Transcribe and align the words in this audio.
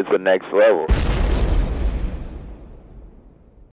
it's 0.00 0.10
the 0.10 0.18
next 0.18 0.50
level. 0.50 0.86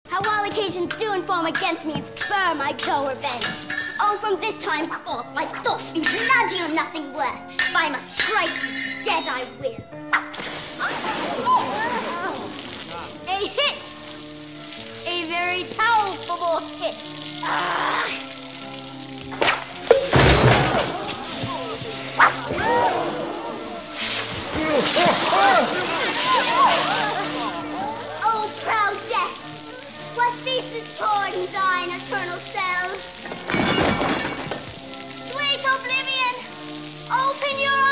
How 0.06 0.20
all 0.24 0.44
occasions 0.48 0.94
do 0.96 1.12
inform 1.14 1.46
against 1.46 1.84
me 1.84 1.94
and 1.94 2.06
spur 2.06 2.54
my 2.54 2.72
dull 2.78 3.08
revenge. 3.08 3.44
Oh, 4.00 4.16
from 4.20 4.40
this 4.40 4.56
time 4.58 4.86
forth, 4.86 5.26
my 5.34 5.46
thoughts 5.46 5.90
be 5.90 6.00
bloody 6.00 6.60
or 6.62 6.74
nothing 6.76 7.12
worth. 7.12 7.40
If 7.50 7.74
I 7.74 7.88
must 7.88 8.18
strike 8.18 8.48
you 8.48 9.04
dead, 9.04 9.26
I 9.28 9.44
will. 9.60 9.82
A 13.28 13.38
hit! 13.58 13.78
A 15.08 15.24
very 15.28 15.64
powerful 15.76 16.60
hit. 16.78 16.96
Oh, 24.64 26.01
Oh, 28.24 28.50
proud 28.64 28.96
death! 29.10 29.36
What 30.16 30.32
faces 30.40 30.96
torn 30.96 31.32
thine 31.52 31.90
eternal 31.90 32.38
cells? 32.38 33.00
Sweet 35.28 35.60
oblivion! 35.60 36.34
Open 37.12 37.60
your 37.60 37.72
arms! 37.72 37.91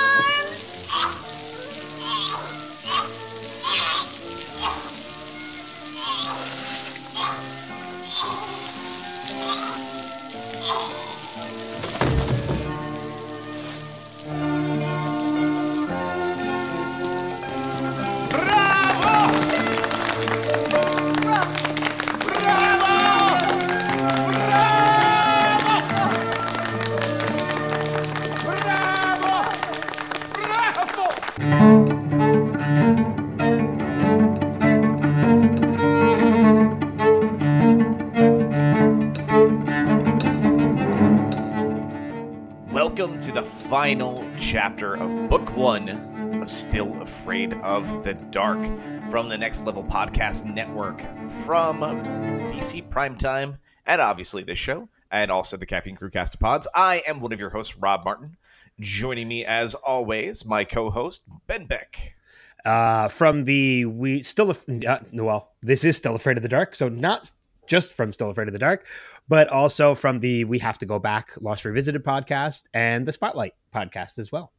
Final 43.70 44.26
chapter 44.36 44.94
of 44.94 45.30
Book 45.30 45.56
One 45.56 45.88
of 46.42 46.50
Still 46.50 47.00
Afraid 47.00 47.52
of 47.54 48.02
the 48.02 48.14
Dark 48.14 48.58
from 49.12 49.28
the 49.28 49.38
Next 49.38 49.64
Level 49.64 49.84
Podcast 49.84 50.44
Network, 50.44 51.00
from 51.44 51.78
DC 51.78 52.88
Primetime, 52.88 53.58
and 53.86 54.00
obviously 54.00 54.42
this 54.42 54.58
show, 54.58 54.88
and 55.12 55.30
also 55.30 55.56
the 55.56 55.66
Caffeine 55.66 55.94
Crew 55.94 56.10
Cast 56.10 56.34
of 56.34 56.40
Pods. 56.40 56.66
I 56.74 57.04
am 57.06 57.20
one 57.20 57.32
of 57.32 57.38
your 57.38 57.50
hosts, 57.50 57.78
Rob 57.78 58.04
Martin. 58.04 58.36
Joining 58.80 59.28
me, 59.28 59.44
as 59.44 59.74
always, 59.76 60.44
my 60.44 60.64
co-host 60.64 61.22
Ben 61.46 61.66
Beck. 61.66 62.16
uh, 62.64 63.06
from 63.06 63.44
the 63.44 63.84
we 63.84 64.20
still 64.20 64.50
af- 64.50 64.68
uh, 64.68 64.98
well 65.12 65.52
this 65.62 65.84
is 65.84 65.96
still 65.96 66.16
afraid 66.16 66.36
of 66.36 66.42
the 66.42 66.48
dark 66.48 66.74
so 66.74 66.88
not 66.88 67.30
just 67.68 67.92
from 67.94 68.12
still 68.12 68.30
afraid 68.30 68.48
of 68.48 68.52
the 68.52 68.58
dark 68.58 68.84
but 69.30 69.48
also 69.48 69.94
from 69.94 70.20
the 70.20 70.44
we 70.44 70.58
have 70.58 70.76
to 70.76 70.84
go 70.84 70.98
back 70.98 71.32
lost 71.40 71.64
revisited 71.64 72.04
podcast 72.04 72.64
and 72.74 73.06
the 73.06 73.12
spotlight 73.12 73.54
podcast 73.74 74.18
as 74.18 74.30
well 74.30 74.52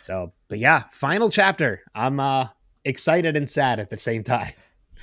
so 0.00 0.32
but 0.48 0.58
yeah 0.58 0.82
final 0.90 1.30
chapter 1.30 1.82
i'm 1.94 2.20
uh 2.20 2.46
excited 2.84 3.36
and 3.36 3.48
sad 3.48 3.80
at 3.80 3.88
the 3.88 3.96
same 3.96 4.22
time 4.22 4.52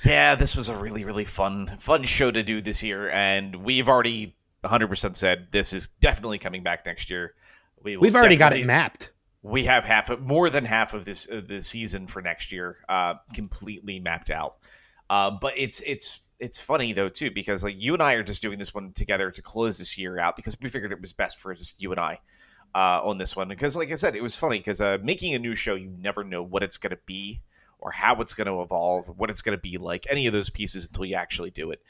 Yeah, 0.04 0.36
this 0.36 0.54
was 0.54 0.68
a 0.68 0.76
really, 0.76 1.04
really 1.04 1.24
fun, 1.24 1.76
fun 1.80 2.04
show 2.04 2.30
to 2.30 2.44
do 2.44 2.62
this 2.62 2.84
year, 2.84 3.10
and 3.10 3.56
we've 3.56 3.88
already 3.88 4.36
100% 4.62 5.16
said 5.16 5.48
this 5.50 5.72
is 5.72 5.88
definitely 5.88 6.38
coming 6.38 6.62
back 6.62 6.86
next 6.86 7.10
year. 7.10 7.34
We 7.82 7.96
we've 7.96 8.14
already 8.14 8.36
got 8.36 8.56
it 8.56 8.64
mapped 8.64 9.10
we 9.42 9.64
have 9.64 9.84
half 9.84 10.10
of 10.10 10.20
more 10.20 10.50
than 10.50 10.64
half 10.64 10.94
of 10.94 11.04
this 11.04 11.28
uh, 11.30 11.40
the 11.46 11.60
season 11.60 12.06
for 12.06 12.20
next 12.20 12.52
year 12.52 12.78
uh, 12.88 13.14
completely 13.34 14.00
mapped 14.00 14.30
out. 14.30 14.56
Uh, 15.08 15.30
but 15.30 15.54
it's 15.56 15.80
it's 15.80 16.20
it's 16.40 16.58
funny 16.58 16.92
though 16.92 17.08
too 17.08 17.30
because 17.30 17.64
like 17.64 17.80
you 17.80 17.94
and 17.94 18.02
I 18.02 18.14
are 18.14 18.22
just 18.22 18.42
doing 18.42 18.58
this 18.58 18.72
one 18.72 18.92
together 18.92 19.30
to 19.30 19.42
close 19.42 19.78
this 19.78 19.98
year 19.98 20.18
out 20.18 20.36
because 20.36 20.56
we 20.60 20.68
figured 20.68 20.92
it 20.92 21.00
was 21.00 21.12
best 21.12 21.38
for 21.38 21.54
just 21.54 21.80
you 21.80 21.90
and 21.90 22.00
I 22.00 22.20
uh, 22.74 23.00
on 23.02 23.18
this 23.18 23.34
one 23.34 23.48
because 23.48 23.76
like 23.76 23.90
I 23.90 23.96
said 23.96 24.14
it 24.14 24.22
was 24.22 24.36
funny 24.36 24.58
because 24.58 24.80
uh, 24.80 24.98
making 25.02 25.34
a 25.34 25.38
new 25.38 25.54
show 25.54 25.74
you 25.74 25.90
never 25.98 26.22
know 26.22 26.42
what 26.42 26.62
it's 26.62 26.76
going 26.76 26.90
to 26.90 26.98
be 27.06 27.40
or 27.80 27.90
how 27.90 28.20
it's 28.20 28.34
going 28.34 28.46
to 28.46 28.60
evolve 28.62 29.06
what 29.18 29.30
it's 29.30 29.42
going 29.42 29.56
to 29.56 29.60
be 29.60 29.78
like 29.78 30.06
any 30.08 30.26
of 30.26 30.32
those 30.32 30.50
pieces 30.50 30.86
until 30.86 31.04
you 31.04 31.14
actually 31.14 31.50
do 31.50 31.70
it. 31.70 31.80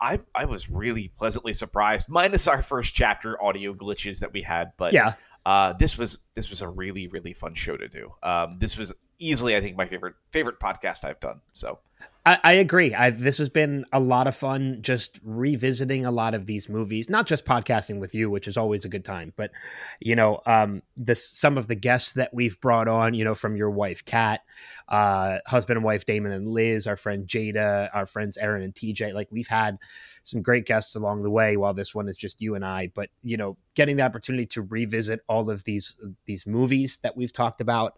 I 0.00 0.20
I 0.32 0.44
was 0.44 0.70
really 0.70 1.08
pleasantly 1.08 1.54
surprised, 1.54 2.08
minus 2.08 2.46
our 2.46 2.62
first 2.62 2.94
chapter 2.94 3.42
audio 3.42 3.74
glitches 3.74 4.20
that 4.20 4.32
we 4.32 4.42
had, 4.42 4.72
but 4.76 4.92
yeah 4.92 5.14
uh, 5.44 5.72
this 5.72 5.98
was 5.98 6.18
this 6.34 6.50
was 6.50 6.62
a 6.62 6.68
really 6.68 7.08
really 7.08 7.32
fun 7.32 7.54
show 7.54 7.76
to 7.76 7.88
do. 7.88 8.12
Um, 8.22 8.58
this 8.58 8.76
was 8.78 8.92
easily 9.18 9.56
I 9.56 9.60
think 9.60 9.76
my 9.76 9.86
favorite 9.86 10.14
favorite 10.30 10.60
podcast 10.60 11.04
I've 11.04 11.20
done. 11.20 11.40
So 11.52 11.80
I, 12.24 12.38
I 12.44 12.52
agree. 12.54 12.94
I, 12.94 13.10
this 13.10 13.38
has 13.38 13.48
been 13.48 13.84
a 13.92 13.98
lot 13.98 14.28
of 14.28 14.36
fun 14.36 14.78
just 14.80 15.18
revisiting 15.24 16.06
a 16.06 16.12
lot 16.12 16.34
of 16.34 16.46
these 16.46 16.68
movies, 16.68 17.10
not 17.10 17.26
just 17.26 17.44
podcasting 17.44 17.98
with 17.98 18.14
you, 18.14 18.30
which 18.30 18.46
is 18.46 18.56
always 18.56 18.84
a 18.84 18.88
good 18.88 19.04
time, 19.04 19.32
but 19.36 19.50
you 19.98 20.14
know, 20.14 20.40
um, 20.46 20.82
this 20.96 21.28
some 21.28 21.58
of 21.58 21.66
the 21.66 21.74
guests 21.74 22.12
that 22.12 22.32
we've 22.32 22.60
brought 22.60 22.86
on, 22.86 23.14
you 23.14 23.24
know, 23.24 23.34
from 23.34 23.56
your 23.56 23.70
wife 23.70 24.04
Kat, 24.04 24.42
uh, 24.92 25.38
husband 25.46 25.78
and 25.78 25.84
wife 25.84 26.04
Damon 26.04 26.32
and 26.32 26.46
Liz, 26.46 26.86
our 26.86 26.96
friend 26.96 27.26
Jada, 27.26 27.88
our 27.94 28.04
friends 28.04 28.36
Aaron 28.36 28.62
and 28.62 28.74
TJ. 28.74 29.14
Like 29.14 29.28
we've 29.30 29.48
had 29.48 29.78
some 30.22 30.42
great 30.42 30.66
guests 30.66 30.94
along 30.94 31.22
the 31.22 31.30
way. 31.30 31.56
While 31.56 31.72
this 31.72 31.94
one 31.94 32.08
is 32.10 32.16
just 32.16 32.42
you 32.42 32.54
and 32.54 32.64
I, 32.64 32.92
but 32.94 33.08
you 33.22 33.38
know, 33.38 33.56
getting 33.74 33.96
the 33.96 34.02
opportunity 34.02 34.44
to 34.46 34.62
revisit 34.62 35.20
all 35.28 35.48
of 35.48 35.64
these 35.64 35.96
these 36.26 36.46
movies 36.46 36.98
that 36.98 37.16
we've 37.16 37.32
talked 37.32 37.62
about, 37.62 37.96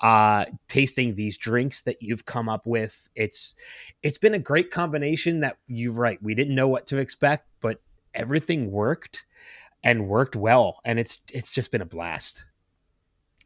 uh, 0.00 0.46
tasting 0.66 1.14
these 1.14 1.36
drinks 1.36 1.82
that 1.82 2.00
you've 2.00 2.24
come 2.24 2.48
up 2.48 2.66
with, 2.66 3.08
it's 3.14 3.54
it's 4.02 4.18
been 4.18 4.34
a 4.34 4.38
great 4.38 4.70
combination 4.70 5.40
that 5.40 5.58
you're 5.68 5.92
right 5.92 6.22
we 6.22 6.34
didn't 6.34 6.54
know 6.54 6.68
what 6.68 6.86
to 6.86 6.98
expect 6.98 7.46
but 7.60 7.80
everything 8.14 8.70
worked 8.70 9.24
and 9.84 10.08
worked 10.08 10.36
well 10.36 10.80
and 10.84 10.98
it's 10.98 11.18
it's 11.32 11.52
just 11.52 11.70
been 11.70 11.82
a 11.82 11.86
blast 11.86 12.44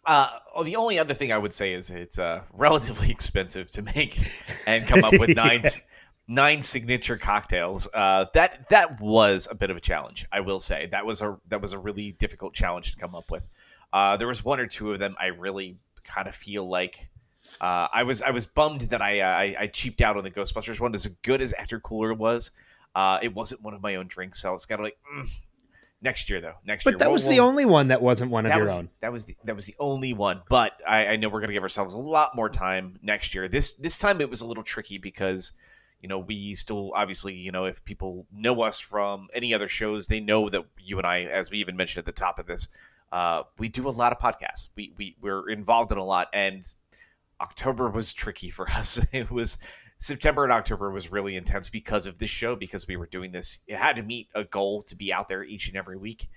uh, 0.07 0.29
oh, 0.55 0.65
the 0.65 0.77
only 0.77 0.99
other 0.99 1.15
thing 1.15 1.33
I 1.33 1.39
would 1.39 1.55
say 1.55 1.73
is 1.73 1.91
it's 1.91 2.19
uh, 2.19 2.43
relatively 2.53 3.11
expensive 3.11 3.71
to 3.73 3.83
make 3.83 4.19
and 4.67 4.87
come 4.87 5.05
up 5.05 5.19
with 5.19 5.31
nine 5.37 5.63
Yeah. 5.65 5.71
nine 6.27 6.63
signature 6.63 7.17
cocktails. 7.19 7.89
Uh, 7.93 8.27
that 8.35 8.69
that 8.71 9.01
was 9.01 9.49
a 9.51 9.55
bit 9.55 9.71
of 9.71 9.77
a 9.77 9.81
challenge. 9.81 10.27
I 10.33 10.41
will 10.41 10.61
say 10.61 10.87
that 10.93 11.07
was 11.07 11.23
a 11.23 11.39
that 11.49 11.61
was 11.61 11.73
a 11.73 11.79
really 11.79 12.13
difficult 12.13 12.55
challenge 12.55 12.93
to 12.93 12.99
come 12.99 13.15
up 13.15 13.31
with. 13.31 13.43
Uh, 13.93 14.17
there 14.17 14.29
was 14.29 14.45
one 14.45 14.61
or 14.61 14.67
two 14.67 14.93
of 14.93 14.99
them 14.99 15.15
I 15.21 15.27
really 15.27 15.77
kind 16.03 16.27
of 16.29 16.35
feel 16.35 16.69
like 16.69 17.07
uh, 17.61 17.89
I 17.93 18.03
was 18.03 18.21
I 18.21 18.31
was 18.31 18.47
bummed 18.47 18.83
that 18.83 19.01
I, 19.01 19.21
uh, 19.21 19.27
I 19.27 19.57
I 19.61 19.67
cheaped 19.69 20.01
out 20.01 20.17
on 20.17 20.25
the 20.25 20.31
Ghostbusters 20.31 20.81
one. 20.81 20.95
As 20.95 21.07
good 21.23 21.41
as 21.41 21.55
Ecto 21.55 21.81
Cooler 21.81 22.13
was, 22.13 22.51
uh, 22.95 23.19
it 23.23 23.35
wasn't 23.35 23.63
one 23.63 23.75
of 23.75 23.83
my 23.83 23.95
own 23.95 24.07
drinks, 24.09 24.43
so 24.43 24.53
it's 24.55 24.67
kind 24.67 24.81
of 24.81 24.85
like 24.85 24.99
mm. 25.17 25.29
Next 26.05 26.31
year 26.31 26.41
though. 26.41 26.55
Next 26.65 26.85
year, 26.87 26.93
but 26.93 26.99
that 27.01 27.07
we'll- 27.07 27.15
was 27.15 27.25
the 27.27 27.37
we'll- 27.41 27.49
only 27.49 27.65
one 27.65 27.89
that 27.89 28.01
wasn't 28.01 28.31
one 28.31 28.47
of 28.47 28.51
that 28.51 28.57
your 28.59 28.67
was, 28.67 28.73
own 28.75 28.91
That 29.01 29.11
was 29.13 29.25
the, 29.25 29.37
that 29.45 29.57
was 29.57 29.67
the 29.67 29.75
only 29.81 30.13
one. 30.13 30.43
But 30.49 30.73
I, 30.87 31.07
I 31.09 31.17
know 31.17 31.29
we're 31.29 31.41
gonna 31.41 31.53
give 31.55 31.63
ourselves 31.65 31.93
a 31.95 31.99
lot 31.99 32.37
more 32.37 32.49
time 32.49 32.99
next 33.03 33.35
year. 33.35 33.49
This 33.49 33.73
this 33.73 33.99
time 33.99 34.21
it 34.21 34.31
was 34.31 34.41
a 34.41 34.47
little 34.47 34.63
tricky 34.63 34.99
because 34.99 35.51
you 36.01 36.09
know 36.09 36.19
we 36.19 36.55
still 36.55 36.93
obviously 36.95 37.35
you 37.35 37.51
know 37.51 37.65
if 37.65 37.85
people 37.85 38.27
know 38.33 38.63
us 38.63 38.79
from 38.79 39.27
any 39.35 39.53
other 39.55 39.69
shows, 39.69 40.07
they 40.07 40.21
know 40.21 40.49
that 40.51 40.63
you 40.79 40.99
and 40.99 41.07
I, 41.07 41.23
as 41.23 41.51
we 41.51 41.59
even 41.59 41.77
mentioned 41.77 42.01
at 42.01 42.07
the 42.07 42.13
top 42.21 42.39
of 42.39 42.47
this, 42.47 42.69
uh, 43.11 43.43
we 43.59 43.69
do 43.69 43.89
a 43.89 43.91
lot 43.91 44.13
of 44.13 44.19
podcasts. 44.19 44.69
We 44.77 44.93
we 44.99 45.17
we're 45.21 45.49
involved 45.51 45.91
in 45.91 45.99
a 45.99 46.05
lot, 46.05 46.29
and 46.35 46.63
October 47.41 47.89
was 47.89 48.13
tricky 48.13 48.51
for 48.51 48.69
us. 48.79 49.01
It 49.13 49.31
was. 49.31 49.59
September 49.99 50.45
and 50.45 50.53
October 50.53 50.91
was 50.91 51.11
really 51.11 51.37
intense 51.37 51.69
because 51.69 52.07
of 52.07 52.19
this 52.19 52.31
show 52.31 52.57
because 52.57 52.87
we 52.87 52.97
were 52.97 53.07
doing 53.07 53.33
this. 53.33 53.61
It 53.67 53.77
had 53.77 53.97
to 53.97 54.03
meet 54.03 54.29
a 54.35 54.45
goal 54.45 54.83
to 54.83 54.95
be 54.97 55.13
out 55.13 55.29
there 55.29 55.43
each 55.43 55.69
and 55.69 55.77
every 55.77 55.97
week 55.97 56.29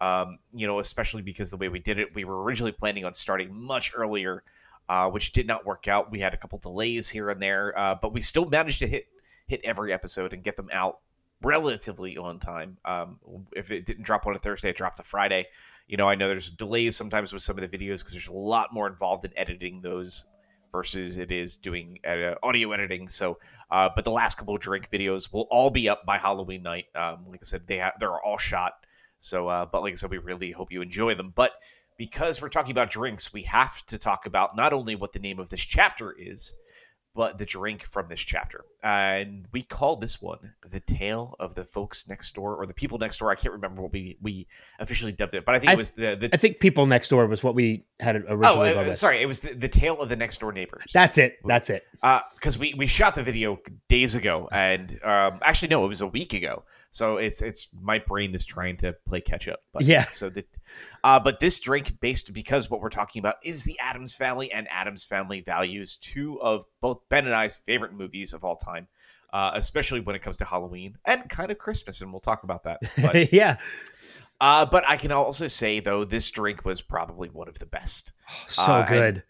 um, 0.00 0.38
you 0.52 0.66
know, 0.66 0.80
especially 0.80 1.22
because 1.22 1.50
the 1.50 1.56
way 1.56 1.68
we 1.68 1.78
did 1.78 1.98
it, 1.98 2.14
we 2.14 2.24
were 2.24 2.42
originally 2.42 2.72
planning 2.72 3.04
on 3.04 3.14
starting 3.14 3.54
much 3.54 3.92
earlier, 3.94 4.42
uh, 4.88 5.08
which 5.08 5.32
did 5.32 5.46
not 5.46 5.64
work 5.64 5.88
out. 5.88 6.10
We 6.10 6.20
had 6.20 6.34
a 6.34 6.36
couple 6.36 6.58
delays 6.58 7.08
here 7.08 7.30
and 7.30 7.40
there, 7.40 7.76
uh, 7.78 7.94
but 8.00 8.12
we 8.12 8.20
still 8.20 8.46
managed 8.46 8.80
to 8.80 8.86
hit 8.86 9.06
hit 9.46 9.60
every 9.62 9.92
episode 9.92 10.32
and 10.32 10.42
get 10.42 10.56
them 10.56 10.70
out 10.72 11.00
relatively 11.42 12.16
on 12.16 12.38
time. 12.38 12.78
Um, 12.84 13.18
if 13.54 13.70
it 13.70 13.84
didn't 13.84 14.04
drop 14.04 14.26
on 14.26 14.34
a 14.34 14.38
Thursday, 14.38 14.70
it 14.70 14.76
dropped 14.76 14.98
a 15.00 15.02
Friday. 15.02 15.46
You 15.86 15.98
know, 15.98 16.08
I 16.08 16.14
know 16.14 16.28
there's 16.28 16.50
delays 16.50 16.96
sometimes 16.96 17.30
with 17.30 17.42
some 17.42 17.58
of 17.58 17.70
the 17.70 17.78
videos 17.78 17.98
because 17.98 18.12
there's 18.12 18.28
a 18.28 18.32
lot 18.32 18.72
more 18.72 18.86
involved 18.86 19.24
in 19.26 19.32
editing 19.36 19.82
those 19.82 20.24
versus 20.74 21.18
it 21.18 21.30
is 21.30 21.56
doing 21.56 22.00
uh, 22.04 22.34
audio 22.42 22.72
editing. 22.72 23.08
So, 23.08 23.38
uh, 23.70 23.90
but 23.94 24.04
the 24.04 24.10
last 24.10 24.36
couple 24.36 24.58
drink 24.58 24.90
videos 24.90 25.32
will 25.32 25.46
all 25.48 25.70
be 25.70 25.88
up 25.88 26.04
by 26.04 26.18
Halloween 26.18 26.64
night. 26.64 26.86
Um, 26.96 27.26
like 27.30 27.38
I 27.42 27.46
said, 27.46 27.68
they 27.68 27.80
they're 28.00 28.20
all 28.20 28.38
shot. 28.38 28.72
So, 29.20 29.46
uh, 29.46 29.66
but 29.66 29.82
like 29.82 29.92
I 29.92 29.94
said, 29.94 30.10
we 30.10 30.18
really 30.18 30.50
hope 30.50 30.72
you 30.72 30.82
enjoy 30.82 31.14
them. 31.14 31.32
But 31.32 31.52
because 31.96 32.42
we're 32.42 32.48
talking 32.48 32.72
about 32.72 32.90
drinks, 32.90 33.32
we 33.32 33.42
have 33.42 33.86
to 33.86 33.98
talk 33.98 34.26
about 34.26 34.56
not 34.56 34.72
only 34.72 34.96
what 34.96 35.12
the 35.12 35.20
name 35.20 35.38
of 35.38 35.48
this 35.48 35.60
chapter 35.60 36.10
is, 36.10 36.52
but 37.14 37.38
the 37.38 37.44
drink 37.46 37.82
from 37.84 38.08
this 38.08 38.20
chapter. 38.20 38.64
And 38.82 39.46
we 39.52 39.62
call 39.62 39.96
this 39.96 40.20
one 40.20 40.54
the 40.68 40.80
tale 40.80 41.36
of 41.38 41.54
the 41.54 41.64
folks 41.64 42.08
next 42.08 42.34
door 42.34 42.56
or 42.56 42.66
the 42.66 42.74
people 42.74 42.98
next 42.98 43.18
door. 43.18 43.30
I 43.30 43.34
can't 43.36 43.52
remember 43.52 43.82
what 43.82 43.92
we 43.92 44.18
we 44.20 44.46
officially 44.78 45.12
dubbed 45.12 45.34
it, 45.34 45.44
but 45.44 45.54
I 45.54 45.58
think 45.60 45.70
I- 45.70 45.72
it 45.74 45.78
was 45.78 45.90
the, 45.92 46.16
the 46.16 46.30
I 46.32 46.36
think 46.36 46.60
people 46.60 46.86
next 46.86 47.08
door 47.08 47.26
was 47.26 47.42
what 47.42 47.54
we 47.54 47.84
had 48.00 48.16
oh 48.16 48.34
originally. 48.34 48.74
uh, 48.90 48.94
sorry, 48.94 49.22
it 49.22 49.26
was 49.26 49.40
the, 49.40 49.54
the 49.54 49.68
tale 49.68 50.00
of 50.00 50.08
the 50.08 50.16
next 50.16 50.40
door 50.40 50.52
neighbors. 50.52 50.90
That's 50.92 51.16
it. 51.18 51.38
That's 51.44 51.70
it. 51.70 51.86
because 52.34 52.58
we 52.58 52.74
we 52.76 52.86
shot 52.86 53.14
the 53.14 53.22
video 53.22 53.58
days 53.88 54.14
ago, 54.14 54.48
and 54.50 54.90
um, 55.04 55.38
actually 55.42 55.68
no, 55.68 55.84
it 55.84 55.88
was 55.88 56.00
a 56.00 56.06
week 56.06 56.32
ago. 56.34 56.64
So 56.94 57.16
it's 57.16 57.42
it's 57.42 57.70
my 57.80 57.98
brain 57.98 58.36
is 58.36 58.46
trying 58.46 58.76
to 58.78 58.94
play 59.04 59.20
catch 59.20 59.48
up. 59.48 59.58
But, 59.72 59.82
Yeah. 59.82 60.04
So 60.04 60.30
that, 60.30 60.46
uh, 61.02 61.18
but 61.18 61.40
this 61.40 61.58
drink 61.58 61.98
based 61.98 62.32
because 62.32 62.70
what 62.70 62.80
we're 62.80 62.88
talking 62.88 63.18
about 63.18 63.34
is 63.42 63.64
the 63.64 63.76
Addams 63.80 64.14
Family 64.14 64.52
and 64.52 64.68
Addams 64.70 65.04
Family 65.04 65.40
values, 65.40 65.98
two 65.98 66.40
of 66.40 66.66
both 66.80 67.00
Ben 67.08 67.26
and 67.26 67.34
I's 67.34 67.56
favorite 67.56 67.92
movies 67.92 68.32
of 68.32 68.44
all 68.44 68.54
time. 68.56 68.86
Uh, 69.32 69.50
especially 69.56 69.98
when 69.98 70.14
it 70.14 70.22
comes 70.22 70.36
to 70.36 70.44
Halloween 70.44 70.96
and 71.04 71.28
kind 71.28 71.50
of 71.50 71.58
Christmas, 71.58 72.00
and 72.00 72.12
we'll 72.12 72.20
talk 72.20 72.44
about 72.44 72.62
that. 72.62 72.78
But, 72.96 73.32
yeah. 73.32 73.56
uh, 74.40 74.64
but 74.64 74.88
I 74.88 74.96
can 74.96 75.10
also 75.10 75.48
say 75.48 75.80
though, 75.80 76.04
this 76.04 76.30
drink 76.30 76.64
was 76.64 76.80
probably 76.80 77.28
one 77.30 77.48
of 77.48 77.58
the 77.58 77.66
best. 77.66 78.12
So 78.46 78.72
Uh, 78.72 78.86
good. 78.86 79.24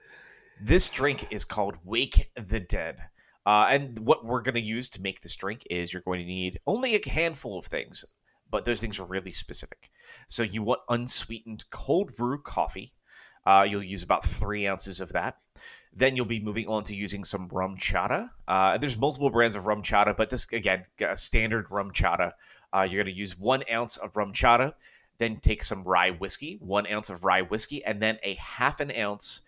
This 0.61 0.91
drink 0.91 1.29
is 1.31 1.47
called 1.47 1.79
Wake 1.83 2.31
the 2.37 2.61
Dead. 2.61 3.05
Uh, 3.47 3.67
and 3.71 3.99
what 3.99 4.25
we're 4.25 4.43
going 4.43 4.55
to 4.55 4.61
use 4.61 4.89
to 4.91 5.03
make 5.03 5.21
this 5.21 5.37
drink 5.37 5.63
is 5.71 5.93
you're 5.93 6.03
going 6.03 6.21
to 6.21 6.27
need 6.27 6.59
only 6.67 6.95
a 6.95 7.09
handful 7.09 7.59
of 7.59 7.67
things, 7.67 8.05
but 8.51 8.65
those 8.65 8.81
things 8.81 8.99
are 8.99 9.05
really 9.05 9.33
specific. 9.33 9.91
So 10.29 10.43
you 10.43 10.63
want 10.63 10.81
unsweetened 10.89 11.65
cold 11.71 12.17
brew 12.17 12.41
coffee. 12.41 12.93
Uh, 13.47 13.67
you'll 13.69 13.83
use 13.83 14.03
about 14.03 14.25
three 14.25 14.67
ounces 14.67 15.01
of 15.01 15.13
that. 15.13 15.37
Then 15.97 16.17
you'll 16.17 16.25
be 16.25 16.41
moving 16.41 16.67
on 16.67 16.83
to 16.85 16.95
using 16.95 17.23
some 17.23 17.49
RumChata. 17.49 18.31
Uh, 18.49 18.79
there's 18.79 18.97
multiple 18.97 19.31
brands 19.31 19.55
of 19.55 19.65
RumChata, 19.65 20.17
but 20.17 20.31
just 20.31 20.53
again, 20.53 20.87
standard 21.15 21.69
RumChata. 21.69 22.33
Uh, 22.75 22.83
you're 22.83 23.05
going 23.05 23.15
to 23.15 23.19
use 23.19 23.39
one 23.39 23.63
ounce 23.71 23.97
of 23.97 24.15
RumChata. 24.15 24.75
Then 25.19 25.37
take 25.37 25.63
some 25.63 25.85
rye 25.85 26.11
whiskey, 26.11 26.59
one 26.61 26.91
ounce 26.91 27.11
of 27.11 27.23
rye 27.23 27.43
whiskey, 27.43 27.85
and 27.85 28.03
then 28.03 28.19
a 28.25 28.35
half 28.35 28.81
an 28.81 28.91
ounce 28.91 29.43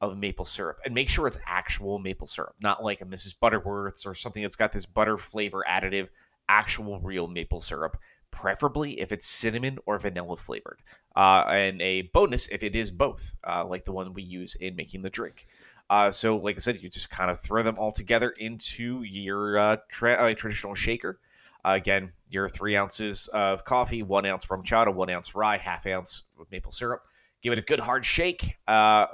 of 0.00 0.18
maple 0.18 0.44
syrup 0.44 0.78
and 0.84 0.94
make 0.94 1.08
sure 1.08 1.26
it's 1.26 1.38
actual 1.46 1.98
maple 1.98 2.26
syrup, 2.26 2.54
not 2.60 2.84
like 2.84 3.00
a 3.00 3.04
Mrs. 3.04 3.34
Butterworth's 3.38 4.06
or 4.06 4.14
something 4.14 4.42
that's 4.42 4.56
got 4.56 4.72
this 4.72 4.86
butter 4.86 5.18
flavor 5.18 5.64
additive, 5.68 6.08
actual 6.48 7.00
real 7.00 7.26
maple 7.26 7.60
syrup, 7.60 7.96
preferably 8.30 9.00
if 9.00 9.12
it's 9.12 9.26
cinnamon 9.26 9.78
or 9.86 9.98
vanilla 9.98 10.36
flavored. 10.36 10.80
Uh, 11.16 11.44
and 11.48 11.80
a 11.80 12.02
bonus 12.12 12.48
if 12.48 12.62
it 12.62 12.76
is 12.76 12.90
both, 12.90 13.34
uh, 13.48 13.64
like 13.64 13.84
the 13.84 13.92
one 13.92 14.12
we 14.12 14.22
use 14.22 14.54
in 14.56 14.76
making 14.76 15.02
the 15.02 15.10
drink. 15.10 15.46
Uh, 15.88 16.10
so, 16.10 16.36
like 16.36 16.56
I 16.56 16.58
said, 16.58 16.82
you 16.82 16.90
just 16.90 17.10
kind 17.10 17.30
of 17.30 17.40
throw 17.40 17.62
them 17.62 17.78
all 17.78 17.92
together 17.92 18.30
into 18.30 19.02
your 19.02 19.58
uh, 19.58 19.76
tra- 19.88 20.30
uh, 20.30 20.34
traditional 20.34 20.74
shaker. 20.74 21.20
Uh, 21.64 21.74
again, 21.74 22.12
your 22.28 22.48
three 22.48 22.76
ounces 22.76 23.28
of 23.28 23.64
coffee, 23.64 24.02
one 24.02 24.26
ounce 24.26 24.46
RumChata, 24.46 24.92
one 24.92 25.10
ounce 25.10 25.34
rye, 25.34 25.58
half 25.58 25.86
ounce 25.86 26.24
of 26.38 26.50
maple 26.50 26.72
syrup 26.72 27.02
give 27.42 27.52
it 27.52 27.58
a 27.58 27.62
good 27.62 27.78
hard 27.78 28.04
shake 28.04 28.56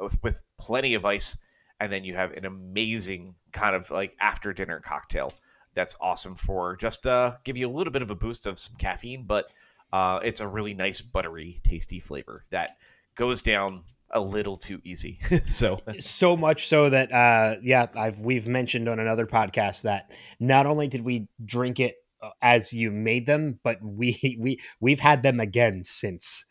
with, 0.01 0.19
with 0.23 0.43
plenty 0.63 0.95
of 0.95 1.05
ice, 1.05 1.37
and 1.81 1.93
then 1.93 2.05
you 2.05 2.15
have 2.15 2.31
an 2.33 2.45
amazing 2.45 3.35
kind 3.53 3.75
of 3.75 3.91
like 3.91 4.17
after 4.21 4.53
dinner 4.53 4.81
cocktail 4.81 5.33
that's 5.75 5.97
awesome 6.01 6.37
for 6.37 6.77
just 6.77 7.05
uh, 7.07 7.33
give 7.43 7.57
you 7.57 7.69
a 7.69 7.73
little 7.73 7.93
bit 7.93 8.03
of 8.03 8.11
a 8.11 8.15
boost 8.15 8.47
of 8.47 8.61
some 8.61 8.77
caffeine, 8.79 9.25
but 9.27 9.47
uh, 9.93 10.21
it's 10.23 10.41
a 10.41 10.47
really 10.47 10.73
nice 10.73 11.01
buttery, 11.01 11.61
tasty 11.65 11.99
flavor 11.99 12.45
that 12.51 12.77
goes 13.17 13.43
down 13.43 13.83
a 14.11 14.21
little 14.21 14.57
too 14.57 14.81
easy. 14.85 15.19
so 15.47 15.81
so 15.99 16.37
much 16.37 16.69
so 16.69 16.91
that 16.91 17.11
uh 17.13 17.57
yeah 17.63 17.87
i've 17.97 18.21
we've 18.21 18.47
mentioned 18.47 18.89
on 18.89 19.01
another 19.01 19.27
podcast 19.27 19.83
that 19.83 20.11
not 20.39 20.67
only 20.67 20.87
did 20.87 21.03
we 21.03 21.29
drink 21.45 21.81
it 21.81 21.97
uh, 22.23 22.29
as 22.43 22.75
you 22.75 22.91
made 22.91 23.25
them 23.27 23.59
but 23.63 23.83
we 23.83 24.37
we 24.39 24.61
we've 24.81 25.01
had 25.01 25.23
them 25.23 25.41
again 25.41 25.83
since 25.83 26.45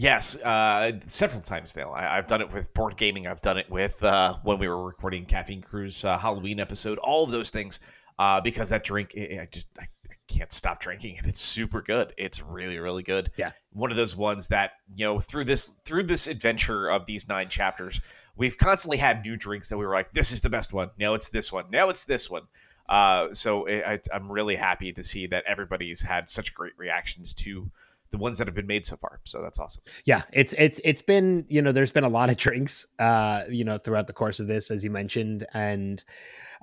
Yes, 0.00 0.34
uh, 0.36 0.92
several 1.08 1.42
times 1.42 1.76
now. 1.76 1.90
I, 1.90 2.16
I've 2.16 2.26
done 2.26 2.40
it 2.40 2.50
with 2.50 2.72
board 2.72 2.96
gaming. 2.96 3.26
I've 3.26 3.42
done 3.42 3.58
it 3.58 3.68
with 3.68 4.02
uh, 4.02 4.36
when 4.42 4.58
we 4.58 4.66
were 4.66 4.82
recording 4.82 5.26
Caffeine 5.26 5.60
Crew's 5.60 6.06
uh, 6.06 6.16
Halloween 6.16 6.58
episode. 6.58 6.96
All 6.96 7.22
of 7.22 7.32
those 7.32 7.50
things 7.50 7.80
uh, 8.18 8.40
because 8.40 8.70
that 8.70 8.82
drink, 8.82 9.12
I 9.14 9.40
I 9.42 9.48
just 9.52 9.66
I, 9.78 9.82
I 9.82 10.14
can't 10.26 10.54
stop 10.54 10.80
drinking 10.80 11.16
it. 11.16 11.26
It's 11.26 11.38
super 11.38 11.82
good. 11.82 12.14
It's 12.16 12.42
really 12.42 12.78
really 12.78 13.02
good. 13.02 13.30
Yeah. 13.36 13.52
one 13.74 13.90
of 13.90 13.98
those 13.98 14.16
ones 14.16 14.46
that 14.46 14.70
you 14.96 15.04
know 15.04 15.20
through 15.20 15.44
this 15.44 15.74
through 15.84 16.04
this 16.04 16.26
adventure 16.28 16.88
of 16.88 17.04
these 17.04 17.28
nine 17.28 17.50
chapters, 17.50 18.00
we've 18.34 18.56
constantly 18.56 18.96
had 18.96 19.22
new 19.22 19.36
drinks 19.36 19.68
that 19.68 19.76
we 19.76 19.84
were 19.84 19.92
like, 19.92 20.14
this 20.14 20.32
is 20.32 20.40
the 20.40 20.48
best 20.48 20.72
one. 20.72 20.92
Now 20.98 21.12
it's 21.12 21.28
this 21.28 21.52
one. 21.52 21.66
Now 21.70 21.90
it's 21.90 22.06
this 22.06 22.30
one. 22.30 22.44
Uh, 22.88 23.34
so 23.34 23.66
it, 23.66 23.84
I, 23.86 24.00
I'm 24.16 24.32
really 24.32 24.56
happy 24.56 24.94
to 24.94 25.02
see 25.02 25.26
that 25.26 25.44
everybody's 25.46 26.00
had 26.00 26.30
such 26.30 26.54
great 26.54 26.72
reactions 26.78 27.34
to 27.34 27.70
the 28.10 28.18
ones 28.18 28.38
that 28.38 28.46
have 28.46 28.54
been 28.54 28.66
made 28.66 28.84
so 28.84 28.96
far. 28.96 29.20
So 29.24 29.42
that's 29.42 29.58
awesome. 29.58 29.82
yeah 30.04 30.22
it's 30.32 30.52
it's 30.54 30.80
it's 30.84 31.02
been 31.02 31.44
you 31.48 31.62
know 31.62 31.72
there's 31.72 31.92
been 31.92 32.04
a 32.04 32.08
lot 32.08 32.30
of 32.30 32.36
drinks 32.46 32.86
uh 32.98 33.42
you 33.50 33.64
know 33.64 33.78
throughout 33.78 34.06
the 34.06 34.12
course 34.12 34.40
of 34.40 34.46
this 34.46 34.70
as 34.70 34.84
you 34.84 34.90
mentioned. 34.90 35.46
And 35.54 36.02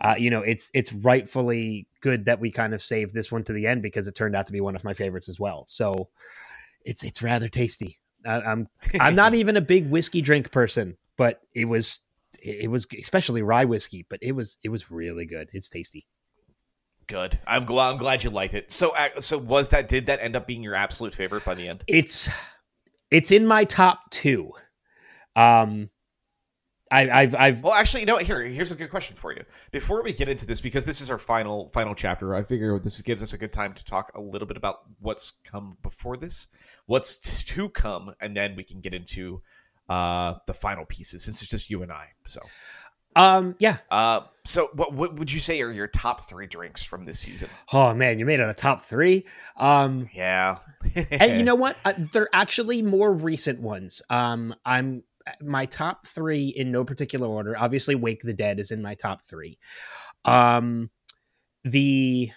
uh 0.01 0.15
you 0.17 0.29
know 0.29 0.41
it's 0.41 0.69
it's 0.73 0.93
rightfully 0.93 1.87
good 2.01 2.25
that 2.25 2.39
we 2.39 2.51
kind 2.51 2.73
of 2.73 2.81
saved 2.81 3.13
this 3.13 3.31
one 3.31 3.43
to 3.43 3.53
the 3.53 3.67
end 3.67 3.81
because 3.81 4.07
it 4.07 4.15
turned 4.15 4.35
out 4.35 4.47
to 4.47 4.53
be 4.53 4.61
one 4.61 4.75
of 4.75 4.83
my 4.83 4.93
favorites 4.93 5.29
as 5.29 5.39
well. 5.39 5.65
So 5.67 6.09
it's 6.83 7.03
it's 7.03 7.21
rather 7.21 7.47
tasty. 7.49 7.99
I, 8.25 8.41
i'm 8.41 8.67
i'm 8.99 9.13
not 9.13 9.35
even 9.41 9.57
a 9.57 9.61
big 9.61 9.91
whiskey 9.91 10.21
drink 10.21 10.51
person 10.51 10.97
but 11.17 11.39
it 11.53 11.65
was 11.65 11.99
it 12.41 12.69
was 12.69 12.87
especially 12.99 13.41
rye 13.41 13.65
whiskey 13.65 14.05
but 14.09 14.19
it 14.21 14.31
was 14.33 14.57
it 14.63 14.69
was 14.69 14.91
really 14.91 15.25
good. 15.25 15.49
It's 15.53 15.69
tasty 15.69 16.07
Good. 17.07 17.39
I'm 17.47 17.65
glad. 17.65 17.91
I'm 17.91 17.97
glad 17.97 18.23
you 18.23 18.29
liked 18.29 18.53
it. 18.53 18.69
So, 18.71 18.95
uh, 18.95 19.21
so 19.21 19.37
was 19.37 19.69
that? 19.69 19.87
Did 19.87 20.07
that 20.07 20.19
end 20.21 20.35
up 20.35 20.45
being 20.45 20.63
your 20.63 20.75
absolute 20.75 21.13
favorite 21.13 21.45
by 21.45 21.55
the 21.55 21.67
end? 21.67 21.83
it's 21.87 22.29
it's 23.09 23.31
in 23.31 23.47
my 23.47 23.63
top 23.63 24.09
two 24.11 24.51
um 25.37 25.89
I, 26.91 27.09
I've 27.09 27.35
I've 27.35 27.63
Well, 27.63 27.73
actually, 27.73 28.01
you 28.01 28.05
know, 28.05 28.15
what? 28.15 28.23
here, 28.23 28.41
here's 28.41 28.71
a 28.71 28.75
good 28.75 28.89
question 28.89 29.15
for 29.17 29.33
you. 29.33 29.43
Before 29.71 30.01
we 30.03 30.13
get 30.13 30.29
into 30.29 30.45
this, 30.45 30.61
because 30.61 30.85
this 30.85 31.01
is 31.01 31.11
our 31.11 31.17
final 31.17 31.69
final 31.73 31.93
chapter, 31.93 32.33
I 32.33 32.43
figure 32.43 32.79
this 32.79 33.01
gives 33.01 33.21
us 33.21 33.33
a 33.33 33.37
good 33.37 33.51
time 33.51 33.73
to 33.73 33.83
talk 33.83 34.11
a 34.15 34.21
little 34.21 34.47
bit 34.47 34.55
about 34.57 34.79
what's 34.99 35.33
come 35.43 35.77
before 35.83 36.15
this, 36.15 36.47
what's 36.85 37.43
to 37.43 37.69
come, 37.69 38.13
and 38.21 38.35
then 38.37 38.55
we 38.55 38.63
can 38.63 38.79
get 38.79 38.93
into 38.93 39.41
uh 39.89 40.35
the 40.47 40.53
final 40.53 40.85
pieces. 40.85 41.23
Since 41.23 41.41
it's 41.41 41.51
just 41.51 41.69
you 41.69 41.83
and 41.83 41.91
I, 41.91 42.07
so 42.25 42.39
um 43.17 43.55
yeah. 43.59 43.77
Uh, 43.89 44.21
so 44.45 44.69
what 44.73 44.93
what 44.93 45.17
would 45.19 45.31
you 45.31 45.39
say 45.39 45.59
are 45.61 45.71
your 45.71 45.87
top 45.87 46.29
three 46.29 46.47
drinks 46.47 46.83
from 46.83 47.03
this 47.03 47.19
season? 47.19 47.49
oh 47.73 47.93
man 47.93 48.19
you 48.19 48.25
made 48.25 48.39
it 48.39 48.47
a 48.47 48.53
top 48.53 48.83
three. 48.83 49.25
Um 49.57 50.09
Yeah, 50.13 50.57
and 51.11 51.37
you 51.37 51.43
know 51.43 51.55
what? 51.55 51.75
Uh, 51.83 51.93
they're 51.97 52.29
actually 52.31 52.81
more 52.81 53.11
recent 53.11 53.59
ones. 53.59 54.01
Um 54.09 54.55
i'm 54.65 55.03
my 55.41 55.65
top 55.65 56.05
three 56.05 56.47
in 56.47 56.71
no 56.71 56.85
particular 56.85 57.27
order 57.27 57.57
obviously 57.57 57.95
wake 57.95 58.21
the 58.21 58.33
dead 58.33 58.59
is 58.59 58.71
in 58.71 58.81
my 58.81 58.93
top 58.95 59.25
three. 59.25 59.57
Um 60.23 60.89
the 61.63 62.31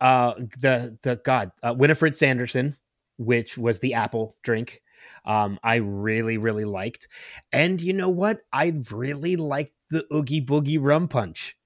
uh 0.00 0.34
the 0.60 0.96
the 1.02 1.16
god 1.24 1.50
uh, 1.62 1.74
winifred 1.76 2.16
sanderson 2.16 2.76
which 3.16 3.58
was 3.58 3.80
the 3.80 3.94
apple 3.94 4.36
drink 4.44 4.80
um 5.24 5.58
i 5.64 5.76
really 5.76 6.38
really 6.38 6.64
liked. 6.64 7.08
And 7.52 7.80
you 7.80 7.92
know 7.92 8.08
what? 8.10 8.40
I 8.52 8.74
really 8.90 9.36
liked 9.36 9.72
the 9.90 10.06
oogie 10.12 10.44
boogie 10.44 10.78
rum 10.80 11.08
punch 11.08 11.56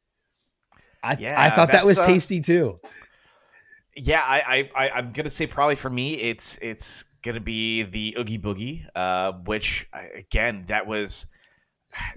i 1.03 1.17
i 1.37 1.51
thought 1.51 1.71
that 1.73 1.85
was 1.85 1.99
uh, 1.99 2.07
tasty 2.07 2.41
too 2.41 2.79
Yeah, 3.97 4.23
I, 4.23 4.71
I, 4.75 4.87
I 4.87 4.91
I'm 4.91 5.13
gonna 5.13 5.31
say 5.31 5.47
probably 5.47 5.77
for 5.77 5.91
me, 5.91 6.15
it's 6.15 6.59
it's 6.61 7.05
gonna 7.23 7.41
be 7.41 7.83
the 7.83 8.17
Oogie 8.19 8.39
Boogie, 8.39 8.87
uh, 8.95 9.33
which 9.45 9.89
again 10.15 10.65
that 10.69 10.87
was 10.87 11.27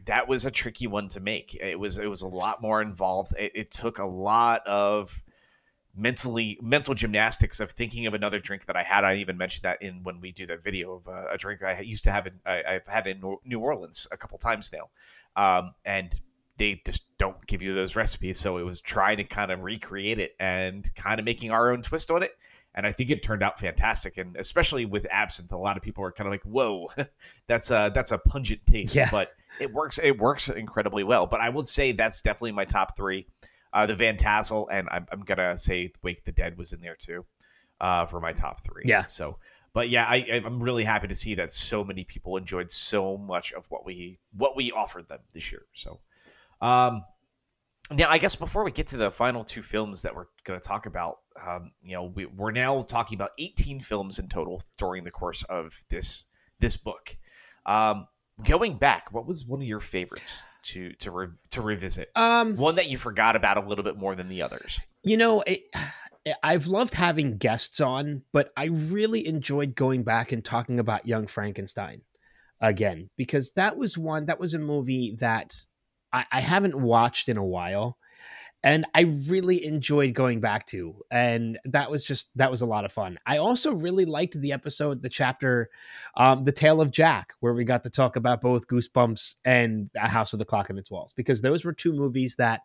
that 0.06 0.28
was 0.28 0.46
a 0.46 0.52
tricky 0.52 0.88
one 0.88 1.08
to 1.10 1.20
make. 1.20 1.56
It 1.56 1.80
was 1.80 1.98
it 1.98 2.08
was 2.08 2.22
a 2.22 2.28
lot 2.28 2.62
more 2.62 2.82
involved. 2.82 3.34
It, 3.38 3.52
it 3.54 3.72
took 3.72 4.00
a 4.00 4.06
lot 4.06 4.66
of 4.66 5.22
mentally 5.96 6.60
mental 6.62 6.94
gymnastics 6.94 7.60
of 7.60 7.72
thinking 7.72 8.06
of 8.06 8.14
another 8.14 8.40
drink 8.40 8.66
that 8.66 8.76
I 8.76 8.84
had. 8.84 9.04
I 9.04 9.16
even 9.18 9.38
mentioned 9.38 9.64
that 9.64 9.82
in 9.82 10.04
when 10.04 10.20
we 10.20 10.32
do 10.32 10.48
that 10.48 10.64
video 10.64 10.96
of 10.96 11.08
uh, 11.08 11.26
a 11.32 11.38
drink 11.38 11.64
I 11.64 11.80
used 11.82 12.04
to 12.06 12.12
have 12.12 12.26
in 12.26 12.40
I, 12.46 12.64
I've 12.68 12.88
had 12.88 13.06
in 13.06 13.22
New 13.46 13.60
Orleans 13.60 14.08
a 14.12 14.18
couple 14.18 14.40
times 14.40 14.72
now, 14.74 14.90
um, 15.38 15.74
and 15.86 16.14
they 16.58 16.82
just 16.86 17.04
don't 17.18 17.46
give 17.48 17.62
you 17.62 17.74
those 17.74 17.96
recipes. 17.96 18.40
So 18.40 18.58
it 18.58 18.64
was 18.64 18.82
trying 18.82 19.18
to 19.18 19.24
kind 19.24 19.52
of 19.52 19.62
recreate 19.62 20.20
it 20.20 20.36
and 20.40 20.94
kind 20.96 21.20
of 21.20 21.26
making 21.26 21.52
our 21.52 21.72
own 21.72 21.84
twist 21.84 22.12
on 22.12 22.24
it. 22.24 22.32
And 22.76 22.86
I 22.86 22.92
think 22.92 23.10
it 23.10 23.24
turned 23.24 23.42
out 23.42 23.60
fantastic. 23.60 24.18
And 24.18 24.36
especially 24.36 24.86
with 24.86 25.08
absinthe, 25.10 25.52
a 25.52 25.58
lot 25.58 25.78
of 25.78 25.84
people 25.84 26.04
are 26.04 26.12
kind 26.12 26.28
of 26.28 26.32
like, 26.32 26.44
"Whoa, 26.44 26.90
that's 27.48 27.72
a 27.72 27.92
that's 27.94 28.12
a 28.12 28.18
pungent 28.18 28.62
taste." 28.68 28.94
Yeah. 28.94 29.10
But 29.10 29.32
it 29.60 29.74
works. 29.74 30.00
It 30.02 30.20
works 30.20 30.50
incredibly 30.50 31.04
well. 31.04 31.26
But 31.26 31.42
I 31.42 31.50
would 31.50 31.68
say 31.68 31.92
that's 31.92 32.22
definitely 32.22 32.52
my 32.52 32.66
top 32.66 32.96
three. 32.96 33.28
Uh, 33.74 33.86
the 33.86 33.96
Van 33.96 34.16
Tassel, 34.16 34.68
and 34.72 34.88
I'm, 34.92 35.08
I'm 35.12 35.22
gonna 35.22 35.58
say 35.58 35.92
Wake 36.04 36.24
the 36.24 36.32
Dead 36.32 36.58
was 36.58 36.72
in 36.72 36.82
there 36.82 36.96
too, 36.96 37.26
uh, 37.82 38.06
for 38.06 38.20
my 38.20 38.34
top 38.34 38.64
three. 38.64 38.84
Yeah. 38.86 39.06
So, 39.06 39.40
but 39.78 39.92
yeah, 39.92 40.06
I, 40.06 40.42
I'm 40.44 40.60
really 40.60 40.86
happy 40.86 41.08
to 41.08 41.14
see 41.14 41.36
that 41.36 41.54
so 41.54 41.84
many 41.84 42.04
people 42.04 42.36
enjoyed 42.36 42.72
so 42.72 43.16
much 43.16 43.54
of 43.54 43.68
what 43.70 43.86
we 43.86 44.18
what 44.36 44.56
we 44.56 44.72
offered 44.72 45.08
them 45.08 45.20
this 45.36 45.52
year. 45.52 45.66
So, 45.72 46.00
um, 46.62 47.04
now 47.92 48.10
I 48.10 48.18
guess 48.18 48.36
before 48.36 48.64
we 48.64 48.72
get 48.72 48.88
to 48.88 48.98
the 48.98 49.12
final 49.12 49.44
two 49.44 49.62
films 49.62 50.02
that 50.02 50.16
we're 50.16 50.26
going 50.46 50.60
to 50.60 50.68
talk 50.68 50.88
about, 50.88 51.20
um, 51.48 51.74
you 51.84 51.94
know, 51.94 52.06
we, 52.06 52.26
we're 52.26 52.50
now 52.50 52.82
talking 52.82 53.16
about 53.16 53.34
18 53.38 53.80
films 53.82 54.18
in 54.18 54.30
total 54.30 54.64
during 54.80 55.04
the 55.04 55.12
course 55.12 55.44
of 55.44 55.84
this 55.90 56.24
this 56.60 56.76
book. 56.76 57.16
Um, 57.68 58.08
going 58.44 58.78
back, 58.78 59.14
what 59.14 59.28
was 59.28 59.46
one 59.46 59.62
of 59.62 59.68
your 59.68 59.80
favorites 59.80 60.44
to 60.64 60.94
to 60.94 61.12
re- 61.12 61.28
to 61.52 61.62
revisit? 61.62 62.10
Um, 62.16 62.56
one 62.56 62.78
that 62.78 62.90
you 62.90 62.98
forgot 62.98 63.36
about 63.36 63.58
a 63.58 63.62
little 63.62 63.84
bit 63.84 63.96
more 63.96 64.16
than 64.16 64.28
the 64.28 64.42
others. 64.42 64.80
You 65.04 65.18
know, 65.18 65.44
it, 65.46 65.62
I've 66.44 66.68
loved 66.68 66.94
having 66.94 67.38
guests 67.38 67.80
on, 67.80 68.24
but 68.32 68.52
I 68.56 68.66
really 68.66 69.28
enjoyed 69.28 69.76
going 69.76 70.04
back 70.04 70.32
and 70.32 70.44
talking 70.44 70.80
about 70.80 71.06
Young 71.06 71.28
Frankenstein 71.28 72.02
again 72.60 73.10
because 73.18 73.52
that 73.52 73.78
was 73.78 73.98
one 73.98 74.26
that 74.26 74.40
was 74.40 74.54
a 74.54 74.60
movie 74.60 75.16
that 75.20 75.54
I, 76.12 76.26
I 76.32 76.40
haven't 76.40 76.76
watched 76.76 77.30
in 77.30 77.38
a 77.38 77.46
while 77.46 77.98
and 78.64 78.86
I 78.94 79.02
really 79.28 79.64
enjoyed 79.66 80.14
going 80.14 80.42
back 80.42 80.66
to. 80.68 80.96
And 81.12 81.60
that 81.66 81.92
was 81.92 82.04
just 82.04 82.32
that 82.36 82.52
was 82.52 82.62
a 82.62 82.66
lot 82.66 82.86
of 82.86 82.92
fun. 82.92 83.20
I 83.26 83.38
also 83.38 83.74
really 83.74 84.06
liked 84.06 84.40
the 84.40 84.52
episode, 84.52 85.02
the 85.02 85.10
chapter, 85.10 85.70
um, 86.16 86.44
the 86.44 86.52
Tale 86.52 86.82
of 86.82 86.92
Jack, 86.92 87.34
where 87.40 87.54
we 87.54 87.64
got 87.64 87.84
to 87.84 87.90
talk 87.90 88.16
about 88.16 88.42
both 88.42 88.68
Goosebumps 88.68 89.36
and 89.46 89.90
A 89.96 90.08
House 90.08 90.34
of 90.34 90.40
the 90.40 90.46
Clock 90.46 90.70
in 90.70 90.78
its 90.78 90.90
Walls, 90.90 91.14
because 91.16 91.42
those 91.42 91.64
were 91.64 91.74
two 91.74 91.94
movies 91.94 92.36
that 92.38 92.62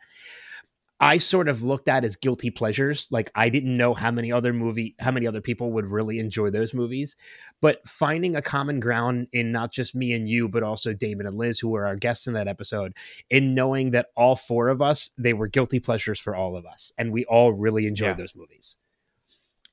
I 1.02 1.18
sort 1.18 1.48
of 1.48 1.64
looked 1.64 1.88
at 1.88 2.04
as 2.04 2.14
guilty 2.14 2.50
pleasures. 2.50 3.08
Like 3.10 3.32
I 3.34 3.48
didn't 3.48 3.76
know 3.76 3.92
how 3.92 4.12
many 4.12 4.30
other 4.30 4.52
movie, 4.52 4.94
how 5.00 5.10
many 5.10 5.26
other 5.26 5.40
people 5.40 5.72
would 5.72 5.86
really 5.86 6.20
enjoy 6.20 6.50
those 6.50 6.72
movies. 6.72 7.16
But 7.60 7.84
finding 7.88 8.36
a 8.36 8.42
common 8.42 8.78
ground 8.78 9.26
in 9.32 9.50
not 9.50 9.72
just 9.72 9.96
me 9.96 10.12
and 10.12 10.28
you, 10.28 10.48
but 10.48 10.62
also 10.62 10.92
Damon 10.92 11.26
and 11.26 11.36
Liz, 11.36 11.58
who 11.58 11.70
were 11.70 11.86
our 11.86 11.96
guests 11.96 12.28
in 12.28 12.34
that 12.34 12.46
episode, 12.46 12.92
in 13.28 13.52
knowing 13.52 13.90
that 13.90 14.10
all 14.16 14.36
four 14.36 14.68
of 14.68 14.80
us, 14.80 15.10
they 15.18 15.32
were 15.32 15.48
guilty 15.48 15.80
pleasures 15.80 16.20
for 16.20 16.36
all 16.36 16.56
of 16.56 16.64
us, 16.66 16.92
and 16.96 17.12
we 17.12 17.24
all 17.24 17.52
really 17.52 17.88
enjoyed 17.88 18.10
yeah. 18.10 18.14
those 18.14 18.36
movies. 18.36 18.76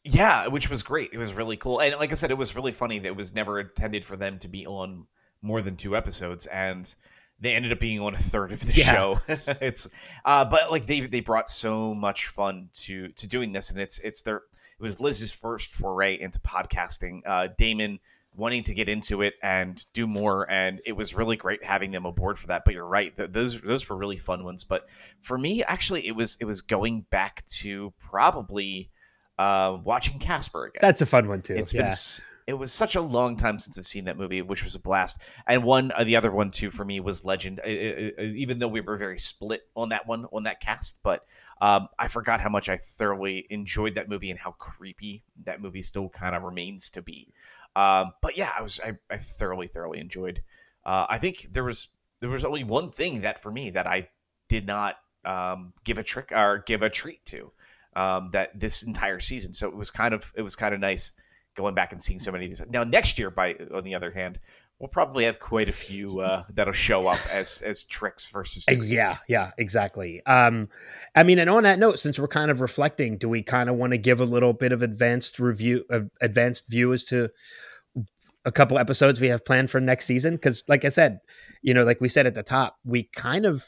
Yeah, 0.04 0.48
which 0.48 0.68
was 0.68 0.82
great. 0.82 1.12
It 1.14 1.20
was 1.20 1.36
really 1.36 1.58
cool, 1.58 1.80
and 1.80 1.96
like 1.98 2.12
I 2.12 2.16
said, 2.16 2.32
it 2.32 2.40
was 2.40 2.56
really 2.56 2.72
funny 2.72 2.98
that 2.98 3.08
it 3.08 3.16
was 3.16 3.36
never 3.36 3.60
intended 3.60 4.04
for 4.04 4.18
them 4.18 4.40
to 4.40 4.48
be 4.48 4.66
on 4.66 5.06
more 5.44 5.62
than 5.62 5.76
two 5.76 5.96
episodes, 5.96 6.48
and 6.48 6.92
they 7.42 7.54
ended 7.54 7.72
up 7.72 7.80
being 7.80 8.00
on 8.00 8.14
a 8.14 8.18
third 8.18 8.52
of 8.52 8.66
the 8.66 8.74
yeah. 8.74 8.94
show. 8.94 9.22
it's 9.28 9.88
uh, 10.26 10.46
but 10.46 10.72
like 10.72 10.86
they 10.86 11.02
they 11.02 11.20
brought 11.20 11.50
so 11.50 11.94
much 11.94 12.28
fun 12.28 12.70
to 12.74 13.10
to 13.10 13.28
doing 13.28 13.54
this, 13.54 13.70
and 13.70 13.80
it's 13.80 14.00
it's 14.00 14.22
their 14.22 14.38
it 14.38 14.84
was 14.84 15.00
Liz's 15.00 15.32
first 15.32 15.72
foray 15.74 16.20
into 16.20 16.40
podcasting. 16.40 17.22
Uh, 17.26 17.48
Damon 17.58 18.00
wanting 18.36 18.64
to 18.64 18.74
get 18.74 18.88
into 18.88 19.22
it 19.22 19.34
and 19.42 19.84
do 19.94 20.08
more, 20.08 20.50
and 20.50 20.82
it 20.86 20.94
was 20.94 21.14
really 21.14 21.36
great 21.36 21.64
having 21.64 21.92
them 21.92 22.06
aboard 22.06 22.38
for 22.38 22.48
that. 22.48 22.64
But 22.66 22.74
you're 22.74 22.86
right; 22.86 23.14
those 23.16 23.60
those 23.62 23.90
were 23.90 23.98
really 23.98 24.18
fun 24.18 24.44
ones. 24.44 24.64
But 24.64 24.88
for 25.22 25.38
me, 25.38 25.64
actually, 25.64 26.08
it 26.08 26.16
was 26.16 26.38
it 26.40 26.46
was 26.46 26.62
going 26.62 27.06
back 27.10 27.46
to 27.60 27.94
probably 28.00 28.90
uh, 29.38 29.78
watching 29.84 30.20
Casper 30.20 30.66
again. 30.66 30.80
That's 30.82 31.02
a 31.02 31.06
fun 31.06 31.28
one 31.28 31.42
too. 31.42 31.56
It's 31.56 31.74
yeah. 31.74 31.84
been 31.84 31.94
it 32.50 32.58
was 32.58 32.74
such 32.74 32.96
a 32.96 33.02
long 33.02 33.38
time 33.38 33.60
since 33.60 33.78
I've 33.78 33.86
seen 33.86 34.06
that 34.06 34.18
movie, 34.18 34.42
which 34.42 34.64
was 34.64 34.74
a 34.74 34.80
blast. 34.80 35.20
And 35.46 35.64
one, 35.64 35.92
uh, 35.92 36.04
the 36.04 36.16
other 36.16 36.32
one 36.32 36.50
too, 36.50 36.72
for 36.72 36.84
me 36.84 37.00
was 37.00 37.24
Legend. 37.24 37.62
It, 37.64 37.72
it, 37.72 38.16
it, 38.18 38.36
even 38.36 38.58
though 38.58 38.68
we 38.68 38.82
were 38.82 38.98
very 38.98 39.20
split 39.20 39.68
on 39.76 39.90
that 39.90 40.08
one, 40.08 40.26
on 40.34 40.44
that 40.44 40.60
cast, 40.60 41.00
but 41.04 41.28
um, 41.62 41.90
I 42.00 42.08
forgot 42.08 42.42
how 42.42 42.50
much 42.50 42.68
I 42.68 42.78
thoroughly 42.78 43.46
enjoyed 43.52 43.94
that 43.96 44.10
movie 44.10 44.32
and 44.32 44.40
how 44.40 44.52
creepy 44.54 45.22
that 45.46 45.62
movie 45.62 45.84
still 45.84 46.10
kind 46.10 46.36
of 46.36 46.42
remains 46.42 46.90
to 46.92 47.04
be. 47.04 47.32
Um, 47.76 48.14
but 48.20 48.36
yeah, 48.36 48.50
I 48.58 48.64
was 48.64 48.80
I, 48.84 48.98
I 49.12 49.18
thoroughly, 49.18 49.68
thoroughly 49.68 50.00
enjoyed. 50.00 50.42
Uh, 50.84 51.06
I 51.08 51.20
think 51.20 51.50
there 51.52 51.64
was 51.64 51.90
there 52.20 52.30
was 52.30 52.44
only 52.44 52.64
one 52.64 52.90
thing 52.90 53.22
that 53.22 53.44
for 53.44 53.52
me 53.52 53.70
that 53.70 53.86
I 53.86 54.10
did 54.48 54.66
not 54.66 54.96
um, 55.24 55.74
give 55.84 56.00
a 56.00 56.04
trick 56.04 56.32
or 56.32 56.64
give 56.66 56.82
a 56.82 56.90
treat 56.90 57.24
to 57.26 57.52
um, 57.96 58.32
that 58.32 58.60
this 58.60 58.82
entire 58.82 59.20
season. 59.20 59.54
So 59.54 59.68
it 59.68 59.76
was 59.76 59.92
kind 59.92 60.16
of 60.16 60.34
it 60.36 60.42
was 60.42 60.56
kind 60.56 60.74
of 60.74 60.80
nice 60.80 61.12
going 61.60 61.76
back 61.76 61.92
and 61.92 62.02
seeing 62.02 62.20
so 62.20 62.32
many 62.32 62.46
of 62.46 62.52
these. 62.52 62.62
Now 62.70 62.84
next 62.84 63.20
year, 63.20 63.30
by 63.30 63.56
on 63.74 63.84
the 63.84 63.96
other 63.96 64.12
hand, 64.12 64.40
we'll 64.80 64.88
probably 64.88 65.26
have 65.26 65.40
quite 65.40 65.68
a 65.68 65.74
few 65.74 66.22
uh, 66.22 66.44
that'll 66.54 66.74
show 66.74 67.08
up 67.08 67.20
as 67.32 67.62
as 67.62 67.84
tricks 67.84 68.28
versus 68.28 68.64
uh, 68.68 68.72
treats. 68.72 68.92
yeah 68.92 69.18
yeah 69.28 69.52
exactly 69.58 70.26
um 70.26 70.70
i 71.16 71.24
mean 71.24 71.38
and 71.38 71.50
on 71.50 71.64
that 71.64 71.78
note 71.78 72.00
since 72.00 72.18
we're 72.18 72.28
kind 72.28 72.50
of 72.50 72.62
reflecting 72.62 73.18
do 73.18 73.30
we 73.30 73.44
kind 73.44 73.70
of 73.70 73.76
want 73.76 73.92
to 73.92 73.98
give 73.98 74.22
a 74.22 74.26
little 74.26 74.54
bit 74.54 74.72
of 74.72 74.82
advanced 74.82 75.40
review 75.40 75.84
uh, 75.92 76.00
advanced 76.22 76.68
view 76.70 76.94
as 76.94 77.04
to 77.04 77.30
a 78.46 78.52
couple 78.52 78.80
episodes 78.80 79.20
we 79.20 79.28
have 79.28 79.46
planned 79.46 79.70
for 79.70 79.82
next 79.82 80.06
season 80.06 80.36
because 80.36 80.64
like 80.68 80.86
i 80.86 80.90
said 80.90 81.20
you 81.62 81.74
know 81.74 81.84
like 81.84 82.00
we 82.00 82.10
said 82.10 82.26
at 82.26 82.34
the 82.34 82.44
top 82.44 82.78
we 82.86 83.04
kind 83.04 83.46
of 83.46 83.66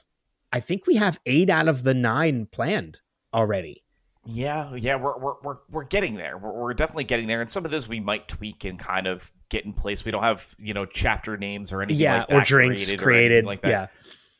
i 0.54 0.60
think 0.60 0.88
we 0.88 0.96
have 0.96 1.20
eight 1.26 1.50
out 1.50 1.68
of 1.68 1.84
the 1.84 1.94
nine 1.94 2.48
planned 2.52 2.98
already 3.34 3.84
yeah, 4.26 4.76
yeah, 4.76 4.96
we're 4.96 5.18
we're 5.18 5.34
we're, 5.42 5.58
we're 5.70 5.84
getting 5.84 6.16
there. 6.16 6.38
We're, 6.38 6.52
we're 6.52 6.74
definitely 6.74 7.06
getting 7.06 7.28
there, 7.28 7.42
and 7.42 7.50
some 7.50 7.66
of 7.66 7.72
this 7.72 7.88
we 7.88 8.00
might 8.00 8.28
tweak 8.28 8.66
and 8.66 8.78
kind 8.78 9.08
of 9.08 9.32
get 9.50 9.66
in 9.66 9.74
place. 9.74 10.06
We 10.06 10.12
don't 10.12 10.24
have 10.24 10.56
you 10.60 10.74
know 10.74 10.86
chapter 10.86 11.38
names 11.38 11.72
or 11.72 11.82
anything. 11.82 12.02
Yeah, 12.02 12.26
like 12.30 12.32
or 12.32 12.42
drinks 12.42 12.86
created, 12.86 13.04
created. 13.04 13.44
Or 13.46 13.48
like 13.48 13.62
that. 13.64 13.70
Yeah, 13.70 13.88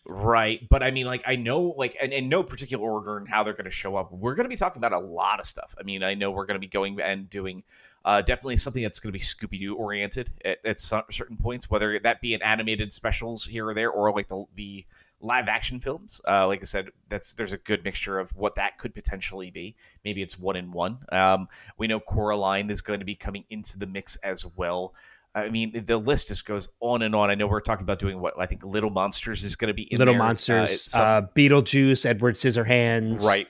right. 0.06 0.68
But 0.70 0.84
I 0.84 0.92
mean, 0.92 1.08
like 1.08 1.24
I 1.26 1.36
know, 1.36 1.74
like, 1.78 1.98
and 2.00 2.14
in 2.14 2.30
no 2.30 2.44
particular 2.44 2.84
order 2.84 3.18
and 3.18 3.28
how 3.28 3.44
they're 3.44 3.54
going 3.54 3.66
to 3.66 3.72
show 3.72 3.96
up. 3.96 4.12
We're 4.12 4.36
going 4.36 4.46
to 4.46 4.50
be 4.50 4.56
talking 4.56 4.80
about 4.80 4.94
a 4.94 5.00
lot 5.00 5.40
of 5.40 5.48
stuff. 5.48 5.74
I 5.80 5.84
mean, 5.84 6.04
I 6.04 6.14
know 6.14 6.30
we're 6.30 6.46
going 6.46 6.56
to 6.56 6.60
be 6.60 6.68
going 6.68 7.00
and 7.02 7.30
doing. 7.30 7.64
Uh, 8.04 8.20
definitely 8.20 8.58
something 8.58 8.82
that's 8.82 9.00
going 9.00 9.14
to 9.14 9.20
be 9.20 9.24
Scooby 9.24 9.60
Doo 9.60 9.76
oriented 9.76 10.32
at, 10.44 10.58
at 10.66 10.80
some, 10.80 11.04
certain 11.12 11.38
points, 11.38 11.70
whether 11.70 12.00
that 12.00 12.20
be 12.20 12.34
an 12.34 12.42
animated 12.42 12.92
specials 12.92 13.46
here 13.46 13.68
or 13.68 13.76
there, 13.76 13.92
or 13.92 14.12
like 14.12 14.28
the 14.28 14.44
the 14.56 14.86
live 15.22 15.48
action 15.48 15.80
films. 15.80 16.22
Uh, 16.28 16.48
like 16.48 16.62
I 16.62 16.66
said, 16.66 16.90
that's 17.10 17.34
there's 17.34 17.52
a 17.52 17.58
good 17.58 17.84
mixture 17.84 18.20
of 18.20 18.32
what 18.36 18.56
that 18.56 18.78
could 18.78 18.94
potentially 18.94 19.52
be. 19.52 19.76
Maybe 20.04 20.22
it's 20.22 20.38
one 20.38 20.56
in 20.56 20.72
one. 20.72 21.00
Um, 21.12 21.48
we 21.78 21.88
know 21.88 22.00
Coraline 22.00 22.70
is 22.70 22.82
going 22.82 23.00
to 23.00 23.06
be 23.06 23.16
coming 23.16 23.46
into 23.50 23.78
the 23.78 23.88
mix 23.88 24.16
as 24.18 24.46
well. 24.46 24.94
I 25.34 25.50
mean, 25.50 25.84
the 25.86 25.98
list 25.98 26.28
just 26.28 26.46
goes 26.46 26.68
on 26.82 27.02
and 27.02 27.16
on. 27.16 27.30
I 27.30 27.36
know 27.36 27.48
we're 27.48 27.62
talking 27.62 27.84
about 27.84 28.00
doing 28.00 28.20
what 28.20 28.34
I 28.38 28.46
think 28.46 28.66
Little 28.66 28.90
Monsters 28.90 29.44
is 29.44 29.56
going 29.56 29.70
to 29.70 29.74
be 29.74 29.88
Little 29.92 30.14
there. 30.14 30.20
Monsters, 30.20 30.94
uh, 30.94 31.02
uh, 31.02 31.22
Beetlejuice, 31.36 32.06
Edward 32.06 32.36
Scissorhands, 32.36 33.24
right? 33.24 33.48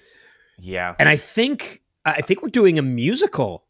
Yeah, 0.59 0.95
and 0.99 1.09
I 1.09 1.15
think 1.15 1.81
I 2.05 2.21
think 2.21 2.43
we're 2.43 2.49
doing 2.49 2.77
a 2.77 2.83
musical 2.83 3.63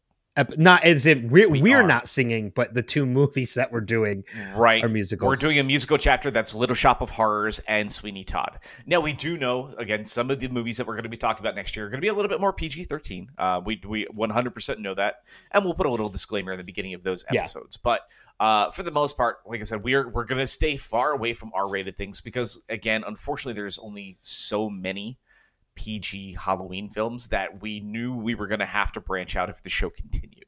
not 0.56 0.84
as 0.84 1.04
if 1.04 1.22
we're 1.22 1.48
we 1.48 1.60
we're 1.60 1.86
not 1.86 2.08
singing, 2.08 2.52
but 2.54 2.72
the 2.72 2.82
two 2.82 3.04
movies 3.04 3.54
that 3.54 3.70
we're 3.70 3.80
doing 3.80 4.24
right 4.54 4.82
are 4.82 4.88
musicals. 4.88 5.28
We're 5.28 5.36
doing 5.36 5.58
a 5.58 5.64
musical 5.64 5.98
chapter 5.98 6.30
that's 6.30 6.54
Little 6.54 6.74
Shop 6.74 7.02
of 7.02 7.10
Horrors 7.10 7.58
and 7.60 7.92
Sweeney 7.92 8.24
Todd. 8.24 8.58
Now 8.86 9.00
we 9.00 9.12
do 9.12 9.36
know 9.36 9.74
again 9.76 10.04
some 10.04 10.30
of 10.30 10.40
the 10.40 10.48
movies 10.48 10.78
that 10.78 10.86
we're 10.86 10.94
going 10.94 11.02
to 11.02 11.10
be 11.10 11.18
talking 11.18 11.42
about 11.42 11.54
next 11.54 11.76
year 11.76 11.86
are 11.86 11.90
going 11.90 11.98
to 11.98 12.04
be 12.04 12.08
a 12.08 12.14
little 12.14 12.30
bit 12.30 12.40
more 12.40 12.52
PG 12.52 12.84
thirteen. 12.84 13.30
Uh, 13.36 13.60
we 13.64 13.80
we 13.86 14.06
one 14.10 14.30
hundred 14.30 14.54
percent 14.54 14.80
know 14.80 14.94
that, 14.94 15.16
and 15.50 15.64
we'll 15.64 15.74
put 15.74 15.86
a 15.86 15.90
little 15.90 16.08
disclaimer 16.08 16.52
in 16.52 16.58
the 16.58 16.64
beginning 16.64 16.94
of 16.94 17.02
those 17.02 17.24
episodes. 17.28 17.76
Yeah. 17.78 17.82
But 17.84 18.00
uh, 18.40 18.70
for 18.70 18.82
the 18.82 18.90
most 18.90 19.18
part, 19.18 19.38
like 19.46 19.60
I 19.60 19.64
said, 19.64 19.84
we're 19.84 20.08
we're 20.08 20.24
going 20.24 20.40
to 20.40 20.46
stay 20.46 20.76
far 20.78 21.12
away 21.12 21.34
from 21.34 21.52
R 21.54 21.68
rated 21.68 21.98
things 21.98 22.22
because 22.22 22.62
again, 22.70 23.04
unfortunately, 23.06 23.60
there's 23.60 23.78
only 23.78 24.16
so 24.20 24.70
many 24.70 25.18
PG 25.74 26.36
Halloween 26.40 26.88
films 26.88 27.28
that 27.28 27.62
we 27.62 27.80
knew 27.80 28.14
we 28.14 28.34
were 28.34 28.46
going 28.46 28.60
to 28.60 28.66
have 28.66 28.92
to 28.92 29.00
branch 29.00 29.36
out 29.36 29.50
if 29.50 29.62
the 29.62 29.70
show 29.70 29.90
continued. 29.90 30.46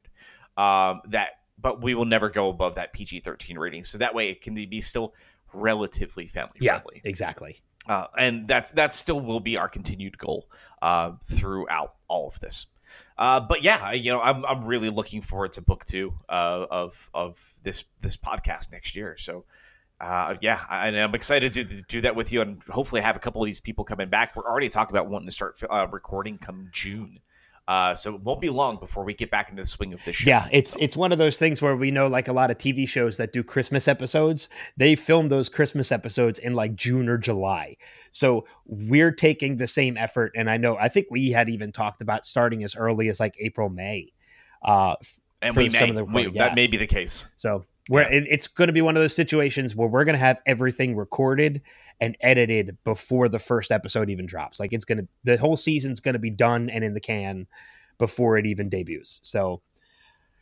Um, 0.57 1.01
that, 1.09 1.39
but 1.59 1.81
we 1.81 1.95
will 1.95 2.05
never 2.05 2.29
go 2.29 2.49
above 2.49 2.75
that 2.75 2.93
PG 2.93 3.21
thirteen 3.21 3.57
rating, 3.57 3.83
so 3.83 3.97
that 3.97 4.15
way 4.15 4.29
it 4.29 4.41
can 4.41 4.53
be 4.53 4.81
still 4.81 5.13
relatively 5.53 6.27
family 6.27 6.59
friendly. 6.59 7.01
Yeah, 7.03 7.09
exactly. 7.09 7.61
Uh, 7.87 8.07
and 8.17 8.47
that's 8.47 8.71
that 8.71 8.93
still 8.93 9.19
will 9.19 9.39
be 9.39 9.57
our 9.57 9.69
continued 9.69 10.17
goal 10.17 10.49
uh, 10.81 11.11
throughout 11.25 11.95
all 12.07 12.27
of 12.27 12.39
this. 12.39 12.67
Uh, 13.17 13.39
but 13.39 13.63
yeah, 13.63 13.91
you 13.91 14.11
know, 14.11 14.21
I'm 14.21 14.45
I'm 14.45 14.65
really 14.65 14.89
looking 14.89 15.21
forward 15.21 15.53
to 15.53 15.61
book 15.61 15.85
two 15.85 16.13
uh, 16.29 16.65
of 16.69 17.09
of 17.13 17.37
this 17.63 17.85
this 18.01 18.17
podcast 18.17 18.71
next 18.71 18.95
year. 18.95 19.15
So 19.17 19.45
uh, 19.99 20.35
yeah, 20.41 20.61
and 20.69 20.97
I'm 20.97 21.15
excited 21.15 21.53
to 21.53 21.63
do 21.63 22.01
that 22.01 22.15
with 22.15 22.31
you, 22.31 22.41
and 22.41 22.61
hopefully 22.63 23.01
have 23.01 23.15
a 23.15 23.19
couple 23.19 23.41
of 23.41 23.45
these 23.45 23.61
people 23.61 23.85
coming 23.85 24.09
back. 24.09 24.35
We're 24.35 24.43
already 24.43 24.69
talking 24.69 24.95
about 24.95 25.09
wanting 25.09 25.27
to 25.27 25.33
start 25.33 25.57
uh, 25.69 25.87
recording 25.87 26.37
come 26.37 26.69
June. 26.71 27.19
Uh, 27.67 27.95
so 27.95 28.13
it 28.13 28.21
won't 28.21 28.39
be 28.39 28.49
long 28.49 28.77
before 28.77 29.03
we 29.03 29.13
get 29.13 29.31
back 29.31 29.49
into 29.49 29.63
the 29.63 29.67
swing 29.67 29.91
of 29.91 30.03
this 30.05 30.17
show. 30.17 30.29
Yeah, 30.29 30.47
it's 30.51 30.75
it's 30.79 30.95
one 30.95 31.11
of 31.11 31.17
those 31.17 31.39
things 31.39 31.61
where 31.61 31.75
we 31.75 31.89
know, 31.89 32.07
like 32.07 32.27
a 32.27 32.33
lot 32.33 32.51
of 32.51 32.57
TV 32.59 32.87
shows 32.87 33.17
that 33.17 33.33
do 33.33 33.41
Christmas 33.41 33.87
episodes, 33.87 34.49
they 34.77 34.95
film 34.95 35.29
those 35.29 35.49
Christmas 35.49 35.91
episodes 35.91 36.37
in 36.37 36.53
like 36.53 36.75
June 36.75 37.09
or 37.09 37.17
July. 37.17 37.77
So 38.11 38.45
we're 38.65 39.11
taking 39.11 39.57
the 39.57 39.67
same 39.67 39.97
effort, 39.97 40.33
and 40.35 40.47
I 40.49 40.57
know 40.57 40.77
I 40.77 40.89
think 40.89 41.07
we 41.09 41.31
had 41.31 41.49
even 41.49 41.71
talked 41.71 42.01
about 42.01 42.23
starting 42.23 42.63
as 42.63 42.75
early 42.75 43.09
as 43.09 43.19
like 43.19 43.35
April, 43.39 43.69
May. 43.69 44.11
Uh, 44.61 44.95
and 45.41 45.55
we 45.55 45.69
may, 45.69 45.91
the, 45.91 46.05
we, 46.05 46.29
yeah. 46.29 46.47
that 46.47 46.55
may 46.55 46.67
be 46.67 46.77
the 46.77 46.87
case. 46.87 47.29
So 47.35 47.65
where 47.87 48.09
yeah. 48.11 48.19
it, 48.19 48.27
it's 48.29 48.47
going 48.47 48.67
to 48.67 48.73
be 48.73 48.81
one 48.81 48.95
of 48.95 49.01
those 49.01 49.15
situations 49.15 49.75
where 49.75 49.87
we're 49.87 50.05
going 50.05 50.13
to 50.13 50.19
have 50.19 50.41
everything 50.45 50.95
recorded 50.95 51.61
and 52.01 52.17
edited 52.21 52.77
before 52.83 53.29
the 53.29 53.39
first 53.39 53.71
episode 53.71 54.09
even 54.09 54.25
drops. 54.25 54.59
Like 54.59 54.73
it's 54.73 54.85
going 54.85 54.99
to 54.99 55.07
the 55.23 55.37
whole 55.37 55.55
season's 55.55 55.99
going 55.99 56.13
to 56.13 56.19
be 56.19 56.29
done 56.29 56.69
and 56.69 56.83
in 56.83 56.93
the 56.93 56.99
can 56.99 57.47
before 57.97 58.37
it 58.37 58.45
even 58.45 58.69
debuts. 58.69 59.19
So 59.23 59.61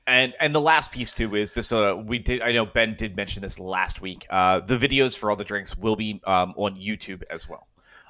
And 0.07 0.33
and 0.39 0.53
the 0.53 0.61
last 0.61 0.91
piece 0.91 1.13
too 1.13 1.35
is 1.35 1.53
this. 1.53 1.71
Uh, 1.71 1.95
we 1.97 2.19
did. 2.19 2.41
I 2.41 2.51
know 2.51 2.65
Ben 2.65 2.95
did 2.95 3.15
mention 3.15 3.41
this 3.41 3.59
last 3.59 4.01
week. 4.01 4.25
Uh, 4.29 4.59
the 4.59 4.77
videos 4.77 5.17
for 5.17 5.29
all 5.29 5.37
the 5.37 5.43
drinks 5.43 5.77
will 5.77 5.95
be 5.95 6.21
um, 6.25 6.53
on 6.57 6.75
YouTube 6.75 7.23
as 7.29 7.47
well. 7.47 7.67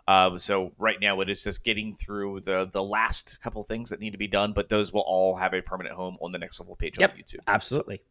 Uh, 0.08 0.38
so 0.38 0.74
right 0.78 1.00
now 1.00 1.22
it 1.22 1.30
is 1.30 1.44
just 1.44 1.64
getting 1.64 1.94
through 1.94 2.42
the 2.42 2.70
the 2.72 2.84
last 2.84 3.40
couple 3.42 3.64
things 3.64 3.90
that 3.90 4.00
need 4.00 4.12
to 4.12 4.18
be 4.18 4.28
done, 4.28 4.54
but 4.54 4.70
those 4.70 4.92
will 4.92 5.04
all 5.06 5.36
have 5.36 5.54
a 5.54 5.62
permanent 5.62 5.96
home 5.96 6.18
on 6.22 6.32
the 6.32 6.38
next 6.38 6.60
level 6.60 6.76
page 6.76 6.98
Yep, 7.00 7.12
on 7.12 7.18
YouTube. 7.18 7.40
Absolutely. 7.48 8.02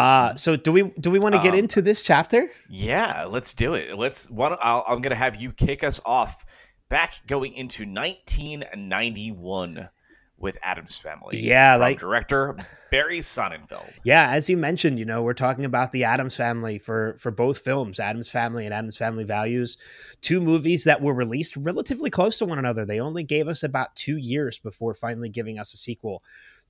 Uh, 0.00 0.34
so 0.34 0.56
do 0.56 0.72
we 0.72 0.82
do 0.98 1.10
we 1.10 1.18
want 1.18 1.34
to 1.34 1.40
get 1.42 1.52
Um, 1.52 1.58
into 1.60 1.82
this 1.82 2.02
chapter? 2.02 2.48
Yeah, 2.70 3.26
let's 3.28 3.52
do 3.54 3.74
it. 3.74 3.96
Let's. 3.98 4.30
I'll, 4.32 4.82
I'm 4.88 5.02
going 5.02 5.10
to 5.10 5.14
have 5.16 5.36
you 5.36 5.52
kick 5.52 5.84
us 5.84 6.00
off 6.06 6.42
back 6.88 7.20
going 7.26 7.52
into 7.54 7.82
1991 7.84 9.90
with 10.38 10.56
Addams 10.62 10.96
Family. 10.96 11.38
Yeah, 11.38 11.76
like- 11.76 11.98
director 11.98 12.56
Barry 12.90 13.18
Sonnenfeld. 13.20 13.92
Yeah, 14.04 14.30
as 14.30 14.48
you 14.48 14.56
mentioned, 14.56 14.98
you 14.98 15.04
know, 15.04 15.22
we're 15.22 15.34
talking 15.34 15.66
about 15.66 15.92
the 15.92 16.04
Addams 16.04 16.34
Family 16.36 16.78
for 16.78 17.14
for 17.18 17.30
both 17.30 17.58
films, 17.58 18.00
Addams 18.00 18.30
Family 18.30 18.64
and 18.64 18.72
Addams 18.74 18.96
Family 18.96 19.24
Values, 19.24 19.76
two 20.22 20.40
movies 20.40 20.84
that 20.84 21.02
were 21.02 21.12
released 21.14 21.56
relatively 21.58 22.08
close 22.08 22.38
to 22.38 22.46
one 22.46 22.58
another. 22.58 22.86
They 22.86 23.00
only 23.00 23.22
gave 23.22 23.48
us 23.48 23.62
about 23.62 23.94
2 23.96 24.16
years 24.16 24.58
before 24.58 24.94
finally 24.94 25.28
giving 25.28 25.58
us 25.58 25.74
a 25.74 25.76
sequel 25.76 26.22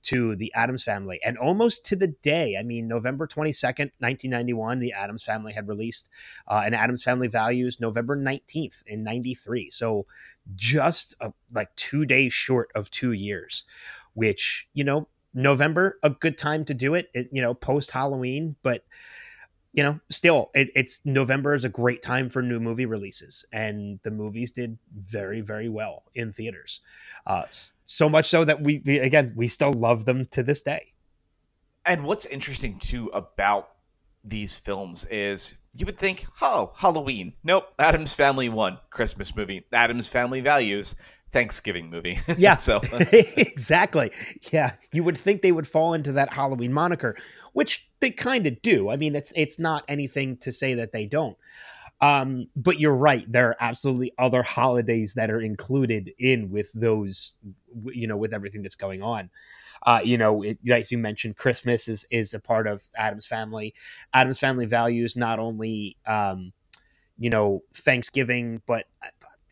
to 0.03 0.35
the 0.35 0.53
Addams 0.53 0.83
Family. 0.83 1.19
And 1.25 1.37
almost 1.37 1.85
to 1.85 1.95
the 1.95 2.07
day, 2.07 2.57
I 2.59 2.63
mean, 2.63 2.87
November 2.87 3.27
22nd, 3.27 3.91
1991, 3.99 4.79
the 4.79 4.93
Addams 4.93 5.23
Family 5.23 5.53
had 5.53 5.67
released 5.67 6.09
uh, 6.47 6.63
an 6.65 6.73
Addams 6.73 7.03
Family 7.03 7.27
Values 7.27 7.79
November 7.79 8.17
19th 8.17 8.83
in 8.85 9.03
93. 9.03 9.69
So 9.69 10.05
just 10.55 11.15
uh 11.21 11.29
like 11.53 11.73
2 11.75 12.05
days 12.05 12.33
short 12.33 12.71
of 12.75 12.89
2 12.91 13.11
years, 13.11 13.63
which, 14.13 14.67
you 14.73 14.83
know, 14.83 15.07
November, 15.33 15.97
a 16.03 16.09
good 16.09 16.37
time 16.37 16.65
to 16.65 16.73
do 16.73 16.93
it, 16.93 17.09
it 17.13 17.29
you 17.31 17.41
know, 17.41 17.53
post 17.53 17.91
Halloween, 17.91 18.55
but 18.63 18.83
you 19.73 19.83
know, 19.83 19.99
still, 20.09 20.51
it, 20.53 20.69
it's 20.75 21.01
November 21.05 21.53
is 21.53 21.63
a 21.63 21.69
great 21.69 22.01
time 22.01 22.29
for 22.29 22.41
new 22.41 22.59
movie 22.59 22.85
releases, 22.85 23.45
and 23.53 23.99
the 24.03 24.11
movies 24.11 24.51
did 24.51 24.77
very, 24.97 25.41
very 25.41 25.69
well 25.69 26.03
in 26.13 26.33
theaters. 26.33 26.81
Uh, 27.25 27.43
so 27.85 28.09
much 28.09 28.27
so 28.27 28.43
that 28.45 28.61
we, 28.61 28.81
we, 28.85 28.99
again, 28.99 29.33
we 29.35 29.47
still 29.47 29.73
love 29.73 30.05
them 30.05 30.25
to 30.27 30.43
this 30.43 30.61
day. 30.61 30.93
And 31.85 32.03
what's 32.03 32.25
interesting 32.25 32.79
too 32.79 33.07
about 33.13 33.69
these 34.23 34.55
films 34.55 35.05
is 35.05 35.57
you 35.75 35.85
would 35.85 35.97
think, 35.97 36.27
oh, 36.41 36.73
Halloween. 36.75 37.33
Nope. 37.43 37.73
Addams 37.79 38.13
Family 38.13 38.49
one 38.49 38.77
Christmas 38.89 39.35
movie. 39.35 39.65
Addams 39.71 40.07
Family 40.07 40.41
Values 40.41 40.95
Thanksgiving 41.31 41.89
movie. 41.89 42.19
Yeah. 42.37 42.55
so 42.55 42.81
exactly. 43.11 44.11
Yeah, 44.51 44.73
you 44.91 45.03
would 45.03 45.17
think 45.17 45.41
they 45.41 45.51
would 45.51 45.67
fall 45.67 45.93
into 45.93 46.11
that 46.13 46.33
Halloween 46.33 46.73
moniker, 46.73 47.15
which 47.53 47.87
they 47.99 48.11
kind 48.11 48.47
of 48.47 48.61
do. 48.61 48.89
I 48.89 48.97
mean, 48.97 49.15
it's 49.15 49.31
it's 49.35 49.59
not 49.59 49.83
anything 49.87 50.37
to 50.37 50.51
say 50.51 50.73
that 50.75 50.91
they 50.91 51.05
don't. 51.05 51.37
Um, 52.01 52.47
but 52.55 52.79
you're 52.79 52.95
right. 52.95 53.31
There 53.31 53.49
are 53.49 53.57
absolutely 53.59 54.11
other 54.17 54.41
holidays 54.41 55.13
that 55.13 55.29
are 55.29 55.39
included 55.39 56.11
in 56.17 56.49
with 56.49 56.71
those, 56.73 57.37
you 57.85 58.07
know, 58.07 58.17
with 58.17 58.33
everything 58.33 58.63
that's 58.63 58.75
going 58.75 59.03
on. 59.03 59.29
Uh, 59.83 60.01
you 60.03 60.17
know, 60.17 60.41
it, 60.41 60.57
as 60.69 60.91
you 60.91 60.97
mentioned, 60.97 61.37
Christmas 61.37 61.87
is 61.87 62.05
is 62.11 62.33
a 62.33 62.39
part 62.39 62.67
of 62.67 62.87
Addams 62.95 63.25
family. 63.25 63.73
Addams 64.13 64.39
family 64.39 64.65
values 64.65 65.15
not 65.15 65.39
only, 65.39 65.97
um, 66.05 66.53
you 67.17 67.29
know, 67.29 67.63
Thanksgiving, 67.73 68.61
but 68.65 68.85
uh, 69.03 69.07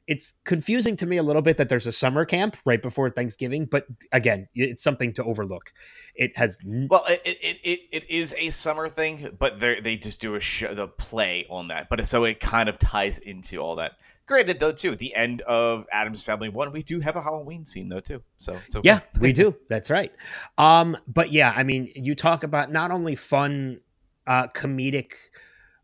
it's 0.09 0.33
confusing 0.43 0.97
to 0.97 1.05
me 1.05 1.17
a 1.17 1.23
little 1.23 1.43
bit 1.43 1.57
that 1.57 1.69
there's 1.69 1.87
a 1.87 1.91
summer 1.91 2.25
camp 2.25 2.57
right 2.65 2.81
before 2.81 3.09
Thanksgiving. 3.11 3.65
But 3.65 3.85
again, 4.11 4.47
it's 4.55 4.81
something 4.81 5.13
to 5.13 5.23
overlook. 5.23 5.71
It 6.15 6.35
has 6.35 6.59
n- 6.65 6.87
Well, 6.89 7.05
it 7.07 7.21
it, 7.23 7.57
it, 7.63 7.79
it 7.91 8.09
is 8.09 8.33
a 8.37 8.49
summer 8.49 8.89
thing, 8.89 9.37
but 9.37 9.59
they 9.59 9.79
they 9.79 9.95
just 9.95 10.19
do 10.19 10.33
a 10.33 10.39
show, 10.39 10.73
the 10.73 10.87
play 10.87 11.45
on 11.49 11.67
that. 11.67 11.87
But 11.89 12.05
so 12.07 12.23
it 12.23 12.39
kind 12.39 12.67
of 12.67 12.79
ties 12.79 13.19
into 13.19 13.59
all 13.59 13.75
that. 13.75 13.93
Granted, 14.25 14.59
though, 14.59 14.71
too, 14.71 14.95
the 14.95 15.15
end 15.15 15.41
of 15.41 15.85
Addams 15.91 16.23
Family 16.23 16.49
One, 16.49 16.71
we 16.71 16.83
do 16.83 16.99
have 16.99 17.15
a 17.15 17.21
Halloween 17.21 17.65
scene, 17.65 17.89
though, 17.89 17.99
too. 17.99 18.21
So 18.39 18.59
it's 18.65 18.75
okay. 18.75 18.87
Yeah, 18.87 18.99
we 19.19 19.31
do. 19.31 19.55
That's 19.69 19.89
right. 19.89 20.11
Um, 20.57 20.97
but 21.07 21.31
yeah, 21.31 21.53
I 21.55 21.63
mean, 21.63 21.91
you 21.95 22.15
talk 22.15 22.43
about 22.43 22.71
not 22.71 22.91
only 22.91 23.15
fun, 23.15 23.79
uh, 24.27 24.47
comedic 24.49 25.13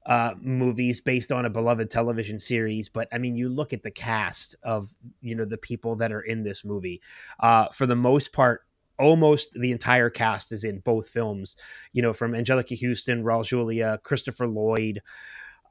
uh, 0.06 0.36
movies 0.39 1.02
based 1.02 1.32
on 1.32 1.46
a 1.46 1.50
beloved 1.50 1.89
television 1.89 2.39
series, 2.39 2.89
but 2.89 3.08
I 3.12 3.18
mean, 3.18 3.36
you 3.36 3.50
look 3.50 3.74
at 3.74 3.84
the 3.84 3.91
cast 3.91 4.56
of 4.63 4.96
you 5.22 5.36
know 5.36 5.46
the 5.46 5.58
people 5.58 5.96
that 5.98 6.12
are 6.12 6.22
in 6.22 6.44
this 6.44 6.63
movie. 6.63 7.02
Uh, 7.39 7.68
for 7.70 7.86
the 7.86 7.96
most 7.96 8.32
part, 8.32 8.62
almost 9.00 9.54
the 9.54 9.72
entire 9.72 10.10
cast 10.10 10.52
is 10.52 10.63
in 10.63 10.80
both 10.80 11.10
films. 11.10 11.56
You 11.94 12.02
know, 12.02 12.13
from 12.13 12.34
Anjelica 12.34 12.80
Huston, 12.80 13.24
Raul 13.24 13.46
Julia, 13.46 14.00
Christopher 14.04 14.48
Lloyd. 14.48 15.02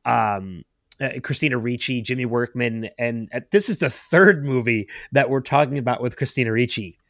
Um, 0.05 0.64
uh, 1.01 1.09
Christina 1.25 1.59
Ricci, 1.59 2.03
Jimmy 2.03 2.25
Workman, 2.25 2.88
and 3.01 3.29
uh, 3.35 3.40
this 3.51 3.68
is 3.68 3.79
the 3.79 3.90
third 3.90 4.44
movie 4.44 4.88
that 5.11 5.29
we're 5.29 5.40
talking 5.40 5.77
about 5.77 6.01
with 6.01 6.16
Christina 6.16 6.53
Ricci, 6.53 7.01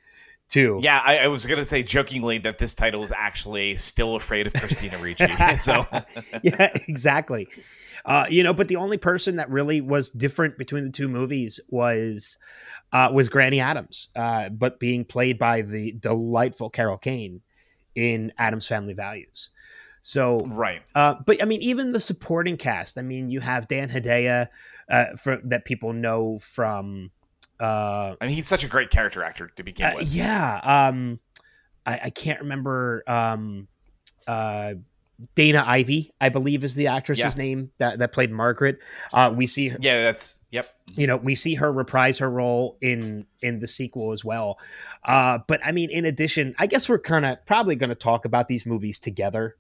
too. 0.49 0.79
Yeah, 0.83 1.01
I, 1.05 1.19
I 1.19 1.27
was 1.29 1.47
gonna 1.47 1.65
say 1.65 1.83
jokingly 1.83 2.39
that 2.39 2.59
this 2.59 2.75
title 2.75 3.03
is 3.03 3.13
actually 3.13 3.77
still 3.77 4.17
afraid 4.17 4.47
of 4.47 4.53
Christina 4.55 4.99
Ricci. 4.99 5.27
so 5.61 5.87
yeah, 6.43 6.71
exactly. 6.89 7.49
Uh, 8.05 8.27
you 8.29 8.43
know, 8.43 8.53
but 8.53 8.69
the 8.69 8.77
only 8.77 8.99
person 8.99 9.37
that 9.37 9.49
really 9.49 9.81
was 9.81 10.11
different 10.11 10.59
between 10.59 10.85
the 10.85 10.91
two 10.91 11.09
movies 11.09 11.59
was 11.71 12.37
uh, 12.93 13.11
was 13.13 13.29
Granny 13.29 13.61
Addams, 13.61 14.11
uh, 14.15 14.51
but 14.51 14.79
being 14.79 15.05
played 15.05 15.39
by 15.39 15.63
the 15.63 15.93
delightful 15.93 16.71
Carol 16.71 16.99
Kane 16.99 17.41
in 17.95 18.33
Addams 18.39 18.67
Family 18.67 18.95
Values. 18.95 19.51
So, 20.03 20.39
right, 20.41 20.83
uh, 20.95 21.15
but 21.25 21.43
I 21.43 21.47
mean, 21.47 21.63
even 21.63 21.93
the 21.93 22.01
supporting 22.01 22.59
cast. 22.59 22.99
I 22.99 23.03
mean, 23.03 23.31
you 23.31 23.41
have 23.41 23.69
Dan 23.69 23.89
Hedaya, 23.89 24.49
uh, 24.91 25.17
for, 25.17 25.41
that 25.45 25.65
people 25.65 25.93
know 25.93 26.39
from. 26.41 27.11
Uh, 27.61 28.17
I 28.21 28.27
mean, 28.27 28.35
he's 28.35 28.47
such 28.49 28.65
a 28.65 28.69
great 28.69 28.91
character 28.91 29.23
actor 29.23 29.51
to 29.57 29.63
begin 29.63 29.87
uh, 29.87 29.93
with. 29.97 30.09
yeah, 30.09 30.61
um, 30.89 31.21
I, 31.87 32.01
I 32.05 32.11
can't 32.11 32.41
remember. 32.41 33.03
Um, 33.07 33.69
uh, 34.27 34.75
Dana 35.37 35.63
Ivey, 35.65 36.13
I 36.21 36.29
believe, 36.29 36.65
is 36.65 36.75
the 36.75 36.89
actress's 36.89 37.37
Yeah. 37.37 37.43
name 37.43 37.71
that, 37.79 38.01
that 38.01 38.13
played 38.13 38.33
Margaret. 38.33 38.81
Uh, 39.13 39.33
we 39.35 39.47
see 39.47 39.69
her, 39.69 39.79
Yeah, 39.81 40.03
that's 40.03 40.41
yep. 40.51 40.67
you 40.97 41.07
know, 41.07 41.17
we 41.17 41.37
see 41.37 41.55
her 41.55 41.73
reprise 41.73 42.19
her 42.19 42.29
role 42.29 42.77
in 42.81 43.25
in 43.41 43.61
the 43.61 43.69
sequel 43.69 44.11
as 44.11 44.25
well. 44.25 44.59
Uh, 45.05 45.39
but 45.47 45.61
I 45.65 45.71
mean, 45.71 45.89
in 45.91 46.05
addition, 46.05 46.57
I 46.59 46.67
guess 46.67 46.89
we're 46.89 46.99
kind 46.99 47.25
of 47.25 47.47
probably 47.47 47.77
going 47.77 47.91
to 47.91 47.95
talk 47.95 48.25
about 48.25 48.49
these 48.49 48.67
movies 48.67 48.99
together, 48.99 49.57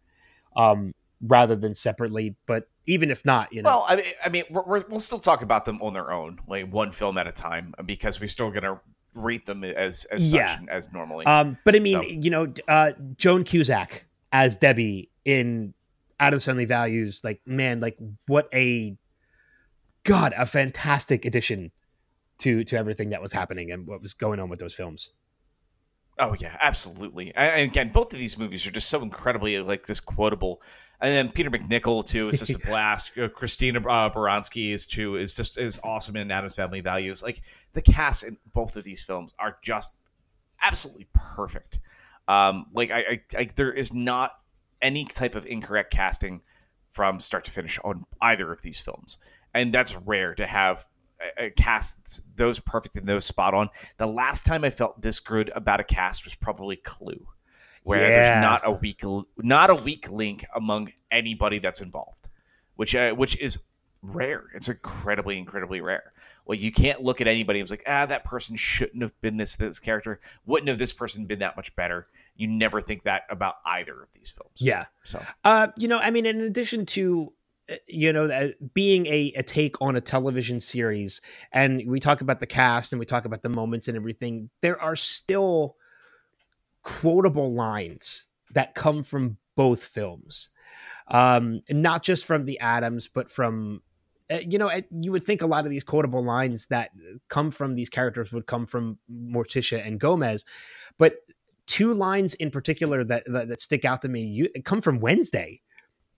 um, 0.57 0.93
rather 1.27 1.57
than 1.57 1.75
separately. 1.75 2.37
But 2.47 2.69
even 2.87 3.11
if 3.11 3.25
not, 3.25 3.53
you 3.53 3.63
know, 3.63 3.69
Well, 3.69 3.87
I 3.89 3.97
mean, 3.97 4.05
I 4.25 4.29
mean, 4.29 4.45
we're, 4.51 4.63
we're, 4.65 4.85
we'll 4.89 5.01
still 5.01 5.19
talk 5.19 5.43
about 5.43 5.65
them 5.65 5.81
on 5.83 5.93
their 5.93 6.13
own, 6.13 6.39
like 6.47 6.71
one 6.73 6.93
film 6.93 7.17
at 7.19 7.27
a 7.27 7.33
time, 7.33 7.75
because 7.85 8.21
we're 8.21 8.29
still 8.29 8.51
gonna 8.51 8.81
rate 9.15 9.47
them 9.47 9.63
as 9.65 10.05
as 10.07 10.33
Yeah. 10.33 10.59
such 10.59 10.69
as 10.69 10.93
normally. 10.93 11.25
Um, 11.27 11.57
but 11.65 11.75
I 11.75 11.79
mean, 11.79 12.03
So- 12.03 12.09
you 12.09 12.31
know, 12.31 12.53
uh, 12.69 12.93
Joan 13.17 13.45
Cusack 13.45 14.07
as 14.33 14.57
Debbie 14.57 15.11
in 15.25 15.73
Addams 16.21 16.45
Family 16.45 16.65
Values, 16.65 17.23
like 17.25 17.41
man, 17.47 17.81
like 17.81 17.97
what 18.27 18.49
a 18.53 18.97
god, 20.05 20.35
a 20.37 20.47
fantastic 20.47 21.25
addition 21.25 21.71
to 22.39 22.65
to 22.65 22.77
everything 22.77 23.11
that 23.11 23.23
was 23.23 23.33
happening 23.33 23.71
and 23.71 23.87
what 23.87 24.01
was 24.01 24.13
going 24.13 24.41
on 24.41 24.49
with 24.49 24.59
those 24.59 24.75
films. 24.75 25.11
Oh 26.19 26.35
yeah, 26.39 26.57
absolutely. 26.61 27.33
And 27.35 27.63
again, 27.63 27.91
both 27.93 28.13
of 28.13 28.19
these 28.19 28.39
movies 28.39 28.67
are 28.67 28.71
just 28.71 28.89
so 28.89 29.03
incredibly 29.03 29.59
like 29.61 29.87
this 29.87 30.01
quotable. 30.01 30.61
And 31.05 31.13
then 31.13 31.29
Peter 31.29 31.51
MacNicol 31.51 32.09
too 32.09 32.31
is 32.31 32.39
just 32.39 32.55
a 32.55 32.59
blast. 32.67 33.13
Uh, 33.19 33.29
Christina 33.29 33.79
uh, 33.81 34.09
Baranski 34.09 34.73
is 34.73 34.87
too 34.87 35.17
is 35.17 35.35
just 35.35 35.59
is 35.59 35.79
awesome 35.85 36.17
in 36.17 36.31
Addams 36.31 36.55
Family 36.55 36.81
Values. 36.81 37.23
Like 37.23 37.43
the 37.75 37.83
cast 37.83 38.25
in 38.25 38.39
both 38.55 38.75
of 38.75 38.85
these 38.85 39.03
films 39.03 39.35
are 39.39 39.59
just 39.63 39.93
absolutely 40.63 41.07
perfect. 41.13 41.79
Um, 42.27 42.69
like 42.73 42.91
I, 42.91 42.99
I, 42.99 43.21
I, 43.37 43.49
there 43.55 43.71
is 43.71 43.93
not 43.93 44.31
any 44.81 45.05
type 45.05 45.35
of 45.35 45.45
incorrect 45.45 45.93
casting 45.93 46.41
from 46.93 47.21
start 47.21 47.45
to 47.45 47.51
finish 47.51 47.79
on 47.85 48.07
either 48.23 48.51
of 48.51 48.63
these 48.63 48.81
films, 48.81 49.19
and 49.53 49.75
that's 49.75 49.95
rare 49.95 50.35
to 50.35 50.47
have 50.47 50.87
a, 51.21 51.49
a 51.49 51.51
cast 51.51 52.23
those 52.35 52.61
perfect 52.61 52.97
and 52.97 53.07
those 53.07 53.27
spot 53.27 53.53
on. 53.53 53.69
The 53.99 54.07
last 54.07 54.47
time 54.47 54.65
I 54.65 54.71
felt 54.71 55.03
this 55.03 55.21
good 55.21 55.53
about 55.55 55.81
a 55.81 55.85
cast 55.85 56.25
was 56.25 56.35
probably 56.35 56.77
Clue, 56.77 57.27
where 57.85 58.01
Yeah. 58.01 58.09
there's 58.31 58.43
not 58.43 58.63
a 58.67 58.73
weak 58.73 59.03
not 59.39 59.71
a 59.71 59.75
weak 59.75 60.11
link 60.11 60.45
among 60.55 60.93
anybody 61.11 61.61
that's 61.61 61.81
involved, 61.81 62.29
which 62.75 62.95
uh, 62.95 63.13
which 63.13 63.39
is 63.39 63.61
rare. 64.03 64.45
It's 64.55 64.69
incredibly 64.69 65.39
incredibly 65.39 65.81
rare. 65.81 66.13
Well, 66.47 66.59
you 66.59 66.73
can't 66.73 67.01
look 67.03 67.23
at 67.23 67.27
anybody 67.27 67.61
and 67.61 67.65
was 67.65 67.71
like, 67.71 67.85
ah, 67.87 68.05
that 68.05 68.25
person 68.25 68.57
shouldn't 68.57 69.03
have 69.03 69.19
been 69.23 69.37
this 69.39 69.57
this 69.57 69.79
character. 69.79 70.21
Wouldn't 70.45 70.69
have 70.69 70.79
this 70.79 70.93
person 70.93 71.25
been 71.27 71.39
that 71.39 71.57
much 71.57 71.75
better? 71.77 72.07
You 72.37 72.49
never 72.49 72.81
think 72.81 73.05
that 73.05 73.23
about 73.31 73.55
either 73.65 74.03
of 74.03 74.09
these 74.13 74.31
films. 74.31 74.57
Yeah. 74.57 74.87
So 75.05 75.23
Uh, 75.45 75.69
you 75.79 75.89
know, 75.89 75.99
I 75.99 76.11
mean, 76.11 76.27
in 76.27 76.41
addition 76.41 76.85
to 76.87 77.33
uh, 77.71 77.77
you 77.87 78.13
know 78.13 78.27
uh, 78.27 78.49
being 78.75 79.07
a, 79.07 79.33
a 79.37 79.43
take 79.43 79.81
on 79.81 79.97
a 79.97 80.01
television 80.03 80.61
series, 80.61 81.21
and 81.53 81.83
we 81.87 81.99
talk 82.01 82.21
about 82.21 82.41
the 82.41 82.47
cast 82.47 82.93
and 82.93 83.01
we 83.01 83.07
talk 83.07 83.25
about 83.25 83.43
the 83.43 83.49
moments 83.49 83.89
and 83.89 83.97
everything, 83.97 84.51
there 84.61 84.79
are 84.81 84.97
still 84.97 85.77
quotable 86.85 87.53
lines 87.53 88.27
that 88.53 88.75
come 88.75 89.03
from 89.03 89.39
both 89.57 89.83
films. 89.83 90.51
Um, 91.09 91.61
not 91.69 92.03
just 92.03 92.25
from 92.25 92.45
the 92.45 92.59
Addams, 92.61 93.09
but 93.09 93.31
from 93.31 93.83
uh, 94.31 94.39
you 94.49 94.57
know, 94.57 94.71
you 95.03 95.13
would 95.13 95.23
think 95.23 95.43
a 95.43 95.47
lot 95.47 95.67
of 95.67 95.71
these 95.71 95.85
quotable 95.85 96.25
lines 96.25 96.69
that 96.69 96.91
come 97.29 97.51
from 97.51 97.75
these 97.75 97.91
characters 97.91 98.33
would 98.33 98.47
come 98.47 98.67
from 98.67 98.99
Morticia 99.13 99.87
and 99.87 100.01
Gomez, 100.01 100.47
but 100.99 101.17
two 101.67 101.93
lines 101.93 102.33
in 102.35 102.51
particular 102.51 103.05
that 103.05 103.25
that, 103.27 103.49
that 103.49 103.61
stick 103.61 103.85
out 103.85 104.03
to 104.03 104.09
me 104.09 104.23
you 104.23 104.49
come 104.65 104.81
from 104.81 105.01
Wednesday, 105.01 105.61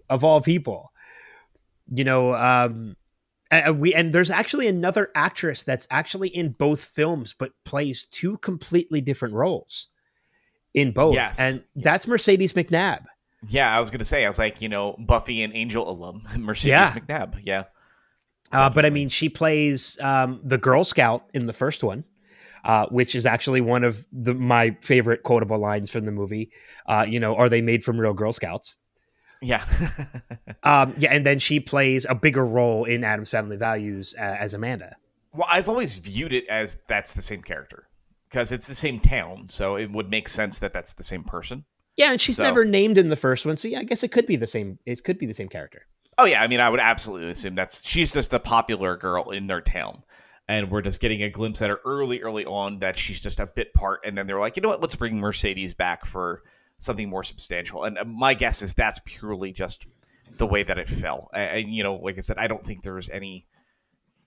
of 0.08 0.22
all 0.22 0.40
people. 0.40 0.92
You 1.92 2.04
know, 2.04 2.34
um, 2.34 2.96
and 3.50 3.80
we 3.80 3.92
and 3.92 4.12
there's 4.12 4.30
actually 4.30 4.68
another 4.68 5.10
actress 5.16 5.64
that's 5.64 5.88
actually 5.90 6.28
in 6.28 6.50
both 6.50 6.84
films, 6.84 7.34
but 7.36 7.52
plays 7.64 8.06
two 8.06 8.38
completely 8.38 9.00
different 9.00 9.34
roles 9.34 9.88
in 10.76 10.92
both, 10.92 11.14
Yes. 11.14 11.40
and 11.40 11.64
that's 11.74 12.06
Mercedes 12.06 12.52
McNabb. 12.52 13.04
Yeah, 13.48 13.76
I 13.76 13.80
was 13.80 13.90
gonna 13.90 14.04
say, 14.04 14.24
I 14.24 14.28
was 14.28 14.38
like, 14.38 14.62
you 14.62 14.68
know, 14.68 14.94
Buffy 14.98 15.42
and 15.42 15.52
Angel 15.56 15.88
alum, 15.90 16.22
Mercedes 16.38 16.70
Yeah. 16.70 16.92
McNabb. 16.94 17.40
Yeah. 17.44 17.64
Uh, 18.52 18.70
but 18.70 18.86
I 18.86 18.90
mean, 18.90 19.08
she 19.08 19.28
plays 19.28 19.98
um, 20.00 20.40
the 20.44 20.58
Girl 20.58 20.84
Scout 20.84 21.24
in 21.34 21.46
the 21.46 21.52
first 21.52 21.82
one, 21.82 22.04
uh, 22.64 22.86
which 22.86 23.14
is 23.16 23.26
actually 23.26 23.60
one 23.60 23.82
of 23.82 24.06
the, 24.12 24.34
my 24.34 24.76
favorite 24.82 25.24
quotable 25.24 25.58
lines 25.58 25.90
from 25.90 26.04
the 26.04 26.12
movie. 26.12 26.50
Uh, 26.86 27.04
you 27.08 27.18
know, 27.18 27.34
are 27.34 27.48
they 27.48 27.60
made 27.60 27.82
from 27.82 27.98
real 27.98 28.14
Girl 28.14 28.32
Scouts? 28.32 28.76
Yeah. 29.42 29.64
Um, 30.62 30.94
yeah, 30.98 31.12
and 31.12 31.24
then 31.24 31.38
she 31.38 31.60
plays 31.60 32.06
a 32.08 32.14
bigger 32.16 32.44
role 32.44 32.84
in 32.84 33.04
Addams 33.04 33.30
Family 33.30 33.56
Values 33.56 34.16
uh, 34.18 34.22
as 34.22 34.52
Amanda. 34.52 34.96
well, 35.32 35.46
I've 35.48 35.68
always 35.68 35.96
viewed 35.96 36.32
it 36.32 36.44
as 36.48 36.78
that's 36.88 37.12
the 37.12 37.22
same 37.22 37.40
character 37.42 37.86
because 38.28 38.52
it's 38.52 38.66
the 38.66 38.74
same 38.74 39.00
town, 39.00 39.48
so 39.48 39.76
it 39.76 39.90
would 39.90 40.10
make 40.10 40.28
sense 40.28 40.58
that 40.58 40.72
that's 40.72 40.92
the 40.92 41.02
same 41.04 41.24
person. 41.24 41.64
Yeah, 41.96 42.12
and 42.12 42.20
she's 42.20 42.36
So- 42.36 42.42
never 42.42 42.64
named 42.64 42.98
in 42.98 43.08
the 43.08 43.16
first 43.16 43.46
one, 43.46 43.56
so 43.56 43.68
yeah, 43.68 43.80
I 43.80 43.84
guess 43.84 44.02
it 44.02 44.12
could 44.12 44.26
be 44.26 44.36
the 44.36 44.46
same. 44.46 44.78
It 44.84 45.02
could 45.04 45.18
be 45.18 45.26
the 45.26 45.34
same 45.34 45.48
character. 45.48 45.86
Oh 46.18 46.24
yeah, 46.24 46.42
I 46.42 46.46
mean, 46.46 46.60
I 46.60 46.68
would 46.70 46.80
absolutely 46.80 47.30
assume 47.30 47.54
that's 47.54 47.86
she's 47.86 48.12
just 48.12 48.30
the 48.30 48.40
popular 48.40 48.96
girl 48.96 49.30
in 49.30 49.46
their 49.46 49.60
town, 49.60 50.02
and 50.48 50.70
we're 50.70 50.82
just 50.82 51.00
getting 51.00 51.22
a 51.22 51.30
glimpse 51.30 51.60
at 51.62 51.70
her 51.70 51.80
early, 51.84 52.22
early 52.22 52.44
on 52.44 52.78
that 52.80 52.98
she's 52.98 53.20
just 53.22 53.38
a 53.40 53.46
bit 53.46 53.72
part, 53.74 54.00
and 54.04 54.16
then 54.16 54.26
they're 54.26 54.40
like, 54.40 54.56
you 54.56 54.62
know 54.62 54.68
what, 54.68 54.80
let's 54.80 54.94
bring 54.96 55.18
Mercedes 55.18 55.74
back 55.74 56.04
for 56.04 56.42
something 56.78 57.08
more 57.08 57.22
substantial. 57.24 57.84
And 57.84 57.98
uh, 57.98 58.04
my 58.04 58.34
guess 58.34 58.60
is 58.62 58.74
that's 58.74 59.00
purely 59.04 59.52
just 59.52 59.86
the 60.36 60.46
way 60.46 60.62
that 60.62 60.78
it 60.78 60.88
fell. 60.88 61.30
And, 61.32 61.60
and, 61.60 61.74
you 61.74 61.82
know, 61.82 61.94
like 61.96 62.18
I 62.18 62.20
said, 62.20 62.36
I 62.38 62.46
don't 62.46 62.64
think 62.64 62.82
there's 62.82 63.08
any. 63.08 63.46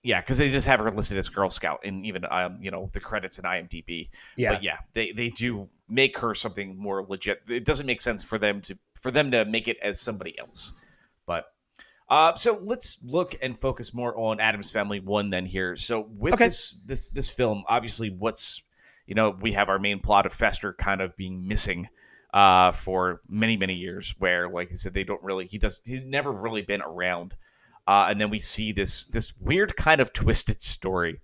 Yeah, 0.02 0.20
because 0.20 0.38
they 0.38 0.50
just 0.50 0.66
have 0.66 0.80
her 0.80 0.90
listed 0.90 1.18
as 1.18 1.28
Girl 1.28 1.50
Scout 1.50 1.84
in 1.84 2.04
even 2.06 2.24
um, 2.30 2.58
you 2.60 2.70
know 2.70 2.88
the 2.92 3.00
credits 3.00 3.38
in 3.38 3.44
IMDb. 3.44 4.08
Yeah, 4.36 4.54
But 4.54 4.62
yeah, 4.62 4.78
they 4.94 5.12
they 5.12 5.28
do 5.28 5.68
make 5.88 6.18
her 6.18 6.34
something 6.34 6.78
more 6.78 7.04
legit. 7.06 7.42
It 7.48 7.64
doesn't 7.64 7.86
make 7.86 8.00
sense 8.00 8.24
for 8.24 8.38
them 8.38 8.60
to 8.62 8.78
for 8.94 9.10
them 9.10 9.30
to 9.32 9.44
make 9.44 9.68
it 9.68 9.76
as 9.82 10.00
somebody 10.00 10.38
else. 10.38 10.72
But 11.26 11.44
uh, 12.08 12.34
so 12.34 12.58
let's 12.62 12.98
look 13.04 13.36
and 13.42 13.58
focus 13.58 13.92
more 13.94 14.16
on 14.18 14.40
Addams 14.40 14.72
Family 14.72 15.00
One 15.00 15.30
then 15.30 15.46
here. 15.46 15.76
So 15.76 16.00
with 16.00 16.34
Okay. 16.34 16.46
this 16.46 16.80
this 16.84 17.08
this 17.08 17.30
film, 17.30 17.64
obviously, 17.68 18.08
what's 18.10 18.62
you 19.06 19.14
know 19.14 19.36
we 19.38 19.52
have 19.52 19.68
our 19.68 19.78
main 19.78 20.00
plot 20.00 20.24
of 20.26 20.32
Fester 20.32 20.72
kind 20.72 21.00
of 21.02 21.14
being 21.16 21.46
missing 21.46 21.88
uh, 22.32 22.72
for 22.72 23.20
many 23.28 23.56
many 23.56 23.74
years, 23.74 24.14
where 24.18 24.48
like 24.48 24.70
I 24.72 24.76
said, 24.76 24.94
they 24.94 25.04
don't 25.04 25.22
really 25.22 25.46
he 25.46 25.58
does 25.58 25.82
he's 25.84 26.04
never 26.04 26.32
really 26.32 26.62
been 26.62 26.80
around, 26.82 27.34
uh, 27.90 28.06
and 28.08 28.20
then 28.20 28.30
we 28.30 28.38
see 28.38 28.70
this 28.70 29.04
this 29.06 29.36
weird 29.40 29.76
kind 29.76 30.00
of 30.00 30.12
twisted 30.12 30.62
story 30.62 31.20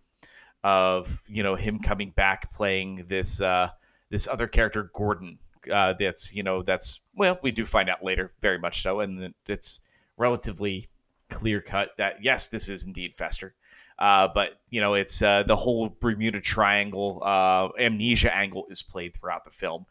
of 0.64 1.22
you 1.28 1.40
know 1.40 1.54
him 1.54 1.78
coming 1.78 2.10
back 2.10 2.52
playing 2.52 3.04
this 3.08 3.40
uh, 3.40 3.70
this 4.10 4.26
other 4.26 4.48
character 4.48 4.90
Gordon. 4.92 5.38
Uh, 5.72 5.94
that's 5.96 6.34
you 6.34 6.42
know 6.42 6.62
that's 6.62 7.02
well 7.14 7.38
we 7.40 7.52
do 7.52 7.64
find 7.64 7.88
out 7.88 8.02
later 8.02 8.32
very 8.40 8.58
much 8.58 8.82
so 8.82 8.98
and 8.98 9.32
it's 9.46 9.80
relatively 10.16 10.88
clear 11.30 11.60
cut 11.60 11.90
that 11.98 12.16
yes 12.20 12.48
this 12.48 12.68
is 12.68 12.84
indeed 12.84 13.14
Fester. 13.14 13.54
Uh, 13.96 14.26
but 14.34 14.60
you 14.68 14.80
know 14.80 14.94
it's 14.94 15.22
uh, 15.22 15.44
the 15.44 15.54
whole 15.54 15.96
Bermuda 16.00 16.40
Triangle 16.40 17.22
uh, 17.24 17.68
amnesia 17.78 18.34
angle 18.34 18.66
is 18.70 18.82
played 18.82 19.14
throughout 19.14 19.44
the 19.44 19.52
film. 19.52 19.86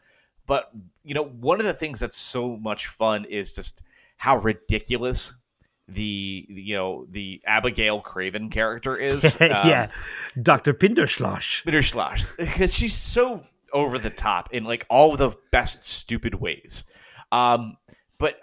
But 0.46 0.70
you 1.02 1.14
know 1.14 1.24
one 1.24 1.58
of 1.58 1.64
the 1.64 1.72
things 1.72 2.00
that's 2.00 2.18
so 2.18 2.54
much 2.54 2.86
fun 2.86 3.24
is 3.24 3.54
just 3.54 3.80
how 4.18 4.36
ridiculous 4.36 5.32
the 5.88 6.46
you 6.48 6.74
know 6.74 7.06
the 7.10 7.40
Abigail 7.46 8.00
Craven 8.00 8.50
character 8.50 8.96
is. 8.98 9.24
Um, 9.40 9.48
yeah, 9.50 9.90
Doctor 10.40 10.74
Pinderschloss. 10.74 11.64
Bitterschloss 11.64 12.36
because 12.36 12.74
she's 12.74 12.94
so 12.94 13.44
over 13.72 13.98
the 13.98 14.10
top 14.10 14.52
in 14.52 14.64
like 14.64 14.86
all 14.88 15.16
the 15.16 15.34
best 15.50 15.84
stupid 15.84 16.34
ways. 16.34 16.84
Um, 17.32 17.76
but 18.18 18.38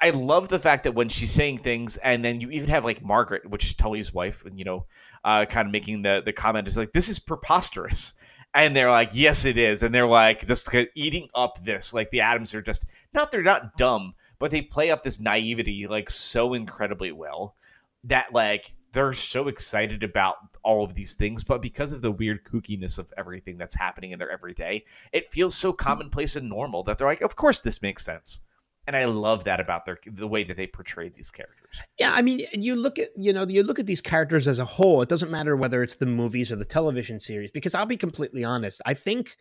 I 0.00 0.10
love 0.10 0.48
the 0.48 0.58
fact 0.58 0.84
that 0.84 0.94
when 0.94 1.08
she's 1.08 1.32
saying 1.32 1.58
things, 1.58 1.96
and 1.98 2.24
then 2.24 2.40
you 2.40 2.50
even 2.50 2.68
have 2.68 2.84
like 2.84 3.04
Margaret, 3.04 3.48
which 3.48 3.64
is 3.66 3.74
Tully's 3.74 4.12
wife, 4.12 4.44
and 4.44 4.58
you 4.58 4.64
know, 4.64 4.86
uh, 5.24 5.44
kind 5.44 5.66
of 5.66 5.72
making 5.72 6.02
the 6.02 6.22
the 6.24 6.32
comment 6.32 6.66
is 6.66 6.76
like, 6.76 6.92
"This 6.92 7.08
is 7.08 7.18
preposterous," 7.18 8.14
and 8.52 8.74
they're 8.74 8.90
like, 8.90 9.10
"Yes, 9.12 9.44
it 9.44 9.56
is," 9.56 9.82
and 9.82 9.94
they're 9.94 10.06
like 10.06 10.46
just 10.46 10.68
eating 10.94 11.28
up 11.34 11.64
this. 11.64 11.94
Like 11.94 12.10
the 12.10 12.20
Addams 12.20 12.52
are 12.54 12.62
just 12.62 12.84
not 13.14 13.30
they're 13.30 13.42
not 13.42 13.76
dumb, 13.76 14.14
but 14.42 14.50
they 14.50 14.60
play 14.60 14.90
up 14.90 15.04
this 15.04 15.20
naivety 15.20 15.86
like 15.86 16.10
so 16.10 16.52
incredibly 16.52 17.12
well 17.12 17.54
that 18.02 18.32
like 18.32 18.74
they're 18.90 19.12
so 19.12 19.46
excited 19.46 20.02
about 20.02 20.34
all 20.64 20.82
of 20.82 20.96
these 20.96 21.14
things, 21.14 21.44
but 21.44 21.62
because 21.62 21.92
of 21.92 22.02
the 22.02 22.10
weird 22.10 22.42
kookiness 22.42 22.98
of 22.98 23.14
everything 23.16 23.56
that's 23.56 23.76
happening 23.76 24.10
in 24.10 24.18
their 24.18 24.32
everyday, 24.32 24.84
it 25.12 25.28
feels 25.28 25.54
so 25.54 25.72
commonplace 25.72 26.34
and 26.34 26.48
normal 26.48 26.82
that 26.82 26.98
they're 26.98 27.06
like, 27.06 27.20
of 27.20 27.36
course 27.36 27.60
this 27.60 27.80
makes 27.82 28.04
sense. 28.04 28.40
And 28.84 28.96
I 28.96 29.04
love 29.04 29.44
that 29.44 29.60
about 29.60 29.84
their 29.84 29.98
the 30.04 30.26
way 30.26 30.42
that 30.42 30.56
they 30.56 30.66
portray 30.66 31.08
these 31.08 31.30
characters. 31.30 31.78
Yeah, 32.00 32.10
I 32.12 32.20
mean, 32.20 32.44
you 32.52 32.74
look 32.74 32.98
at 32.98 33.10
you 33.16 33.32
know 33.32 33.46
you 33.46 33.62
look 33.62 33.78
at 33.78 33.86
these 33.86 34.00
characters 34.00 34.48
as 34.48 34.58
a 34.58 34.64
whole. 34.64 35.02
It 35.02 35.08
doesn't 35.08 35.30
matter 35.30 35.54
whether 35.54 35.84
it's 35.84 35.94
the 35.94 36.06
movies 36.06 36.50
or 36.50 36.56
the 36.56 36.64
television 36.64 37.20
series, 37.20 37.52
because 37.52 37.76
I'll 37.76 37.86
be 37.86 37.96
completely 37.96 38.42
honest. 38.42 38.82
I 38.84 38.94
think 38.94 39.36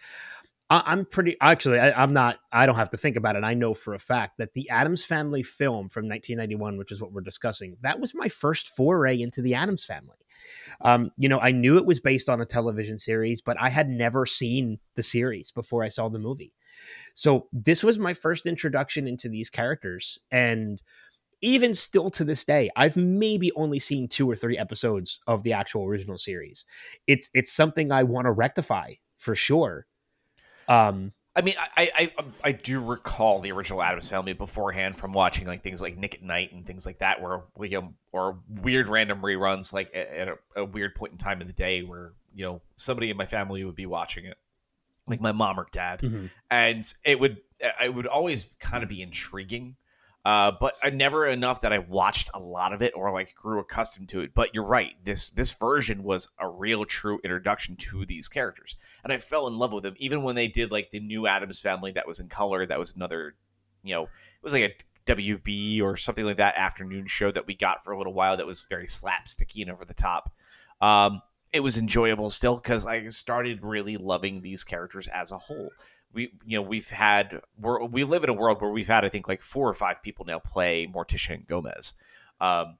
I, 0.71 0.83
I'm 0.85 1.05
pretty 1.05 1.35
actually. 1.41 1.79
I, 1.79 2.01
I'm 2.01 2.13
not. 2.13 2.39
I 2.51 2.65
don't 2.65 2.77
have 2.77 2.89
to 2.91 2.97
think 2.97 3.17
about 3.17 3.35
it. 3.35 3.43
I 3.43 3.53
know 3.53 3.73
for 3.73 3.93
a 3.93 3.99
fact 3.99 4.37
that 4.37 4.53
the 4.53 4.69
Addams 4.69 5.03
Family 5.03 5.43
film 5.43 5.89
from 5.89 6.07
1991, 6.07 6.77
which 6.77 6.91
is 6.91 7.01
what 7.01 7.11
we're 7.11 7.21
discussing, 7.21 7.75
that 7.81 7.99
was 7.99 8.15
my 8.15 8.29
first 8.29 8.69
foray 8.69 9.21
into 9.21 9.41
the 9.41 9.53
Addams 9.53 9.83
Family. 9.83 10.15
Um, 10.79 11.11
you 11.17 11.29
know, 11.29 11.39
I 11.39 11.51
knew 11.51 11.77
it 11.77 11.85
was 11.85 11.99
based 11.99 12.29
on 12.29 12.41
a 12.41 12.45
television 12.45 12.97
series, 12.97 13.41
but 13.41 13.57
I 13.61 13.69
had 13.69 13.89
never 13.89 14.25
seen 14.25 14.79
the 14.95 15.03
series 15.03 15.51
before 15.51 15.83
I 15.83 15.89
saw 15.89 16.09
the 16.09 16.17
movie. 16.17 16.53
So 17.13 17.47
this 17.51 17.83
was 17.83 17.99
my 17.99 18.13
first 18.13 18.45
introduction 18.45 19.07
into 19.07 19.27
these 19.27 19.49
characters, 19.49 20.19
and 20.31 20.81
even 21.41 21.73
still 21.73 22.09
to 22.11 22.23
this 22.23 22.45
day, 22.45 22.69
I've 22.75 22.95
maybe 22.95 23.51
only 23.53 23.79
seen 23.79 24.07
two 24.07 24.29
or 24.29 24.35
three 24.35 24.57
episodes 24.57 25.19
of 25.27 25.43
the 25.43 25.53
actual 25.53 25.83
original 25.83 26.17
series. 26.17 26.65
It's 27.07 27.29
it's 27.33 27.51
something 27.51 27.91
I 27.91 28.03
want 28.03 28.25
to 28.25 28.31
rectify 28.31 28.93
for 29.17 29.35
sure. 29.35 29.85
Um, 30.67 31.13
I 31.35 31.41
mean, 31.41 31.55
I, 31.57 31.91
I 31.95 32.11
I 32.17 32.23
I 32.43 32.51
do 32.51 32.81
recall 32.81 33.39
the 33.39 33.51
original 33.51 33.81
Addams 33.81 34.09
Family 34.09 34.33
beforehand 34.33 34.97
from 34.97 35.13
watching 35.13 35.47
like 35.47 35.63
things 35.63 35.81
like 35.81 35.97
Nick 35.97 36.15
at 36.15 36.23
Night 36.23 36.51
and 36.51 36.65
things 36.65 36.85
like 36.85 36.99
that, 36.99 37.21
where 37.21 37.41
we 37.55 37.73
um, 37.75 37.95
or 38.11 38.39
weird 38.49 38.89
random 38.89 39.21
reruns 39.21 39.71
like 39.71 39.95
at, 39.95 40.27
a, 40.27 40.37
a 40.57 40.65
weird 40.65 40.93
point 40.95 41.13
in 41.13 41.17
time 41.17 41.39
in 41.39 41.47
the 41.47 41.53
day 41.53 41.83
where 41.83 42.11
you 42.33 42.45
know 42.45 42.61
somebody 42.75 43.09
in 43.09 43.15
my 43.17 43.25
family 43.25 43.63
would 43.63 43.75
be 43.75 43.85
watching 43.85 44.25
it, 44.25 44.37
like 45.07 45.21
my 45.21 45.31
mom 45.31 45.57
or 45.57 45.67
dad, 45.71 46.01
and 46.49 46.93
it 47.05 47.17
would 47.19 47.37
it 47.81 47.93
would 47.93 48.07
always 48.07 48.47
kind 48.59 48.83
of 48.83 48.89
be 48.89 49.01
intriguing 49.01 49.77
uh, 50.23 50.51
but 50.59 50.75
I 50.83 50.91
never 50.91 51.25
enough 51.27 51.61
that 51.61 51.73
I 51.73 51.79
watched 51.79 52.29
a 52.33 52.39
lot 52.39 52.73
of 52.73 52.81
it 52.81 52.93
or 52.95 53.11
like 53.11 53.33
grew 53.33 53.59
accustomed 53.59 54.09
to 54.09 54.21
it. 54.21 54.33
But 54.35 54.53
you're 54.53 54.65
right. 54.65 54.93
This 55.03 55.29
this 55.29 55.51
version 55.51 56.03
was 56.03 56.27
a 56.39 56.47
real 56.47 56.85
true 56.85 57.19
introduction 57.23 57.75
to 57.77 58.05
these 58.05 58.27
characters, 58.27 58.75
and 59.03 59.11
I 59.11 59.17
fell 59.17 59.47
in 59.47 59.57
love 59.57 59.73
with 59.73 59.83
them. 59.83 59.95
Even 59.97 60.21
when 60.21 60.35
they 60.35 60.47
did 60.47 60.71
like 60.71 60.91
the 60.91 60.99
new 60.99 61.25
Addams 61.25 61.59
Family 61.59 61.91
that 61.93 62.07
was 62.07 62.19
in 62.19 62.27
color, 62.27 62.65
that 62.65 62.77
was 62.77 62.95
another, 62.95 63.35
you 63.83 63.95
know, 63.95 64.03
it 64.03 64.43
was 64.43 64.53
like 64.53 64.63
a 64.63 65.11
WB 65.11 65.81
or 65.81 65.97
something 65.97 66.25
like 66.25 66.37
that 66.37 66.55
afternoon 66.55 67.07
show 67.07 67.31
that 67.31 67.47
we 67.47 67.55
got 67.55 67.83
for 67.83 67.91
a 67.91 67.97
little 67.97 68.13
while 68.13 68.37
that 68.37 68.45
was 68.45 68.65
very 68.69 68.87
slapsticky 68.87 69.63
and 69.63 69.71
over 69.71 69.85
the 69.85 69.93
top. 69.95 70.31
Um, 70.81 71.21
it 71.51 71.61
was 71.61 71.77
enjoyable 71.77 72.29
still 72.29 72.55
because 72.55 72.85
I 72.85 73.07
started 73.09 73.63
really 73.63 73.97
loving 73.97 74.41
these 74.41 74.63
characters 74.63 75.07
as 75.07 75.31
a 75.31 75.37
whole 75.37 75.71
we 76.13 76.33
you 76.45 76.57
know 76.57 76.61
we've 76.61 76.89
had 76.89 77.41
we're, 77.59 77.83
we 77.85 78.03
live 78.03 78.23
in 78.23 78.29
a 78.29 78.33
world 78.33 78.61
where 78.61 78.71
we've 78.71 78.87
had 78.87 79.05
I 79.05 79.09
think 79.09 79.27
like 79.27 79.41
four 79.41 79.69
or 79.69 79.73
five 79.73 80.01
people 80.01 80.25
now 80.25 80.39
play 80.39 80.87
Morticia 80.87 81.35
and 81.35 81.47
Gomez, 81.47 81.93
um, 82.39 82.77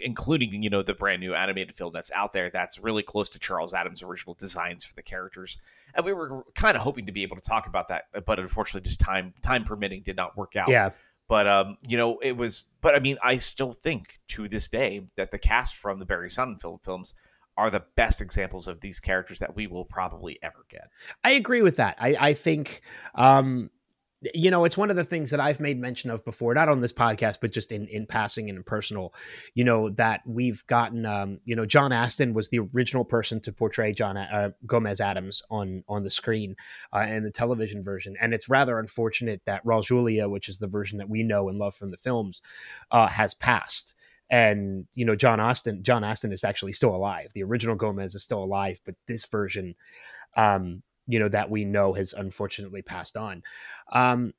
including 0.00 0.62
you 0.62 0.70
know 0.70 0.82
the 0.82 0.94
brand 0.94 1.20
new 1.20 1.34
animated 1.34 1.74
film 1.74 1.92
that's 1.92 2.10
out 2.12 2.32
there 2.32 2.50
that's 2.50 2.78
really 2.78 3.02
close 3.02 3.30
to 3.30 3.38
Charles 3.38 3.74
Addams' 3.74 4.02
original 4.02 4.34
designs 4.34 4.84
for 4.84 4.94
the 4.94 5.02
characters, 5.02 5.58
and 5.94 6.04
we 6.04 6.12
were 6.12 6.44
kind 6.54 6.76
of 6.76 6.82
hoping 6.82 7.06
to 7.06 7.12
be 7.12 7.22
able 7.22 7.36
to 7.36 7.42
talk 7.42 7.66
about 7.66 7.88
that, 7.88 8.04
but 8.24 8.38
unfortunately, 8.38 8.86
just 8.86 9.00
time 9.00 9.34
time 9.42 9.64
permitting 9.64 10.02
did 10.02 10.16
not 10.16 10.36
work 10.36 10.56
out. 10.56 10.68
yeah, 10.68 10.90
But 11.28 11.46
um, 11.46 11.78
you 11.86 11.96
know, 11.96 12.18
it 12.18 12.36
was. 12.36 12.64
But 12.80 12.94
I 12.94 12.98
mean, 12.98 13.18
I 13.22 13.36
still 13.36 13.72
think 13.72 14.18
to 14.28 14.48
this 14.48 14.68
day 14.68 15.02
that 15.16 15.30
the 15.30 15.38
cast 15.38 15.76
from 15.76 15.98
the 15.98 16.04
Barry 16.04 16.28
Sonnenfeld 16.28 16.82
films 16.82 17.14
are 17.56 17.70
the 17.70 17.84
best 17.96 18.20
examples 18.20 18.66
of 18.66 18.80
these 18.80 19.00
characters 19.00 19.38
that 19.40 19.54
we 19.54 19.66
will 19.66 19.84
probably 19.84 20.38
ever 20.42 20.64
get. 20.70 20.88
I 21.24 21.32
agree 21.32 21.62
with 21.62 21.76
that. 21.76 21.96
I, 22.00 22.16
I 22.18 22.34
think 22.34 22.82
um, 23.14 23.70
you 24.34 24.50
know 24.50 24.64
it's 24.64 24.76
one 24.76 24.90
of 24.90 24.96
the 24.96 25.04
things 25.04 25.30
that 25.30 25.40
i've 25.40 25.60
made 25.60 25.78
mention 25.78 26.10
of 26.10 26.24
before 26.24 26.54
not 26.54 26.68
on 26.68 26.80
this 26.80 26.92
podcast 26.92 27.38
but 27.40 27.52
just 27.52 27.72
in 27.72 27.86
in 27.88 28.06
passing 28.06 28.48
and 28.48 28.56
in 28.58 28.62
personal 28.62 29.12
you 29.54 29.64
know 29.64 29.90
that 29.90 30.20
we've 30.26 30.66
gotten 30.66 31.04
um 31.04 31.40
you 31.44 31.56
know 31.56 31.66
john 31.66 31.92
astin 31.92 32.32
was 32.32 32.48
the 32.48 32.60
original 32.60 33.04
person 33.04 33.40
to 33.40 33.52
portray 33.52 33.92
john 33.92 34.16
uh, 34.16 34.50
gomez 34.66 35.00
Addams 35.00 35.42
on 35.50 35.82
on 35.88 36.04
the 36.04 36.10
screen 36.10 36.54
uh, 36.94 37.00
in 37.00 37.24
the 37.24 37.30
television 37.30 37.82
version 37.82 38.14
and 38.20 38.32
it's 38.32 38.48
rather 38.48 38.78
unfortunate 38.78 39.40
that 39.44 39.64
raul 39.64 39.84
julia 39.84 40.28
which 40.28 40.48
is 40.48 40.58
the 40.58 40.68
version 40.68 40.98
that 40.98 41.08
we 41.08 41.22
know 41.22 41.48
and 41.48 41.58
love 41.58 41.74
from 41.74 41.90
the 41.90 41.96
films 41.96 42.42
uh, 42.90 43.08
has 43.08 43.34
passed 43.34 43.96
and 44.32 44.86
you 44.94 45.04
know 45.04 45.14
john 45.14 45.38
austin 45.38 45.82
john 45.84 46.02
astin 46.02 46.32
is 46.32 46.42
actually 46.42 46.72
still 46.72 46.96
alive. 46.96 47.30
The 47.34 47.44
original 47.44 47.76
gomez 47.76 48.16
is 48.16 48.24
still 48.24 48.42
alive 48.42 48.80
but 48.84 48.96
this 49.06 49.26
version 49.26 49.76
um 50.36 50.82
you 51.06 51.18
know 51.18 51.28
that 51.28 51.50
we 51.50 51.64
know 51.64 51.92
has 51.92 52.12
unfortunately 52.12 52.82
passed 52.82 53.16
on. 53.16 53.42
Um 53.92 54.32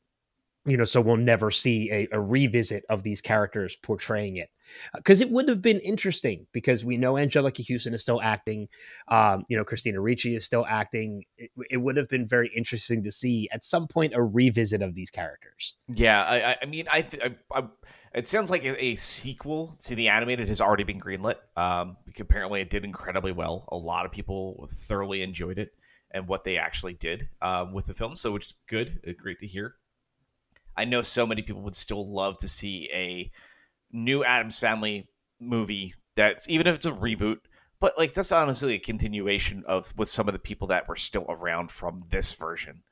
you 0.65 0.77
know 0.77 0.85
so 0.85 1.01
we'll 1.01 1.17
never 1.17 1.51
see 1.51 1.91
a, 1.91 2.07
a 2.11 2.19
revisit 2.19 2.83
of 2.89 3.03
these 3.03 3.21
characters 3.21 3.75
portraying 3.75 4.37
it 4.37 4.49
because 4.95 5.21
it 5.21 5.29
would 5.29 5.47
have 5.49 5.61
been 5.61 5.79
interesting 5.79 6.47
because 6.51 6.85
we 6.85 6.97
know 6.97 7.13
Anjelica 7.13 7.67
Huston 7.69 7.93
is 7.93 8.01
still 8.01 8.21
acting 8.21 8.67
um 9.07 9.43
you 9.49 9.57
know 9.57 9.63
Christina 9.63 9.99
Ricci 9.99 10.35
is 10.35 10.45
still 10.45 10.65
acting 10.67 11.23
it, 11.37 11.51
it, 11.69 11.77
would 11.77 11.97
have 11.97 12.09
been 12.09 12.27
very 12.27 12.49
interesting 12.55 13.03
to 13.03 13.11
see 13.11 13.49
at 13.51 13.63
some 13.63 13.87
point 13.87 14.13
a 14.15 14.23
revisit 14.23 14.81
of 14.81 14.95
these 14.95 15.09
characters 15.09 15.75
yeah 15.87 16.23
i 16.23 16.57
i 16.61 16.65
mean 16.65 16.87
i, 16.91 17.05
I, 17.21 17.35
I 17.59 17.63
it 18.13 18.27
sounds 18.27 18.51
like 18.51 18.63
a, 18.63 18.83
a, 18.83 18.95
sequel 18.95 19.75
to 19.85 19.95
the 19.95 20.09
animated 20.09 20.47
has 20.47 20.61
already 20.61 20.83
been 20.83 20.99
greenlit 20.99 21.35
um 21.57 21.97
apparently 22.19 22.61
it 22.61 22.69
did 22.69 22.85
incredibly 22.85 23.31
well 23.31 23.67
a 23.69 23.77
lot 23.77 24.05
of 24.05 24.11
people 24.11 24.69
thoroughly 24.71 25.21
enjoyed 25.21 25.59
it 25.59 25.73
and 26.13 26.27
what 26.27 26.43
they 26.43 26.57
actually 26.57 26.93
did 26.93 27.27
um, 27.41 27.73
with 27.73 27.87
the 27.87 27.93
film. 27.93 28.15
So, 28.15 28.31
which 28.31 28.47
is 28.47 28.53
good, 28.67 29.01
uh, 29.07 29.11
great 29.17 29.39
to 29.39 29.47
hear. 29.47 29.75
I 30.75 30.85
know 30.85 31.01
so 31.01 31.25
many 31.27 31.41
people 31.41 31.61
would 31.61 31.75
still 31.75 32.11
love 32.11 32.37
to 32.39 32.47
see 32.47 32.89
a 32.93 33.31
new 33.91 34.23
Addams 34.23 34.59
Family 34.59 35.07
movie 35.39 35.93
that's 36.15 36.47
even 36.49 36.67
if 36.67 36.75
it's 36.75 36.85
a 36.85 36.91
reboot, 36.91 37.39
but 37.79 37.97
like 37.97 38.13
that's 38.13 38.31
honestly 38.31 38.75
a 38.75 38.79
continuation 38.79 39.63
of 39.67 39.93
with 39.97 40.09
some 40.09 40.27
of 40.27 40.33
the 40.33 40.39
people 40.39 40.67
that 40.67 40.87
were 40.87 40.95
still 40.95 41.25
around 41.29 41.71
from 41.71 42.05
this 42.09 42.33
version. 42.33 42.83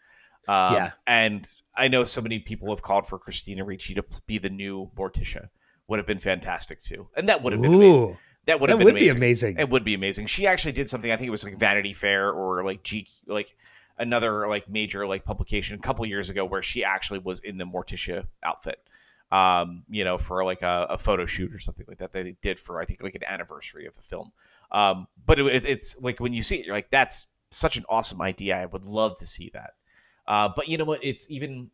Um, 0.48 0.74
yeah, 0.74 0.92
and 1.06 1.48
I 1.76 1.88
know 1.88 2.04
so 2.04 2.22
many 2.22 2.40
people 2.40 2.70
have 2.70 2.82
called 2.82 3.08
for 3.08 3.20
Christina 3.20 3.64
Ricci 3.64 3.94
to 3.96 4.04
be 4.26 4.38
the 4.38 4.50
new 4.50 4.92
Morticia. 4.98 5.50
Would 5.88 6.00
have 6.00 6.08
been 6.08 6.20
fantastic 6.20 6.82
too, 6.82 7.10
and 7.16 7.30
that 7.30 7.44
would 7.44 7.54
have 7.54 7.62
been 7.62 7.74
amazing. 7.74 8.18
That 8.48 8.60
would 8.60 8.70
have 8.70 8.80
been 8.80 8.86
would 8.86 8.96
amazing. 8.96 9.14
be 9.14 9.18
amazing. 9.18 9.60
It 9.60 9.70
would 9.70 9.84
be 9.84 9.94
amazing. 9.94 10.26
She 10.28 10.48
actually 10.48 10.72
did 10.72 10.90
something. 10.90 11.12
I 11.12 11.16
think 11.16 11.28
it 11.28 11.32
was 11.32 11.44
like 11.44 11.58
Vanity 11.58 11.94
Fair 11.94 12.32
or 12.32 12.64
like 12.64 12.84
G, 12.84 13.08
like 13.28 13.56
another 14.02 14.48
like 14.48 14.70
major 14.70 15.06
like 15.08 15.24
publication 15.24 15.78
a 15.78 15.82
couple 15.82 16.06
years 16.06 16.30
ago 16.30 16.44
where 16.44 16.62
she 16.62 16.84
actually 16.84 17.20
was 17.20 17.40
in 17.40 17.58
the 17.58 17.66
Morticia 17.66 18.26
outfit. 18.44 18.80
Um, 19.32 19.84
you 19.90 20.04
know, 20.04 20.18
for 20.18 20.44
like 20.44 20.62
a, 20.62 20.88
a 20.90 20.98
photo 20.98 21.26
shoot 21.26 21.54
or 21.54 21.60
something 21.60 21.86
like 21.88 22.00
that. 22.00 22.12
They 22.12 22.36
did 22.42 22.60
for 22.60 22.82
I 22.82 22.86
think 22.86 23.02
like 23.02 23.16
an 23.16 23.24
anniversary 23.24 23.86
of 23.86 23.96
the 23.96 24.02
film. 24.02 24.34
Um, 24.74 25.08
but 25.26 25.40
it, 25.40 25.66
it's 25.66 25.96
like 26.02 26.20
when 26.20 26.34
you 26.34 26.42
see 26.42 26.58
it, 26.58 26.66
you're 26.66 26.76
like, 26.76 26.92
that's 26.92 27.28
such 27.50 27.78
an 27.78 27.86
awesome 27.88 28.22
idea. 28.22 28.58
I 28.58 28.66
would 28.66 28.84
love 28.84 29.18
to 29.20 29.26
see 29.26 29.50
that. 29.54 29.76
Uh, 30.28 30.50
but 30.54 30.68
you 30.68 30.78
know 30.78 30.84
what? 30.84 31.04
It's 31.04 31.30
even 31.30 31.70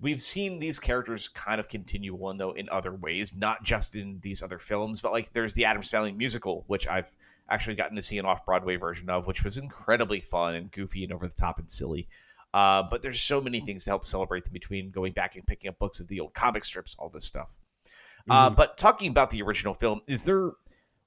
we've 0.00 0.20
seen 0.20 0.58
these 0.58 0.78
characters 0.78 1.28
kind 1.28 1.60
of 1.60 1.68
continue 1.68 2.14
on 2.16 2.38
though 2.38 2.52
in 2.52 2.68
other 2.68 2.92
ways, 2.92 3.34
not 3.34 3.62
just 3.62 3.94
in 3.94 4.20
these 4.22 4.42
other 4.42 4.58
films, 4.58 5.00
but 5.00 5.12
like 5.12 5.32
there's 5.32 5.54
the 5.54 5.64
Addams 5.64 5.88
Family 5.88 6.12
musical, 6.12 6.64
which 6.66 6.86
I've 6.86 7.12
actually 7.50 7.76
gotten 7.76 7.96
to 7.96 8.02
see 8.02 8.18
an 8.18 8.26
off 8.26 8.44
Broadway 8.44 8.76
version 8.76 9.08
of, 9.08 9.26
which 9.26 9.44
was 9.44 9.56
incredibly 9.56 10.20
fun 10.20 10.54
and 10.54 10.70
goofy 10.70 11.04
and 11.04 11.12
over 11.12 11.26
the 11.26 11.34
top 11.34 11.58
and 11.58 11.70
silly. 11.70 12.08
Uh, 12.54 12.82
but 12.82 13.02
there's 13.02 13.20
so 13.20 13.40
many 13.40 13.60
things 13.60 13.84
to 13.84 13.90
help 13.90 14.04
celebrate 14.04 14.44
them 14.44 14.52
between 14.52 14.90
going 14.90 15.12
back 15.12 15.36
and 15.36 15.46
picking 15.46 15.68
up 15.68 15.78
books 15.78 16.00
of 16.00 16.08
the 16.08 16.20
old 16.20 16.34
comic 16.34 16.64
strips, 16.64 16.96
all 16.98 17.08
this 17.08 17.24
stuff. 17.24 17.48
Uh, 18.28 18.32
mm-hmm. 18.32 18.32
Uh, 18.32 18.50
but 18.50 18.78
talking 18.78 19.10
about 19.10 19.30
the 19.30 19.42
original 19.42 19.74
film, 19.74 20.00
is 20.06 20.24
there 20.24 20.52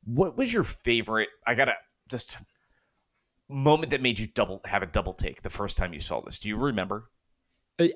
what 0.04 0.38
was 0.38 0.51
your 0.51 0.63
favorite? 0.63 1.30
I 1.45 1.56
gotta 1.56 1.73
just 2.10 2.38
moment 3.47 3.91
that 3.91 4.01
made 4.01 4.19
you 4.19 4.27
double 4.27 4.62
have 4.65 4.82
a 4.82 4.88
double 4.88 5.13
take 5.13 5.41
the 5.41 5.49
first 5.49 5.77
time 5.77 5.93
you 5.93 5.99
saw 5.99 6.21
this. 6.21 6.39
Do 6.39 6.47
you 6.47 6.58
remember? 6.58 7.10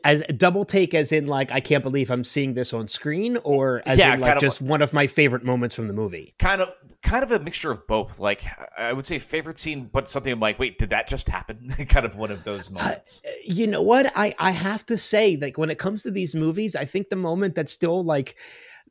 As 0.04 0.24
a 0.28 0.34
double 0.34 0.66
take 0.66 0.94
as 0.94 1.12
in 1.12 1.28
like 1.28 1.52
i 1.52 1.60
can't 1.60 1.84
believe 1.84 2.10
i'm 2.10 2.24
seeing 2.24 2.54
this 2.54 2.74
on 2.74 2.88
screen 2.88 3.38
or 3.44 3.82
as 3.86 4.00
yeah, 4.00 4.14
in 4.14 4.20
like 4.20 4.40
just 4.40 4.62
of, 4.62 4.68
one 4.68 4.82
of 4.82 4.94
my 4.94 5.08
favorite 5.08 5.44
moments 5.44 5.76
from 5.76 5.88
the 5.88 5.94
movie. 5.94 6.34
Kind 6.40 6.62
of 6.62 6.70
kind 7.02 7.24
of 7.24 7.32
a 7.32 7.40
mixture 7.40 7.72
of 7.72 7.86
both 7.88 8.20
like 8.20 8.44
i 8.78 8.92
would 8.94 9.06
say 9.06 9.20
favorite 9.20 9.60
scene 9.60 9.90
but 9.92 10.10
something 10.10 10.34
I'm 10.34 10.40
like 10.40 10.60
wait 10.60 10.80
did 10.80 10.90
that 10.92 11.08
just 11.08 11.30
happen? 11.30 11.74
Kind 11.90 12.06
of 12.06 12.16
one 12.16 12.32
of 12.32 12.44
those 12.44 12.70
moments. 12.70 13.22
uh, 13.26 13.32
you 13.44 13.68
know 13.68 13.82
what? 13.82 14.12
I 14.16 14.34
i 14.40 14.52
have 14.52 14.86
to 14.88 14.98
say 14.98 15.38
like 15.38 15.58
when 15.58 15.70
it 15.70 15.78
comes 15.78 16.04
to 16.04 16.12
these 16.12 16.36
movies 16.36 16.76
i 16.76 16.86
think 16.86 17.10
the 17.10 17.16
moment 17.16 17.56
that's 17.56 17.72
still 17.72 18.04
like 18.04 18.36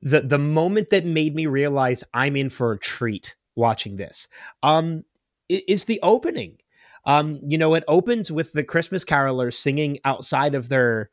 the 0.01 0.21
the 0.21 0.39
moment 0.39 0.91
that 0.91 1.05
made 1.05 1.35
me 1.35 1.47
realize 1.47 2.05
i'm 2.13 2.37
in 2.37 2.49
for 2.49 2.73
a 2.73 2.79
treat 2.79 3.35
watching 3.57 3.97
this 3.97 4.29
um 4.63 5.05
is 5.49 5.85
the 5.85 6.01
opening 6.03 6.59
um, 7.07 7.41
you 7.47 7.59
know, 7.59 7.75
it 7.75 7.85
opens 7.89 8.33
with 8.33 8.53
the 8.53 8.65
Christmas 8.65 9.05
carolers 9.05 9.55
singing 9.55 9.99
outside 10.05 10.55
of 10.55 10.69
their, 10.69 11.11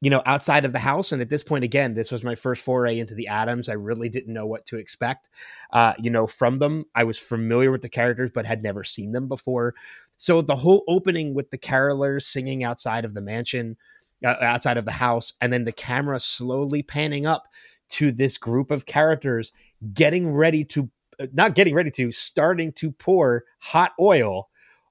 you 0.00 0.10
know, 0.10 0.22
outside 0.26 0.64
of 0.64 0.72
the 0.72 0.78
house. 0.78 1.12
And 1.12 1.20
at 1.20 1.30
this 1.30 1.42
point, 1.42 1.64
again, 1.64 1.94
this 1.94 2.12
was 2.12 2.22
my 2.22 2.34
first 2.34 2.62
foray 2.62 2.98
into 2.98 3.14
the 3.14 3.26
Addams. 3.26 3.68
I 3.68 3.72
really 3.72 4.08
didn't 4.08 4.32
know 4.32 4.46
what 4.46 4.66
to 4.66 4.76
expect, 4.76 5.30
uh, 5.72 5.94
you 5.98 6.10
know, 6.10 6.26
from 6.26 6.58
them. 6.58 6.84
I 6.94 7.04
was 7.04 7.18
familiar 7.18 7.70
with 7.72 7.82
the 7.82 7.88
characters, 7.88 8.30
but 8.32 8.46
had 8.46 8.62
never 8.62 8.84
seen 8.84 9.12
them 9.12 9.28
before. 9.28 9.74
So 10.16 10.40
the 10.40 10.56
whole 10.56 10.84
opening 10.86 11.34
with 11.34 11.50
the 11.50 11.58
carolers 11.58 12.22
singing 12.22 12.62
outside 12.62 13.04
of 13.04 13.14
the 13.14 13.20
mansion, 13.20 13.76
uh, 14.24 14.36
outside 14.40 14.76
of 14.76 14.84
the 14.84 14.92
house, 14.92 15.32
and 15.40 15.52
then 15.52 15.64
the 15.64 15.72
camera 15.72 16.20
slowly 16.20 16.82
panning 16.82 17.26
up 17.26 17.48
to 17.90 18.12
this 18.12 18.38
group 18.38 18.70
of 18.70 18.86
characters 18.86 19.52
getting 19.92 20.30
ready 20.30 20.64
to, 20.64 20.88
uh, 21.18 21.26
not 21.32 21.54
getting 21.54 21.74
ready 21.74 21.90
to, 21.90 22.12
starting 22.12 22.72
to 22.72 22.92
pour 22.92 23.44
hot 23.58 23.92
oil 24.00 24.48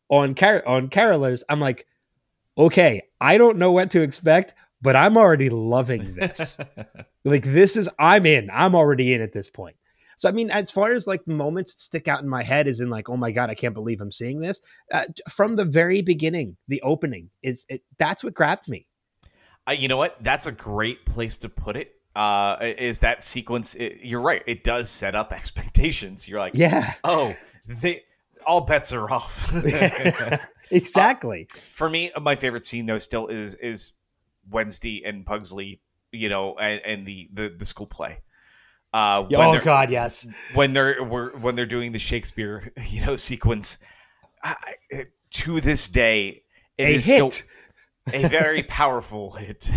on 0.09 0.35
car- 0.35 0.65
on 0.67 0.89
carolers, 0.89 1.43
I'm 1.49 1.59
like, 1.59 1.87
okay, 2.57 3.01
I 3.19 3.37
don't 3.37 3.57
know 3.57 3.71
what 3.71 3.91
to 3.91 4.01
expect, 4.01 4.53
but 4.81 4.95
I'm 4.95 5.17
already 5.17 5.49
loving 5.49 6.15
this. 6.15 6.57
like 7.25 7.43
this 7.43 7.77
is 7.77 7.89
I'm 7.99 8.25
in. 8.25 8.49
I'm 8.51 8.75
already 8.75 9.13
in 9.13 9.21
at 9.21 9.33
this 9.33 9.49
point. 9.49 9.75
So 10.17 10.29
I 10.29 10.31
mean, 10.31 10.51
as 10.51 10.69
far 10.69 10.93
as 10.93 11.07
like 11.07 11.25
moments 11.27 11.73
that 11.73 11.81
stick 11.81 12.07
out 12.07 12.21
in 12.21 12.29
my 12.29 12.43
head, 12.43 12.67
is 12.67 12.79
in 12.79 12.89
like, 12.89 13.09
oh 13.09 13.17
my 13.17 13.31
god, 13.31 13.49
I 13.49 13.55
can't 13.55 13.73
believe 13.73 14.01
I'm 14.01 14.11
seeing 14.11 14.39
this. 14.39 14.61
Uh, 14.91 15.03
from 15.29 15.55
the 15.55 15.65
very 15.65 16.01
beginning, 16.01 16.57
the 16.67 16.81
opening 16.81 17.29
is 17.41 17.65
it, 17.69 17.81
that's 17.97 18.23
what 18.23 18.33
grabbed 18.33 18.67
me. 18.67 18.87
Uh, 19.67 19.71
you 19.71 19.87
know 19.87 19.97
what? 19.97 20.17
That's 20.21 20.45
a 20.45 20.51
great 20.51 21.05
place 21.05 21.37
to 21.39 21.49
put 21.49 21.75
it. 21.75 21.95
Uh, 22.15 22.57
is 22.61 22.99
that 22.99 23.23
sequence? 23.23 23.75
It, 23.75 23.99
you're 24.03 24.21
right. 24.21 24.43
It 24.45 24.63
does 24.63 24.89
set 24.89 25.15
up 25.15 25.31
expectations. 25.33 26.27
You're 26.27 26.39
like, 26.39 26.53
yeah, 26.55 26.93
oh, 27.03 27.35
they 27.65 28.03
all 28.45 28.61
bets 28.61 28.91
are 28.93 29.11
off. 29.11 29.53
exactly. 30.71 31.47
Uh, 31.53 31.57
for 31.59 31.89
me, 31.89 32.11
my 32.21 32.35
favorite 32.35 32.65
scene 32.65 32.85
though 32.85 32.99
still 32.99 33.27
is 33.27 33.55
is 33.55 33.93
Wednesday 34.49 35.03
and 35.05 35.25
Pugsley, 35.25 35.81
you 36.11 36.29
know, 36.29 36.55
and, 36.55 36.81
and 36.85 37.07
the, 37.07 37.29
the 37.33 37.53
the 37.57 37.65
school 37.65 37.87
play. 37.87 38.19
Uh, 38.93 39.25
oh 39.35 39.59
God, 39.59 39.89
yes. 39.89 40.25
When 40.53 40.73
they're 40.73 41.03
when 41.03 41.55
they're 41.55 41.65
doing 41.65 41.91
the 41.91 41.99
Shakespeare, 41.99 42.71
you 42.87 43.05
know, 43.05 43.15
sequence, 43.15 43.77
I, 44.43 44.55
to 45.31 45.61
this 45.61 45.87
day, 45.87 46.43
it 46.77 46.83
a 46.83 46.93
is 46.93 47.05
hit. 47.05 47.33
still 47.33 47.47
a 48.13 48.27
very 48.27 48.63
powerful 48.63 49.31
hit. 49.31 49.67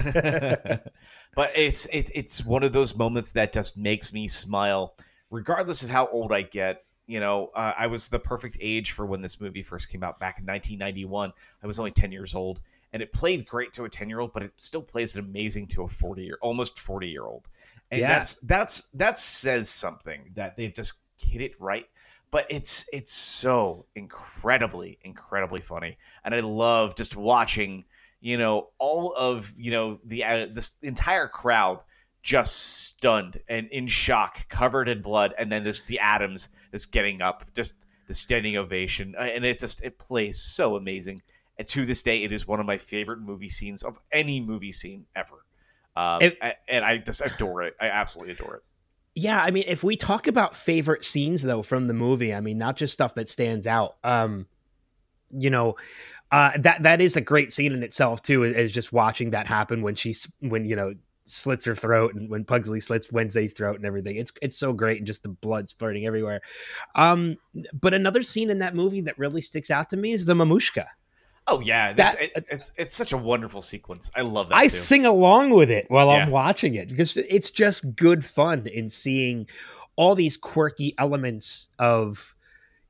but 1.35 1.51
it's 1.57 1.87
it, 1.87 2.11
it's 2.15 2.45
one 2.45 2.63
of 2.63 2.73
those 2.73 2.95
moments 2.95 3.33
that 3.33 3.55
just 3.55 3.79
makes 3.79 4.13
me 4.13 4.29
smile, 4.29 4.95
regardless 5.31 5.83
of 5.83 5.89
how 5.91 6.09
old 6.09 6.33
I 6.33 6.43
get. 6.43 6.85
You 7.07 7.21
know, 7.21 7.51
uh, 7.55 7.73
I 7.77 7.87
was 7.87 8.09
the 8.09 8.19
perfect 8.19 8.57
age 8.61 8.93
for 8.93 9.07
when 9.07 9.23
this 9.23 9.41
movie 9.41 9.63
first 9.63 9.89
came 9.89 10.03
out 10.03 10.19
back 10.19 10.39
in 10.39 10.47
1991. 10.47 11.33
I 11.63 11.67
was 11.67 11.79
only 11.79 11.93
10 11.93 12.11
years 12.11 12.35
old, 12.35 12.61
and 12.93 13.03
it 13.03 13.13
played 13.13 13.47
great 13.47 13.73
to 13.75 13.85
a 13.85 13.89
10 13.89 14.09
year 14.09 14.21
old, 14.21 14.33
but 14.33 14.43
it 14.43 14.53
still 14.57 14.83
plays 14.83 15.15
amazing 15.17 15.69
to 15.69 15.83
a 15.83 15.89
40 15.89 16.23
year, 16.23 16.39
almost 16.41 16.79
40 16.79 17.09
year 17.09 17.25
old. 17.25 17.49
And 17.91 18.01
yeah. 18.01 18.09
that's 18.09 18.35
that's 18.37 18.81
that 18.95 19.19
says 19.19 19.69
something 19.69 20.33
that 20.35 20.57
they've 20.57 20.75
just 20.75 20.95
hit 21.21 21.41
it 21.41 21.53
right. 21.61 21.87
But 22.33 22.47
it's 22.51 22.89
it's 22.93 23.13
so 23.13 23.87
incredibly 23.95 24.99
incredibly 25.05 25.61
funny, 25.61 25.97
and 26.25 26.35
I 26.35 26.41
love 26.41 26.97
just 26.97 27.17
watching 27.17 27.85
you 28.21 28.37
know 28.37 28.71
all 28.79 29.15
of 29.17 29.53
you 29.57 29.71
know 29.71 30.01
the 30.05 30.25
uh, 30.25 30.47
this 30.51 30.73
entire 30.83 31.29
crowd 31.29 31.81
just 32.27 32.57
stunned 32.57 33.41
and 33.49 33.69
in 33.71 33.87
shock, 33.87 34.49
covered 34.49 34.89
in 34.89 35.01
blood, 35.01 35.33
and 35.39 35.51
then 35.51 35.63
this 35.63 35.81
the 35.83 36.01
Addams 36.01 36.49
is 36.73 36.85
getting 36.85 37.23
up, 37.23 37.45
just 37.55 37.77
the 38.09 38.15
standing 38.15 38.57
ovation, 38.57 39.15
uh, 39.17 39.23
and 39.23 39.45
it 39.45 39.61
just 39.61 39.83
it 39.85 39.97
plays 39.97 40.43
so 40.43 40.75
amazing. 40.75 41.23
And 41.57 41.69
to 41.69 41.87
this 41.87 42.03
day, 42.03 42.25
it 42.25 42.33
is 42.33 42.47
one 42.47 42.59
of 42.59 42.67
my 42.67 42.79
favorite 42.79 43.21
movie 43.21 43.49
scenes 43.49 43.85
of 43.85 44.01
any 44.11 44.41
movie 44.41 44.73
scene 44.73 45.07
ever. 45.15 45.45
Um, 45.95 46.19
it, 46.21 46.39
and 46.69 46.85
I 46.85 46.99
just 46.99 47.23
adore 47.25 47.63
it. 47.63 47.75
I 47.81 47.87
absolutely 47.87 48.35
adore 48.35 48.57
it. 48.57 48.63
Yeah, 49.15 49.41
I 49.41 49.53
mean, 49.53 49.65
if 49.67 49.85
we 49.85 49.97
talk 49.97 50.27
about 50.27 50.57
favorite 50.57 51.05
scenes 51.05 51.43
though 51.43 51.63
from 51.63 51.87
the 51.87 51.95
movie, 51.95 52.35
I 52.35 52.41
mean, 52.41 52.59
not 52.59 52.77
just 52.77 52.93
stuff 52.93 53.15
that 53.15 53.29
stands 53.29 53.69
out. 53.69 53.97
Um, 54.03 54.47
you 55.31 55.49
know, 55.49 55.77
uh, 56.33 56.51
that 56.59 56.83
that 56.83 57.01
is 57.01 57.17
a 57.17 57.21
great 57.21 57.53
scene 57.53 57.73
in 57.73 57.85
itself 57.85 58.21
too. 58.21 58.43
Is 58.43 58.73
just 58.73 58.93
watching 58.93 59.31
that 59.31 59.47
happen 59.47 59.83
when 59.83 59.95
she's 59.95 60.31
when 60.41 60.65
you 60.65 60.75
know 60.75 60.95
slits 61.27 61.65
her 61.65 61.75
throat 61.75 62.15
and 62.15 62.31
when 62.31 62.45
Pugsley 62.45 62.81
slits 62.81 63.13
Wednesday's 63.13 63.53
throat 63.53 63.77
and 63.77 63.85
everything. 63.85 64.17
It's 64.17 64.33
it's 64.41 64.57
so 64.57 64.73
great 64.73 64.99
and 64.99 65.07
just 65.07 65.23
the 65.23 65.29
blood 65.29 65.69
spurting 65.69 66.07
everywhere. 66.07 66.41
Um, 66.95 67.37
but 67.79 67.93
another 67.93 68.23
scene 68.23 68.49
in 68.51 68.61
that 68.61 68.75
movie 68.75 69.03
that 69.03 69.19
really 69.19 69.41
sticks 69.41 69.71
out 69.71 69.91
to 69.91 69.97
me 69.97 70.13
is 70.13 70.25
the 70.25 70.35
mamushka. 70.35 70.87
Oh 71.49 71.61
yeah, 71.61 71.93
that's, 71.93 72.17
it, 72.17 72.33
it's 72.51 72.73
it's 72.77 72.95
such 72.97 73.13
a 73.13 73.17
wonderful 73.17 73.63
sequence. 73.63 74.11
I 74.17 74.23
love 74.23 74.49
that. 74.49 74.57
I 74.57 74.65
too. 74.65 74.71
sing 74.71 75.07
along 75.07 75.51
with 75.51 75.71
it 75.71 75.87
while 75.89 76.09
Yeah. 76.09 76.15
I'm 76.25 76.31
watching 76.31 76.75
it 76.75 76.89
because 76.89 77.17
it's 77.17 77.51
just 77.51 77.95
good 77.95 78.25
fun 78.25 78.67
in 78.67 78.89
seeing 78.89 79.47
all 79.95 80.15
these 80.15 80.37
quirky 80.37 80.95
elements 80.99 81.71
of 81.79 82.35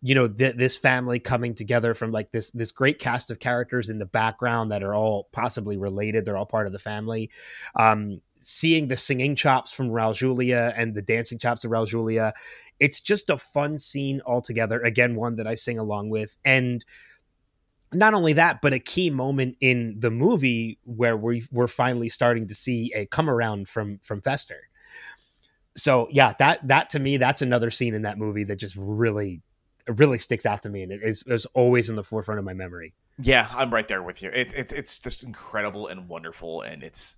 you 0.00 0.14
know 0.14 0.26
th- 0.28 0.56
this 0.56 0.76
family 0.76 1.18
coming 1.18 1.54
together 1.54 1.92
from 1.92 2.12
like 2.12 2.32
this 2.32 2.50
this 2.52 2.70
great 2.70 2.98
cast 2.98 3.30
of 3.30 3.38
characters 3.38 3.90
in 3.90 3.98
the 3.98 4.06
background 4.06 4.70
that 4.72 4.82
are 4.82 4.94
all 4.94 5.28
possibly 5.32 5.76
related. 5.76 6.24
They're 6.24 6.36
all 6.38 6.46
part 6.46 6.66
of 6.66 6.72
the 6.72 6.78
family. 6.78 7.30
Um, 7.74 8.22
seeing 8.38 8.88
the 8.88 8.96
singing 8.96 9.36
chops 9.36 9.72
from 9.72 9.88
Raul 9.88 10.14
Julia 10.14 10.72
and 10.76 10.94
the 10.94 11.02
dancing 11.02 11.38
chops 11.38 11.64
of 11.64 11.70
Raul 11.70 11.86
Julia, 11.86 12.32
it's 12.78 13.00
just 13.00 13.30
a 13.30 13.38
fun 13.38 13.78
scene 13.78 14.20
altogether. 14.26 14.80
Again, 14.80 15.14
one 15.14 15.36
that 15.36 15.46
I 15.46 15.54
sing 15.54 15.78
along 15.78 16.10
with 16.10 16.36
and 16.44 16.84
not 17.92 18.14
only 18.14 18.34
that, 18.34 18.60
but 18.60 18.72
a 18.72 18.78
key 18.78 19.10
moment 19.10 19.56
in 19.60 19.96
the 19.98 20.10
movie 20.10 20.78
where 20.84 21.16
we 21.16 21.44
we're 21.52 21.68
finally 21.68 22.08
starting 22.08 22.48
to 22.48 22.54
see 22.54 22.92
a 22.94 23.06
come 23.06 23.30
around 23.30 23.68
from 23.68 24.00
from 24.02 24.20
Fester. 24.20 24.68
So 25.76 26.08
yeah, 26.10 26.34
that 26.38 26.66
that 26.68 26.90
to 26.90 26.98
me, 26.98 27.16
that's 27.16 27.42
another 27.42 27.70
scene 27.70 27.94
in 27.94 28.02
that 28.02 28.18
movie 28.18 28.44
that 28.44 28.56
just 28.56 28.76
really 28.76 29.42
really 29.88 30.18
sticks 30.18 30.46
out 30.46 30.62
to 30.62 30.68
me, 30.68 30.82
and 30.82 30.92
it 30.92 31.00
is, 31.02 31.22
is 31.26 31.46
always 31.46 31.88
in 31.88 31.96
the 31.96 32.02
forefront 32.02 32.38
of 32.38 32.44
my 32.44 32.54
memory. 32.54 32.92
Yeah, 33.20 33.48
I'm 33.52 33.72
right 33.72 33.86
there 33.86 34.02
with 34.02 34.22
you. 34.22 34.30
It, 34.30 34.52
it, 34.54 34.72
it's 34.72 34.98
just 34.98 35.22
incredible 35.22 35.86
and 35.86 36.08
wonderful, 36.08 36.62
and 36.62 36.82
it's 36.82 37.16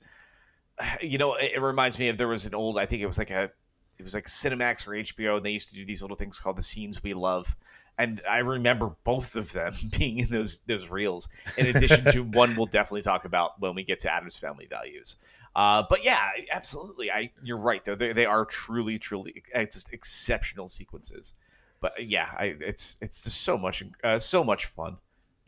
you 1.02 1.18
know 1.18 1.34
it, 1.34 1.52
it 1.56 1.60
reminds 1.60 1.98
me 1.98 2.08
of 2.08 2.18
there 2.18 2.28
was 2.28 2.46
an 2.46 2.54
old 2.54 2.78
I 2.78 2.86
think 2.86 3.02
it 3.02 3.06
was 3.06 3.18
like 3.18 3.30
a 3.30 3.50
it 3.98 4.04
was 4.04 4.14
like 4.14 4.26
Cinemax 4.26 4.86
or 4.86 4.92
HBO, 4.92 5.36
and 5.36 5.44
they 5.44 5.50
used 5.50 5.70
to 5.70 5.74
do 5.74 5.84
these 5.84 6.02
little 6.02 6.16
things 6.16 6.38
called 6.38 6.56
the 6.56 6.62
scenes 6.62 7.02
we 7.02 7.14
love. 7.14 7.56
And 7.98 8.22
I 8.30 8.38
remember 8.38 8.94
both 9.02 9.34
of 9.34 9.52
them 9.52 9.74
being 9.98 10.18
in 10.18 10.28
those 10.28 10.60
those 10.60 10.88
reels. 10.88 11.28
In 11.56 11.66
addition 11.74 12.04
to 12.12 12.20
one, 12.22 12.54
we'll 12.56 12.66
definitely 12.66 13.02
talk 13.02 13.24
about 13.24 13.60
when 13.60 13.74
we 13.74 13.82
get 13.82 13.98
to 14.00 14.12
Addams 14.12 14.38
Family 14.38 14.66
Values. 14.66 15.16
Uh, 15.56 15.82
but 15.88 16.04
yeah, 16.04 16.28
absolutely. 16.52 17.10
I 17.10 17.32
you're 17.42 17.58
right 17.58 17.84
though. 17.84 17.96
They, 17.96 18.12
they 18.12 18.26
are 18.26 18.44
truly, 18.44 18.98
truly 18.98 19.42
just 19.72 19.92
exceptional 19.92 20.68
sequences. 20.68 21.34
But 21.80 22.06
yeah, 22.06 22.28
I, 22.38 22.56
it's 22.60 22.96
it's 23.00 23.24
just 23.24 23.40
so 23.40 23.58
much 23.58 23.82
uh, 24.04 24.20
so 24.20 24.44
much 24.44 24.66
fun. 24.66 24.98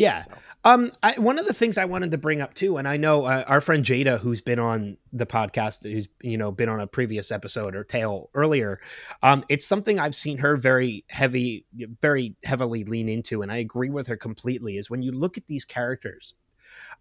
Yeah. 0.00 0.20
So. 0.20 0.32
Um, 0.62 0.92
I, 1.02 1.18
one 1.18 1.38
of 1.38 1.46
the 1.46 1.54
things 1.54 1.78
I 1.78 1.86
wanted 1.86 2.10
to 2.10 2.18
bring 2.18 2.42
up 2.42 2.52
too, 2.52 2.76
and 2.76 2.86
I 2.86 2.98
know 2.98 3.24
uh, 3.24 3.44
our 3.46 3.62
friend 3.62 3.84
Jada, 3.84 4.18
who's 4.18 4.42
been 4.42 4.58
on 4.58 4.98
the 5.10 5.24
podcast, 5.24 5.90
who's 5.90 6.08
you 6.22 6.36
know 6.36 6.52
been 6.52 6.68
on 6.68 6.80
a 6.80 6.86
previous 6.86 7.30
episode 7.30 7.74
or 7.74 7.82
tale 7.82 8.28
earlier, 8.34 8.78
um, 9.22 9.44
it's 9.48 9.66
something 9.66 9.98
I've 9.98 10.14
seen 10.14 10.38
her 10.38 10.56
very 10.56 11.04
heavy, 11.08 11.64
very 12.02 12.36
heavily 12.44 12.84
lean 12.84 13.08
into, 13.08 13.40
and 13.40 13.50
I 13.50 13.56
agree 13.56 13.88
with 13.88 14.06
her 14.08 14.16
completely. 14.16 14.76
Is 14.76 14.90
when 14.90 15.02
you 15.02 15.12
look 15.12 15.38
at 15.38 15.46
these 15.46 15.64
characters, 15.64 16.34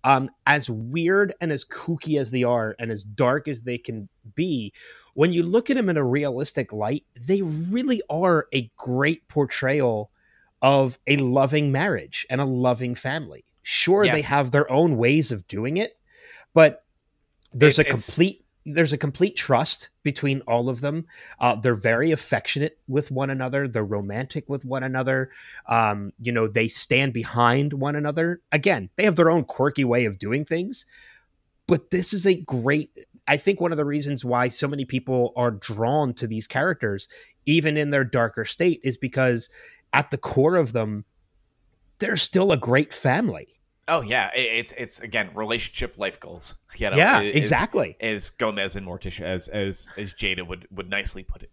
um, 0.06 0.30
as 0.46 0.70
weird 0.70 1.34
and 1.42 1.52
as 1.52 1.66
kooky 1.66 2.18
as 2.18 2.32
they 2.32 2.44
are, 2.44 2.78
and 2.80 2.92
as 2.92 3.04
dark 3.04 3.50
as 3.50 3.64
they 3.64 3.78
can 3.78 4.08
be, 4.36 4.72
when 5.16 5.34
you 5.34 5.44
look 5.44 5.70
at 5.70 5.76
them 5.76 5.90
in 5.90 5.98
a 5.98 6.04
realistic 6.04 6.72
light, 6.72 7.04
they 7.20 7.42
really 7.42 8.02
are 8.10 8.48
a 8.54 8.72
great 8.78 9.28
portrayal 9.28 10.12
of 10.62 11.00
a 11.08 11.18
loving 11.18 11.72
marriage 11.72 12.26
and 12.30 12.42
a 12.42 12.46
loving 12.46 12.96
family. 12.96 13.46
Sure, 13.64 14.04
Yeah. 14.04 14.14
they 14.16 14.22
have 14.22 14.52
their 14.52 14.70
own 14.72 14.98
ways 14.98 15.32
of 15.32 15.48
doing 15.48 15.78
it, 15.78 15.98
but 16.54 16.84
there's 17.54 17.80
It- 17.80 17.88
a 17.88 17.90
complete 17.90 18.46
there's 18.66 18.94
a 18.94 18.98
complete 18.98 19.36
trust 19.36 19.90
between 20.04 20.42
all 20.42 20.70
of 20.70 20.82
them. 20.82 21.08
Uh, 21.40 21.56
they're 21.56 21.74
very 21.74 22.12
affectionate 22.12 22.78
with 22.88 23.10
one 23.10 23.32
another. 23.32 23.68
They're 23.68 23.84
romantic 23.84 24.48
with 24.48 24.64
one 24.64 24.84
another. 24.84 25.32
Um, 25.66 26.12
you 26.22 26.32
know, 26.32 26.48
they 26.48 26.68
stand 26.68 27.14
behind 27.14 27.74
one 27.74 27.96
another. 27.96 28.42
Again, 28.52 28.90
they 28.96 29.06
have 29.06 29.16
their 29.16 29.32
own 29.32 29.46
quirky 29.46 29.86
way 29.86 30.06
of 30.06 30.20
doing 30.20 30.46
things, 30.46 30.86
but 31.66 31.90
this 31.90 32.14
is 32.14 32.28
a 32.28 32.36
great. 32.36 32.92
I 33.28 33.38
think 33.38 33.60
one 33.60 33.72
of 33.72 33.78
the 33.78 33.86
reasons 33.86 34.24
why 34.26 34.50
so 34.50 34.68
many 34.68 34.86
people 34.86 35.34
are 35.36 35.52
drawn 35.52 36.14
to 36.16 36.28
these 36.28 36.46
characters, 36.46 37.08
even 37.46 37.76
in 37.76 37.90
their 37.90 38.04
darker 38.04 38.46
state, 38.46 38.82
is 38.84 38.98
because 38.98 39.50
at 39.94 40.12
the 40.12 40.18
core 40.18 40.56
of 40.56 40.74
them, 40.74 41.06
they're 42.00 42.18
still 42.18 42.52
a 42.52 42.58
great 42.58 42.94
family. 42.94 43.60
Oh 43.88 44.02
yeah, 44.02 44.30
it's 44.36 44.72
it's 44.78 45.00
again 45.00 45.32
relationship 45.34 45.98
life 45.98 46.20
goals. 46.20 46.56
You 46.78 46.92
know, 46.92 46.98
yeah, 46.98 47.22
is- 47.22 47.36
exactly. 47.36 47.98
As 48.00 48.30
Gomez 48.30 48.76
and 48.76 48.86
Morticia, 48.86 49.22
as 49.22 49.48
as 49.48 49.90
as 49.98 50.14
Jada 50.14 50.48
would 50.48 50.68
would 50.72 50.90
nicely 50.90 51.24
put 51.24 51.42
it. 51.42 51.52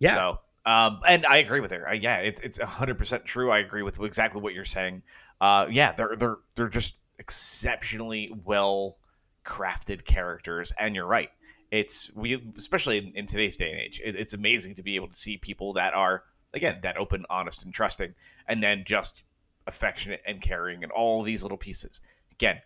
Yeah. 0.00 0.14
So, 0.14 0.40
um, 0.66 1.00
and 1.06 1.24
I 1.26 1.36
agree 1.36 1.60
with 1.60 1.70
her. 1.70 1.88
Uh, 1.88 1.92
yeah, 1.94 2.18
it's 2.18 2.40
it's 2.40 2.60
hundred 2.60 2.98
percent 2.98 3.24
true. 3.24 3.50
I 3.50 3.58
agree 3.58 3.82
with 3.82 4.00
exactly 4.00 4.40
what 4.40 4.52
you're 4.52 4.64
saying. 4.64 5.02
Uh, 5.40 5.66
yeah, 5.70 5.92
they're 5.92 6.16
they're 6.16 6.38
they're 6.56 6.68
just 6.68 6.96
exceptionally 7.18 8.32
well 8.44 8.98
crafted 9.44 10.04
characters, 10.04 10.72
and 10.78 10.94
you're 10.96 11.06
right. 11.06 11.30
It's 11.70 12.10
we 12.16 12.52
especially 12.58 12.98
in, 12.98 13.12
in 13.14 13.26
today's 13.26 13.56
day 13.56 13.70
and 13.70 13.80
age. 13.80 14.00
It, 14.04 14.16
it's 14.16 14.34
amazing 14.34 14.74
to 14.74 14.82
be 14.82 14.96
able 14.96 15.08
to 15.08 15.14
see 15.14 15.36
people 15.36 15.74
that 15.74 15.94
are 15.94 16.24
again 16.54 16.78
that 16.82 16.96
open, 16.96 17.24
honest, 17.30 17.64
and 17.64 17.72
trusting, 17.74 18.14
and 18.48 18.62
then 18.62 18.84
just 18.86 19.22
affectionate 19.66 20.22
and 20.26 20.40
caring, 20.40 20.82
and 20.82 20.92
all 20.92 21.22
these 21.22 21.42
little 21.42 21.58
pieces. 21.58 22.00
Again, 22.32 22.60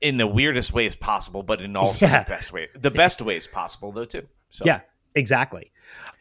in 0.00 0.16
the 0.18 0.26
weirdest 0.26 0.72
ways 0.72 0.94
possible, 0.94 1.42
but 1.42 1.60
in 1.62 1.74
also 1.76 2.06
Yeah. 2.06 2.22
the 2.24 2.28
best 2.28 2.52
way, 2.52 2.68
the 2.74 2.90
best 2.90 3.22
ways 3.22 3.46
possible 3.46 3.92
though 3.92 4.04
too. 4.04 4.24
So 4.50 4.64
Yeah, 4.66 4.80
exactly. 5.14 5.72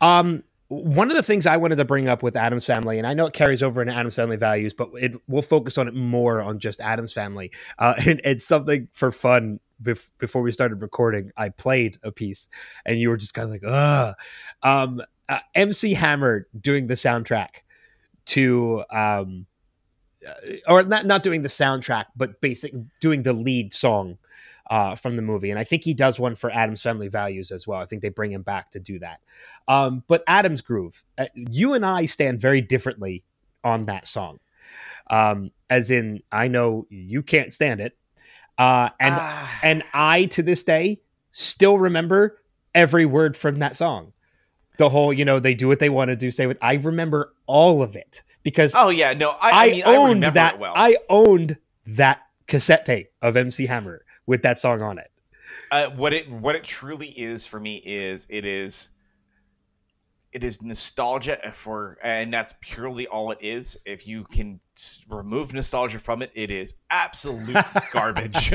Um, 0.02 0.44
one 0.70 1.10
of 1.12 1.16
the 1.16 1.22
things 1.24 1.46
I 1.46 1.58
wanted 1.58 1.76
to 1.76 1.86
bring 1.86 2.08
up 2.08 2.24
with 2.24 2.36
Addams 2.36 2.66
Family, 2.66 2.98
and 2.98 3.06
I 3.06 3.14
know 3.14 3.26
it 3.28 3.34
carries 3.34 3.62
over 3.62 3.82
into 3.82 3.94
Addams 3.94 4.16
Family 4.16 4.38
values, 4.38 4.74
but 4.74 4.90
it 5.00 5.16
we'll 5.28 5.42
focus 5.42 5.78
on 5.78 5.88
it 5.88 5.94
more 5.94 6.42
on 6.42 6.58
just 6.60 6.82
Addams 6.82 7.14
Family. 7.14 7.52
Uh, 7.78 7.94
and 8.08 8.22
it's 8.24 8.46
something 8.46 8.88
for 8.92 9.12
fun. 9.12 9.60
Bef- 9.84 10.10
before 10.20 10.42
we 10.42 10.54
started 10.54 10.82
recording, 10.82 11.32
I 11.36 11.50
played 11.50 11.98
a 12.02 12.12
piece, 12.12 12.48
and 12.86 12.98
you 12.98 13.10
were 13.10 13.18
just 13.18 13.34
kind 13.34 13.46
of 13.46 13.52
like, 13.52 13.64
"Ugh." 13.66 14.16
Um, 14.64 15.02
uh, 15.30 15.40
MC 15.54 15.94
Hammer 15.94 16.48
doing 16.60 16.88
the 16.88 16.94
soundtrack 16.96 17.50
to, 18.28 18.84
um, 18.92 19.46
uh, 20.28 20.34
or 20.68 20.84
not 20.84 21.06
not 21.06 21.24
doing 21.24 21.42
the 21.42 21.50
soundtrack, 21.50 22.06
but 22.16 22.42
basic 22.42 22.74
doing 23.00 23.24
the 23.24 23.34
lead 23.34 23.72
song 23.74 24.18
uh, 24.70 24.96
from 24.96 25.16
the 25.16 25.22
movie, 25.22 25.52
and 25.52 25.60
I 25.60 25.64
think 25.64 25.84
he 25.84 25.94
does 25.94 26.20
one 26.20 26.36
for 26.36 26.50
Addams 26.50 26.82
Family 26.82 27.08
Values 27.08 27.52
as 27.52 27.68
well. 27.68 27.80
I 27.80 27.86
think 27.86 28.02
they 28.02 28.10
bring 28.10 28.32
him 28.32 28.42
back 28.42 28.72
to 28.72 28.80
do 28.80 28.98
that. 29.00 29.20
Um, 29.68 30.04
but 30.08 30.24
Addams 30.26 30.62
Groove, 30.62 31.04
uh, 31.18 31.28
you 31.36 31.74
and 31.74 31.86
I 31.86 32.06
stand 32.06 32.42
very 32.42 32.62
differently 32.62 33.24
on 33.64 33.86
that 33.86 34.08
song. 34.08 34.40
Um, 35.08 35.52
as 35.70 35.92
in, 35.92 36.22
I 36.32 36.48
know 36.48 36.88
you 36.90 37.22
can't 37.22 37.54
stand 37.54 37.80
it, 37.80 37.96
uh, 38.58 38.90
and 39.00 39.16
Ah. 39.16 39.60
and 39.62 39.84
I 39.94 40.26
to 40.26 40.42
this 40.42 40.64
day 40.64 41.02
still 41.32 41.78
remember 41.78 42.40
every 42.74 43.06
word 43.06 43.38
from 43.38 43.60
that 43.60 43.76
song. 43.76 44.14
The 44.78 44.90
whole, 44.90 45.14
you 45.14 45.26
know, 45.26 45.40
they 45.40 45.54
do 45.54 45.68
what 45.68 45.80
they 45.80 45.90
want 45.90 46.10
to 46.10 46.16
do, 46.16 46.32
say 46.32 46.48
what 46.48 46.58
I 46.62 46.76
remember 46.76 47.34
all 47.48 47.82
of 47.82 47.96
it 47.96 48.24
because 48.46 48.74
oh 48.76 48.90
yeah, 48.90 49.14
no, 49.14 49.32
I, 49.32 49.50
I, 49.50 49.64
I, 49.64 49.70
mean, 49.70 49.84
owned 49.86 50.10
remember 50.10 50.34
that. 50.36 50.60
well. 50.60 50.74
I 50.76 50.98
owned 51.10 51.58
that 51.88 52.22
cassette 52.48 52.86
tape 52.86 53.12
of 53.22 53.36
MC 53.36 53.66
Hammer 53.66 54.06
with 54.26 54.44
that 54.44 54.60
song 54.60 54.82
on 54.82 54.98
it. 55.00 55.12
uh, 55.72 55.88
what 55.88 56.14
it 56.14 56.32
what 56.32 56.56
it 56.56 56.64
truly 56.64 57.08
is 57.10 57.46
for 57.46 57.60
me 57.60 57.78
is 57.78 58.28
it 58.30 58.46
is 58.46 58.90
it 60.32 60.44
is 60.44 60.62
nostalgia 60.62 61.40
for 61.54 61.98
and 62.04 62.34
that's 62.34 62.54
purely 62.60 63.08
all 63.08 63.32
it 63.32 63.38
is 63.42 63.78
if 63.86 64.06
you 64.06 64.26
can 64.26 64.60
remove 65.08 65.54
nostalgia 65.54 65.98
from 65.98 66.22
it 66.22 66.30
it 66.36 66.52
is 66.52 66.76
absolute 66.90 67.56
garbage 67.94 68.54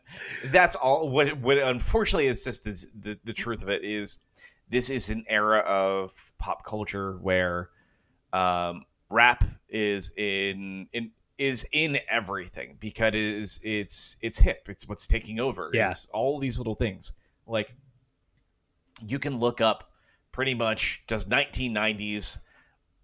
that's 0.46 0.74
all 0.74 1.08
what 1.10 1.36
what 1.38 1.58
unfortunately 1.58 2.26
is 2.26 2.42
just 2.42 2.64
the, 2.64 3.18
the 3.24 3.32
truth 3.32 3.62
of 3.62 3.68
it 3.68 3.84
is 3.84 4.18
this 4.70 4.90
is 4.90 5.10
an 5.10 5.24
era 5.28 5.58
of 5.60 6.12
pop 6.38 6.64
culture 6.64 7.12
where 7.20 7.70
um, 8.32 8.84
rap 9.08 9.44
is 9.68 10.12
in 10.16 10.88
in 10.92 11.10
is 11.38 11.66
in 11.72 11.98
everything 12.10 12.76
because 12.80 13.08
it 13.08 13.14
is 13.14 13.60
it's 13.62 14.16
it's 14.20 14.38
hip. 14.38 14.66
It's 14.68 14.88
what's 14.88 15.06
taking 15.06 15.40
over. 15.40 15.70
Yeah. 15.72 15.90
it's 15.90 16.06
all 16.12 16.38
these 16.38 16.58
little 16.58 16.74
things. 16.74 17.12
Like 17.46 17.72
you 19.06 19.18
can 19.18 19.38
look 19.38 19.60
up 19.60 19.90
pretty 20.32 20.54
much 20.54 21.04
just 21.08 21.28
1990s 21.28 22.38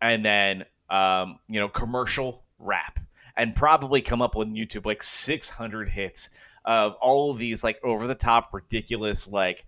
and 0.01 0.25
then 0.25 0.65
um, 0.91 1.39
you 1.49 1.61
know 1.61 1.69
commercial 1.69 2.45
rap 2.59 2.99
and 3.37 3.55
probably 3.55 4.01
come 4.01 4.21
up 4.23 4.35
with 4.35 4.49
YouTube 4.49 4.87
like 4.87 5.03
600 5.03 5.89
hits 5.89 6.29
of 6.65 6.95
all 6.95 7.31
of 7.31 7.39
these 7.39 7.63
like 7.65 7.79
over 7.85 8.07
the 8.07 8.15
top 8.15 8.53
ridiculous 8.53 9.29
like 9.29 9.65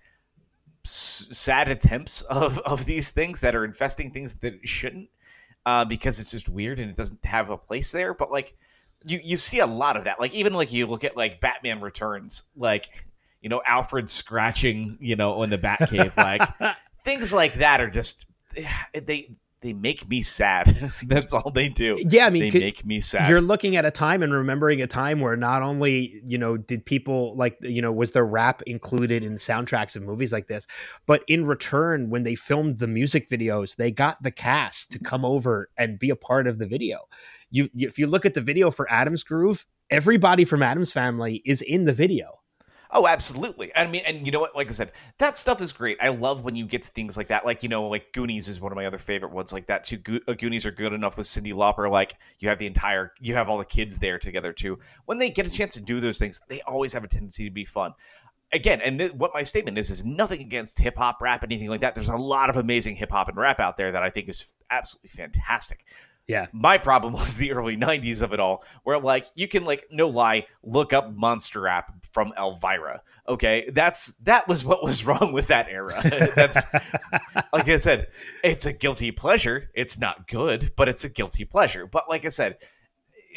s- 0.87 1.29
sad 1.33 1.69
attempts 1.69 2.23
of 2.23 2.59
of 2.61 2.85
these 2.87 3.11
things 3.11 3.41
that 3.41 3.55
are 3.55 3.65
infesting 3.65 4.11
things 4.11 4.35
that 4.35 4.55
it 4.55 4.69
shouldn't, 4.69 5.09
uh, 5.65 5.85
because 5.85 6.19
it's 6.19 6.31
just 6.31 6.49
weird 6.49 6.79
and 6.79 6.91
it 6.91 6.97
doesn't 6.97 7.25
have 7.25 7.51
a 7.51 7.57
place 7.57 7.93
there. 7.93 8.15
But 8.15 8.31
like 8.31 8.55
you 9.05 9.21
you 9.23 9.37
see 9.37 9.59
a 9.61 9.67
lot 9.67 9.97
of 9.97 10.05
that. 10.05 10.21
Like 10.21 10.35
even 10.35 10.55
like 10.55 10.73
you 10.73 10.87
look 10.87 11.05
at 11.05 11.17
like 11.17 11.41
Batman 11.41 11.81
Returns, 11.81 12.45
like 12.57 12.89
you 13.41 13.49
know 13.49 13.63
Alfred 13.67 14.09
scratching 14.11 14.99
you 15.01 15.17
know 15.17 15.43
in 15.43 15.51
the 15.51 15.59
Batcave, 15.59 16.17
like 16.17 16.77
things 17.05 17.33
like 17.33 17.55
that 17.55 17.81
are 17.81 17.91
just 17.91 18.27
they 18.95 19.31
they 19.67 19.73
make 19.73 20.09
me 20.09 20.23
sad. 20.23 20.93
That's 21.03 21.35
all 21.35 21.51
they 21.51 21.69
do. 21.69 21.97
Yeah, 22.09 22.27
I 22.27 22.31
mean, 22.31 22.53
they 22.53 22.61
make 22.61 22.87
me 22.87 23.01
sad. 23.01 23.29
You're 23.29 23.41
looking 23.41 23.77
at 23.77 23.85
a 23.85 23.91
time 23.91 24.23
and 24.23 24.33
remembering 24.33 24.81
a 24.81 24.87
time 24.87 25.19
where 25.19 25.37
not 25.37 25.63
only, 25.63 26.21
you 26.25 26.39
know, 26.39 26.57
did 26.57 26.87
people 26.87 27.37
like, 27.37 27.57
you 27.63 27.83
know, 27.83 27.91
was 27.91 28.13
there 28.13 28.25
rap 28.25 28.63
included 28.63 29.25
in 29.25 29.39
soundtracks 29.39 29.97
of 29.97 30.05
movies 30.05 30.33
like 30.33 30.47
this, 30.47 30.69
but 31.07 31.25
in 31.27 31.47
return, 31.47 32.11
when 32.11 32.23
they 32.23 32.37
filmed 32.37 32.79
the 32.79 32.87
music 32.87 33.29
videos, 33.29 33.75
they 33.75 33.91
got 33.91 34.23
the 34.23 34.31
cast 34.31 34.93
to 34.93 35.01
come 35.01 35.25
over 35.25 35.69
and 35.77 35.99
be 35.99 36.11
a 36.11 36.17
part 36.17 36.47
of 36.47 36.59
the 36.59 36.67
video. 36.67 37.01
You, 37.51 37.69
you 37.75 37.89
if 37.89 37.99
you 37.99 38.07
look 38.07 38.25
at 38.25 38.35
the 38.35 38.41
video 38.41 38.71
for 38.71 38.91
Addams 38.91 39.25
Groove, 39.25 39.67
everybody 39.91 40.45
from 40.45 40.63
Addams 40.63 40.93
family 40.93 41.43
is 41.45 41.61
in 41.61 41.87
the 41.87 41.93
video. 41.93 42.39
Oh, 42.99 43.07
absolutely. 43.07 43.77
I 43.77 43.87
mean, 43.87 44.05
and 44.07 44.25
you 44.25 44.33
know 44.33 44.41
what? 44.41 44.57
Like 44.57 44.69
I 44.69 44.71
said, 44.71 44.91
that 45.19 45.37
stuff 45.37 45.61
is 45.61 45.71
great. 45.71 45.99
I 46.01 46.09
love 46.09 46.45
when 46.45 46.57
you 46.57 46.65
get 46.65 46.83
to 46.85 46.91
things 46.91 47.15
like 47.15 47.29
that. 47.29 47.45
Like 47.45 47.63
you 47.63 47.69
know, 47.69 47.87
like 47.89 48.11
Goonies 48.15 48.49
is 48.49 48.59
one 48.59 48.73
of 48.73 48.77
my 48.77 48.87
other 48.87 48.97
favorite 48.97 49.33
ones. 49.33 49.53
Like 49.53 49.67
that 49.67 49.85
too. 49.85 49.99
Go- 49.99 50.21
uh, 50.27 50.33
Goonies 50.33 50.65
are 50.65 50.71
good 50.71 50.95
enough 50.95 51.19
with 51.19 51.27
Cyndi 51.27 51.53
Lauper. 51.53 51.91
Like 51.91 52.15
you 52.39 52.49
have 52.49 52.59
the 52.59 52.67
entire, 52.67 53.13
you 53.21 53.35
have 53.35 53.51
all 53.51 53.59
the 53.59 53.67
kids 53.67 53.99
there 53.99 54.19
together 54.19 54.51
too. 54.55 54.79
When 55.05 55.19
they 55.19 55.29
get 55.29 55.47
a 55.47 55.51
chance 55.51 55.75
to 55.75 55.83
do 55.83 56.01
those 56.01 56.19
things, 56.19 56.41
they 56.49 56.63
always 56.63 56.95
have 56.95 57.05
a 57.05 57.09
tendency 57.09 57.45
to 57.45 57.51
be 57.51 57.67
fun. 57.67 57.93
Again, 58.51 58.81
and 58.81 58.99
th- 58.99 59.13
what 59.13 59.33
my 59.35 59.43
statement 59.43 59.77
is 59.77 59.91
is 59.91 60.03
nothing 60.03 60.41
against 60.41 60.79
hip 60.79 60.97
hop, 60.97 61.21
rap, 61.21 61.45
anything 61.45 61.69
like 61.69 61.83
that. 61.83 61.95
There's 61.95 62.09
a 62.09 62.17
lot 62.17 62.49
of 62.49 62.57
amazing 62.57 62.97
hip 62.97 63.11
hop 63.11 63.29
and 63.29 63.37
rap 63.37 63.61
out 63.61 63.77
there 63.77 63.93
that 63.93 64.03
I 64.03 64.09
think 64.09 64.31
is 64.31 64.47
absolutely 64.71 65.11
fantastic. 65.11 65.85
Yeah. 66.27 66.47
My 66.53 66.79
problem 66.79 67.13
was 67.15 67.37
the 67.37 67.53
early 67.53 67.77
90s 67.77 68.23
of 68.23 68.33
it 68.33 68.41
all, 68.41 68.65
where 68.85 68.99
like 68.99 69.27
you 69.35 69.49
can 69.49 69.65
like 69.65 69.87
no 69.91 70.09
lie, 70.09 70.47
look 70.63 70.93
up 70.93 71.15
monster 71.15 71.69
app 71.69 71.93
from 72.13 72.33
Elvira. 72.37 73.03
Okay. 73.29 73.71
That's 73.73 74.15
that 74.23 74.49
was 74.49 74.65
what 74.65 74.83
was 74.83 75.05
wrong 75.07 75.33
with 75.33 75.49
that 75.49 75.69
era. 75.69 76.01
That's 76.37 76.63
like 77.53 77.69
I 77.69 77.79
said, 77.79 78.09
it's 78.43 78.67
a 78.67 78.73
guilty 78.73 79.13
pleasure. 79.13 79.71
It's 79.75 79.99
not 79.99 80.29
good, 80.29 80.73
but 80.77 80.89
it's 80.89 81.05
a 81.05 81.09
guilty 81.09 81.45
pleasure. 81.45 81.87
But 81.87 82.09
like 82.09 82.25
I 82.25 82.31
said, 82.31 82.59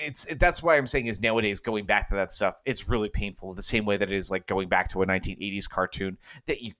it's 0.01 0.25
that's 0.39 0.63
why 0.63 0.77
I'm 0.77 0.87
saying 0.87 1.07
is 1.07 1.19
nowadays 1.19 1.59
going 1.59 1.85
back 1.85 2.09
to 2.09 2.15
that 2.15 2.31
stuff, 2.31 2.55
it's 2.65 2.87
really 2.87 3.09
painful. 3.09 3.53
The 3.53 3.61
same 3.61 3.85
way 3.85 3.97
that 3.97 4.09
it 4.09 4.15
is 4.15 4.31
like 4.31 4.47
going 4.47 4.69
back 4.69 4.87
to 4.89 5.01
a 5.01 5.05
1980s 5.05 5.69
cartoon 5.69 6.17
that 6.45 6.61
you 6.61 6.73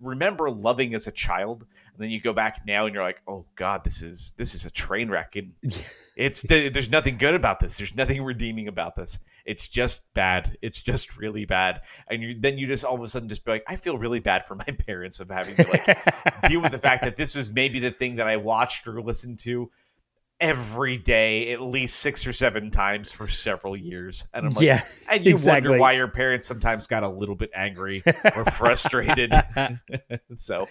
remember 0.00 0.50
loving 0.50 0.94
as 0.94 1.06
a 1.06 1.12
child, 1.12 1.66
and 1.94 2.02
then 2.02 2.10
you 2.10 2.20
go 2.20 2.32
back 2.32 2.62
now 2.66 2.86
and 2.86 2.94
you're 2.94 3.04
like, 3.04 3.22
oh 3.26 3.46
god, 3.54 3.84
this 3.84 4.02
is 4.02 4.34
this 4.36 4.54
is 4.54 4.64
a 4.64 4.70
train 4.70 5.08
wreck, 5.08 5.36
and 5.36 5.52
it's 6.16 6.42
there's 6.42 6.90
nothing 6.90 7.18
good 7.18 7.34
about 7.34 7.60
this. 7.60 7.78
There's 7.78 7.94
nothing 7.94 8.22
redeeming 8.22 8.68
about 8.68 8.96
this. 8.96 9.18
It's 9.44 9.68
just 9.68 10.12
bad. 10.14 10.56
It's 10.60 10.82
just 10.82 11.16
really 11.16 11.44
bad, 11.44 11.82
and 12.10 12.22
you, 12.22 12.40
then 12.40 12.58
you 12.58 12.66
just 12.66 12.84
all 12.84 12.96
of 12.96 13.02
a 13.02 13.08
sudden 13.08 13.28
just 13.28 13.44
be 13.44 13.52
like, 13.52 13.64
I 13.68 13.76
feel 13.76 13.96
really 13.96 14.20
bad 14.20 14.44
for 14.46 14.56
my 14.56 14.64
parents 14.86 15.20
of 15.20 15.30
having 15.30 15.54
to 15.56 15.68
like 15.68 16.48
deal 16.48 16.60
with 16.60 16.72
the 16.72 16.78
fact 16.78 17.04
that 17.04 17.16
this 17.16 17.34
was 17.34 17.52
maybe 17.52 17.78
the 17.78 17.92
thing 17.92 18.16
that 18.16 18.26
I 18.26 18.36
watched 18.38 18.86
or 18.88 19.00
listened 19.00 19.38
to 19.40 19.70
every 20.44 20.98
day 20.98 21.52
at 21.52 21.62
least 21.62 22.00
six 22.00 22.26
or 22.26 22.32
seven 22.32 22.70
times 22.70 23.10
for 23.10 23.26
several 23.26 23.74
years. 23.74 24.28
And 24.34 24.46
I'm 24.46 24.52
like, 24.52 24.62
yeah. 24.62 24.82
and 25.10 25.24
you 25.24 25.32
exactly. 25.32 25.70
wonder 25.70 25.80
why 25.80 25.92
your 25.92 26.08
parents 26.08 26.46
sometimes 26.46 26.86
got 26.86 27.02
a 27.02 27.08
little 27.08 27.34
bit 27.34 27.50
angry 27.54 28.02
or 28.36 28.44
frustrated. 28.52 29.32
so, 30.36 30.68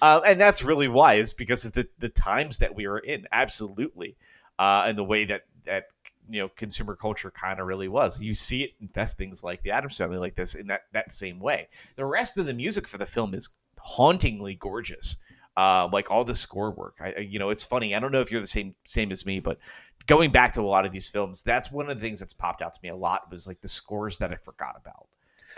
um, 0.00 0.22
and 0.26 0.40
that's 0.40 0.62
really 0.62 0.88
why 0.88 1.14
is 1.14 1.34
because 1.34 1.66
of 1.66 1.74
the, 1.74 1.86
the 1.98 2.08
times 2.08 2.58
that 2.58 2.74
we 2.74 2.86
are 2.86 2.96
in. 2.96 3.26
Absolutely. 3.30 4.16
Uh, 4.58 4.84
and 4.86 4.96
the 4.96 5.04
way 5.04 5.26
that, 5.26 5.42
that, 5.66 5.88
you 6.30 6.40
know, 6.40 6.48
consumer 6.48 6.96
culture 6.96 7.30
kind 7.30 7.60
of 7.60 7.66
really 7.66 7.88
was. 7.88 8.22
You 8.22 8.32
see 8.32 8.62
it 8.62 8.70
infest 8.80 9.18
things 9.18 9.44
like 9.44 9.62
the 9.62 9.70
Addams 9.72 9.98
family 9.98 10.16
like 10.16 10.34
this 10.34 10.54
in 10.54 10.68
that, 10.68 10.84
that 10.94 11.12
same 11.12 11.40
way. 11.40 11.68
The 11.96 12.06
rest 12.06 12.38
of 12.38 12.46
the 12.46 12.54
music 12.54 12.88
for 12.88 12.96
the 12.96 13.04
film 13.04 13.34
is 13.34 13.50
hauntingly 13.78 14.54
gorgeous 14.54 15.16
uh, 15.60 15.88
like 15.92 16.10
all 16.10 16.24
the 16.24 16.34
score 16.34 16.70
work. 16.70 16.96
I, 17.00 17.20
you 17.20 17.38
know, 17.38 17.50
it's 17.50 17.62
funny. 17.62 17.94
I 17.94 18.00
don't 18.00 18.12
know 18.12 18.22
if 18.22 18.32
you're 18.32 18.40
the 18.40 18.46
same 18.46 18.74
same 18.86 19.12
as 19.12 19.26
me, 19.26 19.40
but 19.40 19.58
going 20.06 20.32
back 20.32 20.54
to 20.54 20.62
a 20.62 20.62
lot 20.62 20.86
of 20.86 20.92
these 20.92 21.08
films, 21.08 21.42
that's 21.42 21.70
one 21.70 21.90
of 21.90 21.98
the 21.98 22.00
things 22.00 22.18
that's 22.18 22.32
popped 22.32 22.62
out 22.62 22.72
to 22.72 22.80
me 22.82 22.88
a 22.88 22.96
lot 22.96 23.30
was 23.30 23.46
like 23.46 23.60
the 23.60 23.68
scores 23.68 24.16
that 24.18 24.32
I 24.32 24.36
forgot 24.36 24.76
about. 24.80 25.08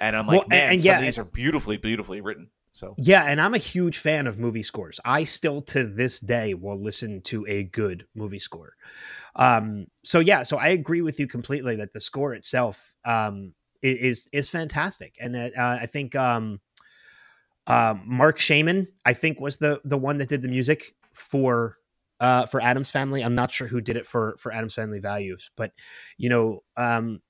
And 0.00 0.16
I'm 0.16 0.26
like, 0.26 0.40
Well, 0.40 0.48
man, 0.48 0.70
and 0.72 0.80
some 0.80 0.90
yeah, 0.90 0.98
of 0.98 1.05
these 1.05 1.18
are 1.18 1.24
beautifully, 1.24 1.76
beautifully 1.76 2.20
written. 2.20 2.48
So 2.72 2.96
Yeah, 2.98 3.24
and 3.28 3.40
I'm 3.40 3.55
a 3.55 3.59
huge 3.59 3.98
fan 3.98 4.26
of 4.26 4.40
movie 4.40 4.64
scores. 4.64 4.98
I 5.05 5.22
still 5.22 5.62
to 5.62 5.86
this 5.86 6.18
day 6.18 6.55
will 6.55 6.82
listen 6.82 7.20
to 7.22 7.46
a 7.46 7.62
good 7.62 8.05
movie 8.16 8.40
score. 8.40 8.74
Um, 9.36 9.86
so 10.03 10.18
yeah, 10.18 10.42
so 10.42 10.57
I 10.57 10.68
agree 10.68 11.03
with 11.03 11.20
you 11.20 11.28
completely 11.28 11.76
that 11.76 11.92
the 11.92 12.00
score 12.00 12.34
itself 12.34 12.92
um, 13.05 13.55
is 13.82 14.28
is 14.32 14.48
fantastic, 14.50 15.14
and 15.20 15.36
uh, 15.36 15.50
I 15.57 15.86
think 15.86 16.16
um, 16.16 16.61
uh, 17.66 17.94
Marc 18.04 18.38
Shaiman, 18.38 18.88
I 19.04 19.12
think, 19.12 19.40
was 19.40 19.56
the 19.56 19.80
the 19.84 19.98
one 19.98 20.18
that 20.18 20.28
did 20.28 20.42
the 20.42 20.48
music 20.48 20.94
for 21.12 21.78
uh, 22.20 22.46
for 22.46 22.60
Addams 22.60 22.90
Family. 22.90 23.22
I'm 23.22 23.34
not 23.34 23.50
sure 23.50 23.66
who 23.66 23.80
did 23.80 23.96
it 23.96 24.06
for 24.06 24.36
for 24.38 24.52
Addams 24.52 24.74
Family 24.74 25.00
Values, 25.00 25.50
but 25.56 25.72
you 26.16 26.28
know, 26.28 26.62
um, 26.76 27.20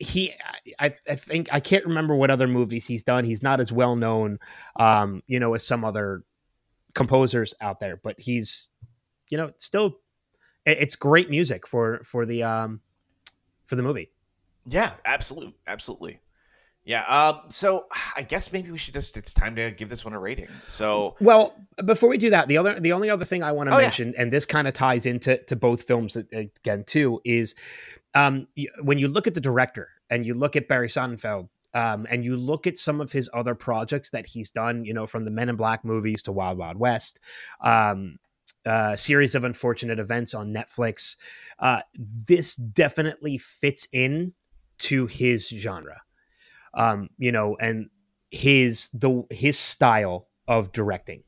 he 0.00 0.32
I, 0.78 0.94
I 1.08 1.14
think 1.14 1.52
I 1.52 1.60
can't 1.60 1.84
remember 1.84 2.14
what 2.16 2.30
other 2.30 2.48
movies 2.48 2.86
he's 2.86 3.02
done. 3.02 3.24
He's 3.24 3.42
not 3.42 3.60
as 3.60 3.70
well 3.70 3.96
known, 3.96 4.38
um, 4.76 5.22
you 5.26 5.38
know, 5.38 5.54
as 5.54 5.64
some 5.64 5.84
other 5.84 6.24
composers 6.94 7.54
out 7.60 7.80
there, 7.80 8.00
but 8.02 8.18
he's, 8.18 8.68
you 9.28 9.36
know, 9.36 9.52
still 9.58 9.98
it's 10.66 10.96
great 10.96 11.30
music 11.30 11.66
for 11.66 12.00
for 12.02 12.24
the 12.24 12.42
um 12.42 12.80
for 13.66 13.76
the 13.76 13.82
movie. 13.82 14.10
yeah, 14.66 14.92
absolutely, 15.04 15.54
absolutely. 15.66 16.20
Yeah. 16.84 17.04
Um. 17.04 17.40
So 17.50 17.86
I 18.16 18.22
guess 18.22 18.52
maybe 18.52 18.70
we 18.70 18.78
should 18.78 18.94
just. 18.94 19.16
It's 19.16 19.32
time 19.34 19.54
to 19.56 19.70
give 19.70 19.88
this 19.88 20.04
one 20.04 20.14
a 20.14 20.18
rating. 20.18 20.48
So 20.66 21.16
Well, 21.20 21.54
before 21.84 22.08
we 22.08 22.18
do 22.18 22.30
that, 22.30 22.48
the 22.48 22.56
other 22.58 22.80
the 22.80 22.92
only 22.92 23.10
other 23.10 23.24
thing 23.24 23.42
I 23.42 23.52
want 23.52 23.68
to 23.70 23.76
Oh, 23.76 23.78
yeah. 23.78 23.86
mention, 23.86 24.14
and 24.16 24.32
this 24.32 24.46
kind 24.46 24.66
of 24.66 24.74
ties 24.74 25.06
into 25.06 25.36
to 25.44 25.56
both 25.56 25.82
films 25.84 26.16
again 26.16 26.84
too, 26.86 27.20
is 27.24 27.54
um, 28.14 28.48
when 28.82 28.98
you 28.98 29.08
look 29.08 29.26
at 29.26 29.34
the 29.34 29.40
director 29.40 29.88
and 30.08 30.24
you 30.26 30.34
look 30.34 30.56
at 30.56 30.68
Barry 30.68 30.88
Sonnenfeld. 30.88 31.48
Um, 31.72 32.04
and 32.10 32.24
you 32.24 32.36
look 32.36 32.66
at 32.66 32.78
some 32.78 33.00
of 33.00 33.12
his 33.12 33.30
other 33.32 33.54
projects 33.54 34.10
that 34.10 34.26
he's 34.26 34.50
done, 34.50 34.84
you 34.84 34.92
know, 34.92 35.06
from 35.06 35.24
the 35.24 35.30
Men 35.30 35.48
in 35.48 35.54
Black 35.54 35.84
movies 35.84 36.20
to 36.24 36.32
Wild 36.32 36.58
Wild 36.58 36.76
West, 36.76 37.20
um, 37.60 38.18
uh, 38.66 38.96
series 38.96 39.36
of 39.36 39.44
unfortunate 39.44 40.00
events 40.00 40.34
on 40.34 40.52
Netflix. 40.52 41.14
Uh, 41.60 41.82
this 41.96 42.56
definitely 42.56 43.38
fits 43.38 43.86
in 43.92 44.32
to 44.78 45.06
his 45.06 45.46
genre, 45.48 46.00
um, 46.74 47.08
you 47.18 47.32
know, 47.32 47.56
and 47.60 47.88
his 48.30 48.88
the 48.92 49.24
his 49.30 49.58
style 49.58 50.28
of 50.48 50.72
directing. 50.72 51.22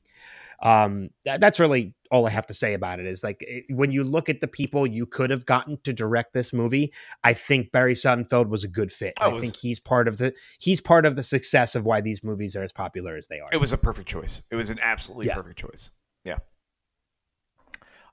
Um, 0.63 1.11
that, 1.25 1.41
that's 1.41 1.59
really 1.59 1.95
all 2.13 2.25
I 2.27 2.31
have 2.31 2.47
to 2.47 2.55
say 2.55 2.75
about 2.75 3.01
it. 3.01 3.07
Is 3.07 3.25
like 3.25 3.43
it, 3.43 3.65
when 3.69 3.91
you 3.91 4.05
look 4.05 4.29
at 4.29 4.41
the 4.41 4.47
people 4.47 4.87
you 4.87 5.07
could 5.07 5.31
have 5.31 5.45
gotten 5.45 5.79
to 5.83 5.93
direct 5.93 6.35
this 6.35 6.53
movie, 6.53 6.93
I 7.25 7.35
think 7.35 7.73
Barry 7.73 7.95
Sonnenfeld 7.95 8.49
was 8.49 8.63
a 8.63 8.69
good 8.69 8.93
fit. 8.93 9.15
Oh, 9.21 9.37
I 9.37 9.41
think 9.41 9.57
he's 9.57 9.81
part 9.81 10.07
of 10.07 10.19
the 10.19 10.33
he's 10.61 10.81
part 10.81 11.05
of 11.05 11.17
the 11.17 11.23
success 11.25 11.75
of 11.75 11.85
why 11.85 12.01
these 12.01 12.23
movies 12.23 12.55
are 12.55 12.63
as 12.63 12.73
popular 12.73 13.17
as 13.17 13.27
they 13.27 13.41
are. 13.41 13.49
It 13.53 13.57
was 13.61 13.73
a 13.73 13.79
perfect 13.79 14.09
choice. 14.09 14.43
It 14.51 14.57
was 14.57 14.71
an 14.71 14.79
absolutely 14.81 15.27
Yeah. 15.27 15.35
perfect 15.35 15.59
choice. 15.59 15.91
Yeah. 16.25 16.39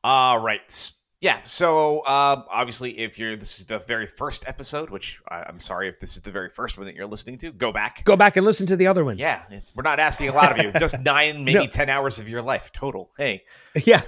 All 0.04 0.40
right. 0.40 0.92
Yeah. 1.22 1.40
So 1.44 2.06
um, 2.06 2.46
obviously, 2.50 2.98
if 3.00 3.20
you're 3.20 3.36
this 3.36 3.60
is 3.60 3.66
the 3.66 3.80
very 3.80 4.06
first 4.06 4.44
episode, 4.48 4.90
which 4.90 5.20
I, 5.30 5.44
I'm 5.48 5.60
sorry 5.60 5.90
if 5.90 6.00
this 6.00 6.16
is 6.16 6.22
the 6.24 6.32
very 6.32 6.50
first 6.50 6.78
one 6.78 6.88
that 6.88 6.96
you're 6.96 7.08
listening 7.08 7.38
to, 7.40 7.52
go 7.52 7.72
back. 7.74 8.04
Go 8.06 8.16
back 8.16 8.38
and 8.38 8.46
listen 8.46 8.68
to 8.68 8.76
the 8.78 8.88
other 8.88 9.04
ones. 9.04 9.20
Yeah, 9.20 9.44
it's 9.50 9.76
we're 9.76 9.84
not 9.84 10.00
asking 10.00 10.30
a 10.30 10.34
lot 10.34 10.58
of 10.58 10.64
you. 10.66 10.72
Just 10.80 11.00
nine, 11.04 11.44
maybe 11.44 11.60
No. 11.60 11.68
ten 11.68 11.90
hours 11.90 12.20
of 12.20 12.30
your 12.30 12.42
life 12.42 12.72
total. 12.72 13.12
Hey. 13.18 13.44
yeah. 13.84 14.02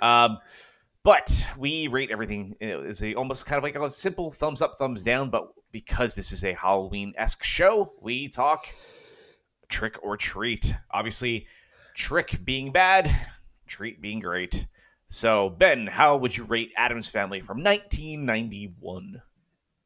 Um, 0.00 0.38
but 1.04 1.46
we 1.56 1.86
rate 1.86 2.10
everything 2.10 2.56
as 2.60 3.00
a 3.00 3.14
almost 3.14 3.46
kind 3.46 3.58
of 3.58 3.62
like 3.62 3.76
a 3.76 3.88
simple 3.88 4.32
thumbs 4.32 4.60
up, 4.60 4.74
thumbs 4.76 5.04
down. 5.04 5.30
But 5.30 5.46
because 5.70 6.16
this 6.16 6.32
is 6.32 6.42
a 6.42 6.54
Halloween 6.54 7.14
esque 7.16 7.44
show, 7.44 7.92
we 8.02 8.28
talk 8.28 8.66
trick 9.68 9.98
or 10.02 10.16
treat. 10.16 10.74
Obviously, 10.90 11.46
trick 11.94 12.40
being 12.44 12.72
bad, 12.72 13.28
treat 13.68 14.02
being 14.02 14.18
great. 14.18 14.66
So, 15.08 15.50
Ben, 15.50 15.86
how 15.86 16.16
would 16.16 16.36
you 16.36 16.44
rate 16.44 16.72
Addams 16.76 17.08
Family 17.08 17.40
from 17.40 17.62
1991? 17.62 19.22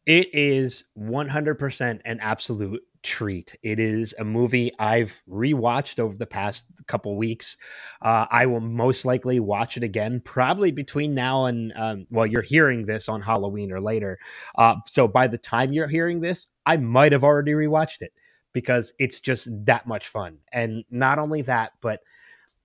It 0.07 0.35
is 0.35 0.85
100% 0.99 2.01
an 2.05 2.21
absolute 2.21 2.83
treat. 3.03 3.57
It 3.63 3.79
is 3.79 4.15
a 4.19 4.25
movie 4.25 4.73
I've 4.79 5.23
rewatched 5.29 5.99
over 5.99 6.17
the 6.17 6.27
past 6.27 6.67
couple 6.87 7.17
weeks. 7.17 7.59
Uh, 8.01 8.27
I 8.31 8.47
will 8.47 8.61
most 8.61 9.05
likely 9.05 9.41
watch 9.41 9.77
it 9.77 9.83
again, 9.83 10.21
probably 10.25 10.73
between 10.73 11.15
now 11.15 11.47
and, 11.47 11.73
um, 11.77 12.07
well, 12.11 12.27
you're 12.27 12.43
hearing 12.43 12.87
this 12.87 13.09
on 13.09 13.21
Halloween 13.21 13.73
or 13.73 13.81
later. 13.81 14.19
Uh, 14.57 14.77
so 14.89 15.07
by 15.07 15.27
the 15.27 15.39
time 15.39 15.73
you're 15.73 15.87
hearing 15.89 16.21
this, 16.21 16.47
I 16.65 16.79
might 16.79 17.13
have 17.13 17.25
already 17.25 17.53
rewatched 17.53 18.01
it 18.01 18.13
because 18.53 18.93
it's 18.99 19.21
just 19.21 19.49
that 19.67 19.87
much 19.87 20.09
fun. 20.09 20.39
And 20.53 20.85
not 20.91 21.19
only 21.19 21.43
that, 21.43 21.73
but 21.81 22.01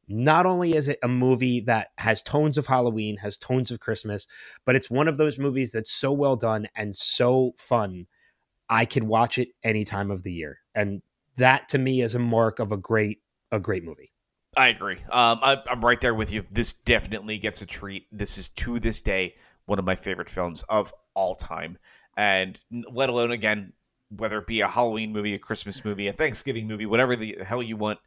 not 0.08 0.46
only 0.46 0.76
is 0.76 0.88
it 0.88 1.00
a 1.04 1.08
movie 1.08 1.62
that 1.62 1.90
has 1.98 2.22
tones 2.22 2.58
of 2.58 2.68
Halloween, 2.68 3.18
has 3.18 3.38
tones 3.38 3.72
of 3.72 3.80
Christmas, 3.80 4.28
but 4.66 4.76
it's 4.76 4.90
one 4.90 5.08
of 5.08 5.18
those 5.18 5.40
movies 5.40 5.72
that's 5.72 5.92
so 5.92 6.12
well 6.12 6.36
done 6.36 6.68
and 6.76 6.96
so 6.96 7.54
fun. 7.58 8.08
I 8.70 8.86
could 8.86 9.04
watch 9.04 9.38
it 9.38 9.50
any 9.64 9.86
time 9.86 10.12
of 10.12 10.24
the 10.24 10.32
year. 10.32 10.60
And 10.74 11.02
that 11.38 11.70
to 11.70 11.78
me 11.78 12.02
is 12.02 12.16
a 12.16 12.20
mark 12.20 12.60
of 12.60 12.72
a 12.72 12.78
great 12.78 13.22
a 13.52 13.60
great 13.60 13.84
movie. 13.84 14.12
I 14.58 14.68
agree. 14.68 14.98
Um, 15.10 15.40
I, 15.42 15.62
I'm 15.68 15.84
right 15.84 16.00
there 16.00 16.14
with 16.14 16.32
you. 16.32 16.46
This 16.50 16.74
definitely 16.74 17.38
gets 17.38 17.62
a 17.62 17.66
treat. 17.66 18.08
This 18.12 18.38
is 18.38 18.50
to 18.50 18.80
this 18.80 19.02
day 19.02 19.36
one 19.66 19.80
of 19.80 19.86
my 19.86 19.96
favorite 19.96 20.30
films 20.30 20.64
of 20.70 20.94
all 21.14 21.36
time, 21.36 21.78
and 22.16 22.62
let 22.72 23.10
alone 23.10 23.32
again 23.32 23.74
whether 24.10 24.38
it 24.38 24.48
be 24.48 24.62
a 24.62 24.68
Halloween 24.68 25.12
movie, 25.12 25.34
a 25.34 25.40
Christmas 25.40 25.84
movie, 25.84 26.08
a 26.08 26.14
Thanksgiving 26.14 26.68
movie, 26.68 26.86
whatever 26.86 27.16
the 27.16 27.38
hell 27.44 27.64
you 27.64 27.76
want, 27.76 28.00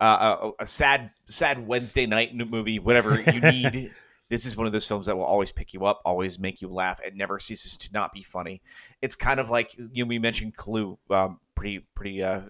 uh, 0.00 0.50
a, 0.58 0.62
a 0.62 0.66
sad 0.66 1.10
sad 1.26 1.66
Wednesday 1.66 2.06
night 2.06 2.34
movie, 2.34 2.78
whatever 2.78 3.20
you 3.20 3.40
need. 3.40 3.92
this 4.28 4.44
is 4.44 4.56
one 4.56 4.66
of 4.66 4.72
those 4.72 4.86
films 4.86 5.06
that 5.06 5.16
will 5.16 5.24
always 5.24 5.52
pick 5.52 5.72
you 5.72 5.84
up, 5.84 6.00
always 6.04 6.38
make 6.38 6.60
you 6.60 6.68
laugh, 6.68 7.00
and 7.04 7.16
never 7.16 7.38
ceases 7.38 7.76
to 7.76 7.92
not 7.92 8.12
be 8.12 8.22
funny. 8.22 8.62
It's 9.02 9.14
kind 9.14 9.40
of 9.40 9.50
like 9.50 9.76
you 9.76 10.04
know, 10.04 10.08
we 10.08 10.18
mentioned 10.18 10.56
Clue 10.56 10.98
um, 11.10 11.40
pretty 11.54 11.86
pretty 11.94 12.22
uh, 12.22 12.42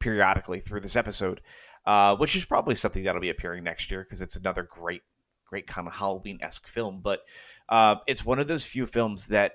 periodically 0.00 0.60
through 0.60 0.80
this 0.80 0.96
episode, 0.96 1.40
uh, 1.86 2.16
which 2.16 2.36
is 2.36 2.44
probably 2.44 2.74
something 2.74 3.04
that'll 3.04 3.20
be 3.20 3.30
appearing 3.30 3.64
next 3.64 3.90
year 3.90 4.02
because 4.04 4.20
it's 4.20 4.36
another 4.36 4.62
great 4.62 5.02
great 5.46 5.66
kind 5.66 5.86
of 5.86 5.94
Halloween 5.94 6.38
esque 6.42 6.66
film. 6.66 7.00
But 7.02 7.20
uh, 7.68 7.96
it's 8.06 8.24
one 8.24 8.38
of 8.38 8.48
those 8.48 8.64
few 8.64 8.86
films 8.86 9.26
that 9.26 9.52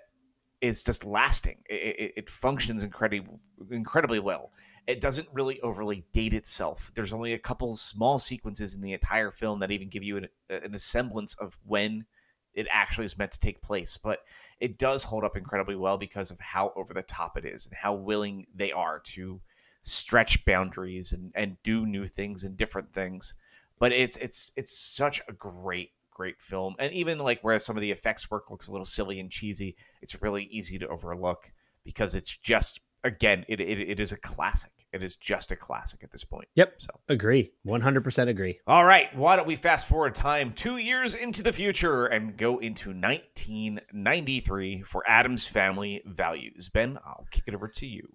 is 0.62 0.84
just 0.84 1.06
lasting. 1.06 1.58
It, 1.70 1.74
it, 1.76 2.14
it 2.18 2.30
functions 2.30 2.84
incredibly 2.84 3.28
incredibly 3.72 4.20
well. 4.20 4.52
It 4.88 5.02
doesn't 5.02 5.28
really 5.34 5.60
overly 5.62 6.06
date 6.14 6.34
itself. 6.34 6.92
There's 6.96 7.14
only 7.14 7.34
a 7.34 7.40
couple 7.40 7.76
small 7.76 8.20
sequences 8.20 8.74
in 8.74 8.82
the 8.82 8.94
entire 8.94 9.32
film 9.32 9.60
that 9.60 9.72
even 9.72 9.90
give 9.90 10.04
you 10.04 10.18
an, 10.18 10.28
an 10.50 10.78
semblance 10.78 11.36
of 11.36 11.58
when 11.66 12.06
it 12.54 12.68
actually 12.72 13.06
is 13.06 13.18
meant 13.18 13.34
to 13.34 13.40
take 13.40 13.62
place. 13.62 13.98
But 13.98 14.20
it 14.60 14.78
does 14.78 15.04
hold 15.04 15.24
up 15.24 15.38
incredibly 15.38 15.76
well 15.76 15.98
because 15.98 16.32
of 16.32 16.40
how 16.40 16.74
over 16.76 16.94
the 16.94 17.04
top 17.04 17.38
it 17.38 17.46
is 17.46 17.68
and 17.68 17.76
how 17.76 17.94
willing 17.94 18.48
they 18.56 18.72
are 18.72 19.00
to 19.00 19.42
stretch 19.84 20.44
boundaries 20.46 21.12
and, 21.14 21.32
and 21.36 21.58
do 21.64 21.86
new 21.86 22.08
things 22.08 22.44
and 22.44 22.58
different 22.58 22.94
things. 22.94 23.34
But 23.80 23.92
it's 23.92 24.18
it's 24.18 24.52
it's 24.56 24.78
such 24.78 25.22
a 25.28 25.34
great 25.34 25.92
great 26.12 26.42
film. 26.42 26.76
And 26.80 26.92
even 26.94 27.20
like 27.20 27.44
where 27.44 27.60
some 27.60 27.78
of 27.78 27.82
the 27.82 27.92
effects 27.92 28.32
work 28.32 28.50
looks 28.50 28.68
a 28.68 28.72
little 28.72 28.86
silly 28.86 29.20
and 29.20 29.30
cheesy, 29.30 29.76
it's 30.02 30.20
really 30.22 30.46
easy 30.46 30.80
to 30.80 30.88
overlook 30.88 31.52
because 31.84 32.16
it's 32.16 32.36
just 32.36 32.82
again, 33.04 33.46
it, 33.48 33.60
it, 33.60 33.80
it 33.80 34.00
is 34.00 34.12
a 34.12 34.18
classic. 34.18 34.72
It 34.94 35.04
is 35.04 35.16
just 35.16 35.52
a 35.52 35.56
classic 35.56 36.04
at 36.04 36.12
this 36.12 36.24
point. 36.24 36.48
Yep. 36.56 36.76
So 36.78 36.90
agree. 37.10 37.52
100% 37.66 38.28
agree. 38.30 38.60
All 38.66 38.86
right. 38.86 39.16
Why 39.16 39.36
don't 39.36 39.48
we 39.48 39.56
fast 39.56 39.88
forward 39.88 40.16
time 40.16 40.54
two 40.54 40.78
years 40.78 41.14
into 41.14 41.44
the 41.44 41.52
future 41.54 42.06
and 42.06 42.38
go 42.38 42.58
into 42.60 42.90
1993 42.90 44.84
for 44.84 45.04
Addams 45.08 45.46
Family 45.46 46.02
Values? 46.06 46.70
Ben, 46.70 46.98
I'll 47.06 47.28
kick 47.32 47.44
it 47.48 47.54
over 47.54 47.68
to 47.68 47.86
you. 47.86 48.08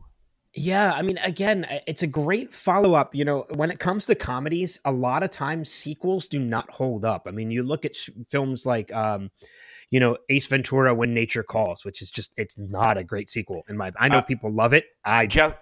Yeah, 0.54 0.92
I 0.92 1.00
mean, 1.00 1.18
again, 1.18 1.66
it's 1.86 2.02
a 2.02 2.06
great 2.06 2.52
follow 2.52 2.92
up. 2.92 3.14
You 3.14 3.24
know, 3.24 3.46
when 3.54 3.70
it 3.70 3.78
comes 3.78 4.04
to 4.06 4.14
comedies, 4.14 4.78
a 4.84 4.92
lot 4.92 5.22
of 5.22 5.30
times 5.30 5.70
sequels 5.70 6.28
do 6.28 6.38
not 6.38 6.70
hold 6.70 7.06
up. 7.06 7.26
I 7.26 7.30
mean, 7.30 7.50
you 7.50 7.62
look 7.62 7.86
at 7.86 7.96
sh- 7.96 8.10
films 8.28 8.66
like, 8.66 8.92
um, 8.92 9.30
you 9.90 9.98
know, 9.98 10.18
Ace 10.28 10.46
Ventura: 10.46 10.94
When 10.94 11.14
Nature 11.14 11.42
Calls, 11.42 11.86
which 11.86 12.02
is 12.02 12.10
just 12.10 12.34
it's 12.36 12.58
not 12.58 12.98
a 12.98 13.04
great 13.04 13.30
sequel 13.30 13.62
in 13.68 13.78
my. 13.78 13.92
I 13.98 14.08
know 14.08 14.18
uh, 14.18 14.22
people 14.22 14.52
love 14.52 14.74
it. 14.74 14.84
I 15.04 15.26
just 15.26 15.56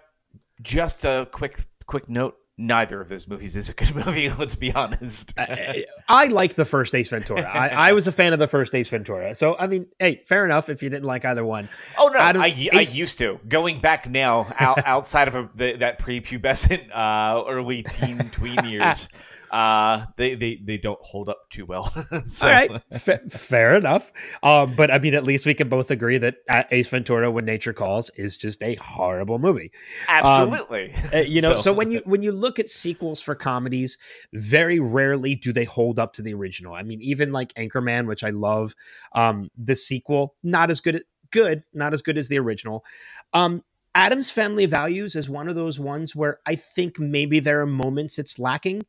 just 0.61 1.05
a 1.05 1.27
quick 1.31 1.65
quick 1.85 2.07
note 2.09 2.37
neither 2.57 3.01
of 3.01 3.09
those 3.09 3.27
movies 3.27 3.55
is 3.55 3.69
a 3.69 3.73
good 3.73 3.93
movie. 4.05 4.29
Let's 4.29 4.55
be 4.55 4.71
honest. 4.71 5.33
I, 5.37 5.85
I, 6.07 6.27
like 6.27 6.53
the 6.53 6.65
first 6.65 6.93
Ace 6.95 7.09
Ventura. 7.09 7.41
I, 7.41 7.69
I, 7.69 7.93
was 7.93 8.07
a 8.07 8.11
fan 8.11 8.33
of 8.33 8.39
the 8.39 8.47
first 8.47 8.73
Ace 8.75 8.89
Ventura. 8.89 9.35
So 9.35 9.57
I 9.57 9.67
mean, 9.67 9.87
hey, 9.99 10.23
fair 10.25 10.45
enough 10.45 10.69
if 10.69 10.81
you 10.83 10.89
didn't 10.89 11.05
like 11.05 11.25
either 11.25 11.43
one. 11.43 11.67
Oh 11.97 12.07
no, 12.07 12.19
I, 12.19 12.47
Ace, 12.47 12.69
I 12.73 12.81
used 12.81 13.17
to. 13.17 13.39
Going 13.47 13.79
back 13.79 14.09
now, 14.09 14.53
out, 14.59 14.79
outside 14.85 15.27
of 15.27 15.35
a, 15.35 15.49
the, 15.55 15.77
that 15.77 15.99
prepubescent, 15.99 16.89
uh, 16.93 17.43
early 17.47 17.83
teen 17.83 18.29
tween 18.29 18.63
years 18.65 19.09
uh, 19.51 20.05
they, 20.15 20.35
they 20.35 20.59
they 20.63 20.77
don't 20.77 20.99
hold 21.01 21.27
up 21.27 21.49
too 21.49 21.65
well. 21.65 21.83
so. 22.25 22.47
All 22.47 22.53
right, 22.53 22.71
F- 22.91 23.31
fair 23.31 23.75
enough. 23.75 24.11
Um, 24.43 24.75
but 24.75 24.89
I 24.89 24.97
mean, 24.97 25.13
at 25.13 25.25
least 25.25 25.45
we 25.45 25.53
can 25.53 25.67
both 25.67 25.91
agree 25.91 26.17
that 26.17 26.37
Ace 26.71 26.87
Ventura: 26.87 27.29
When 27.29 27.43
Nature 27.43 27.73
Calls 27.73 28.09
is 28.11 28.37
just 28.37 28.63
a 28.63 28.75
horrible 28.75 29.39
movie. 29.39 29.71
Absolutely. 30.07 30.93
Um, 30.93 31.25
you 31.27 31.41
know, 31.41 31.51
so. 31.57 31.63
so 31.63 31.73
when 31.73 31.91
you 31.91 32.01
when 32.05 32.23
you 32.23 32.31
look 32.31 32.59
at 32.59 32.69
sequels 32.69 33.19
for 33.19 33.35
comedies, 33.35 33.97
very 34.33 34.79
rarely 34.79 35.35
do 35.35 35.51
they 35.51 35.65
hold 35.65 35.99
up 35.99 36.13
to 36.13 36.21
the 36.21 36.33
original. 36.33 36.73
I 36.73 36.83
mean, 36.83 37.01
even 37.01 37.33
like 37.33 37.53
Anchorman, 37.55 38.07
which 38.07 38.23
I 38.23 38.29
love, 38.29 38.73
um, 39.11 39.51
the 39.57 39.75
sequel 39.75 40.35
not 40.43 40.71
as 40.71 40.79
good 40.79 41.03
good, 41.31 41.63
not 41.73 41.93
as 41.93 42.01
good 42.01 42.17
as 42.17 42.27
the 42.27 42.39
original. 42.39 42.85
Um, 43.33 43.63
Addams 43.93 44.31
Family 44.31 44.65
Values 44.65 45.15
is 45.15 45.29
one 45.29 45.49
of 45.49 45.55
those 45.55 45.79
ones 45.79 46.15
where 46.15 46.39
I 46.45 46.55
think 46.55 46.97
maybe 46.99 47.39
there 47.39 47.61
are 47.61 47.65
moments 47.65 48.17
it's 48.17 48.39
lacking. 48.39 48.83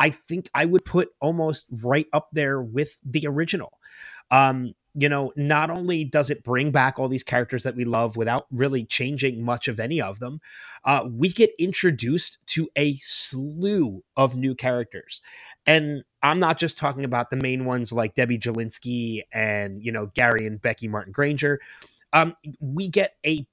I 0.00 0.10
think 0.10 0.50
I 0.54 0.64
would 0.64 0.84
put 0.84 1.10
almost 1.20 1.66
right 1.82 2.06
up 2.12 2.28
there 2.32 2.60
with 2.60 2.98
the 3.04 3.26
original. 3.26 3.72
Um, 4.30 4.74
you 4.94 5.08
know, 5.08 5.32
not 5.36 5.70
only 5.70 6.04
does 6.04 6.28
it 6.28 6.42
bring 6.42 6.72
back 6.72 6.98
all 6.98 7.06
these 7.06 7.22
characters 7.22 7.62
that 7.62 7.76
we 7.76 7.84
love 7.84 8.16
without 8.16 8.46
really 8.50 8.84
changing 8.84 9.44
much 9.44 9.68
of 9.68 9.78
any 9.78 10.00
of 10.00 10.18
them, 10.18 10.40
uh, 10.84 11.06
we 11.08 11.28
get 11.28 11.50
introduced 11.56 12.38
to 12.46 12.68
a 12.76 12.98
slew 12.98 14.02
of 14.16 14.34
new 14.34 14.56
characters. 14.56 15.22
And 15.66 16.02
I'm 16.22 16.40
not 16.40 16.58
just 16.58 16.78
talking 16.78 17.04
about 17.04 17.30
the 17.30 17.36
main 17.36 17.64
ones 17.64 17.92
like 17.92 18.16
Debbie 18.16 18.40
Jellinsky 18.40 19.22
and, 19.32 19.80
you 19.84 19.92
know, 19.92 20.06
Gary 20.14 20.46
and 20.46 20.60
Becky 20.60 20.88
Martin 20.88 21.12
Granger. 21.12 21.60
Um, 22.12 22.34
we 22.58 22.88
get 22.88 23.14
a 23.24 23.46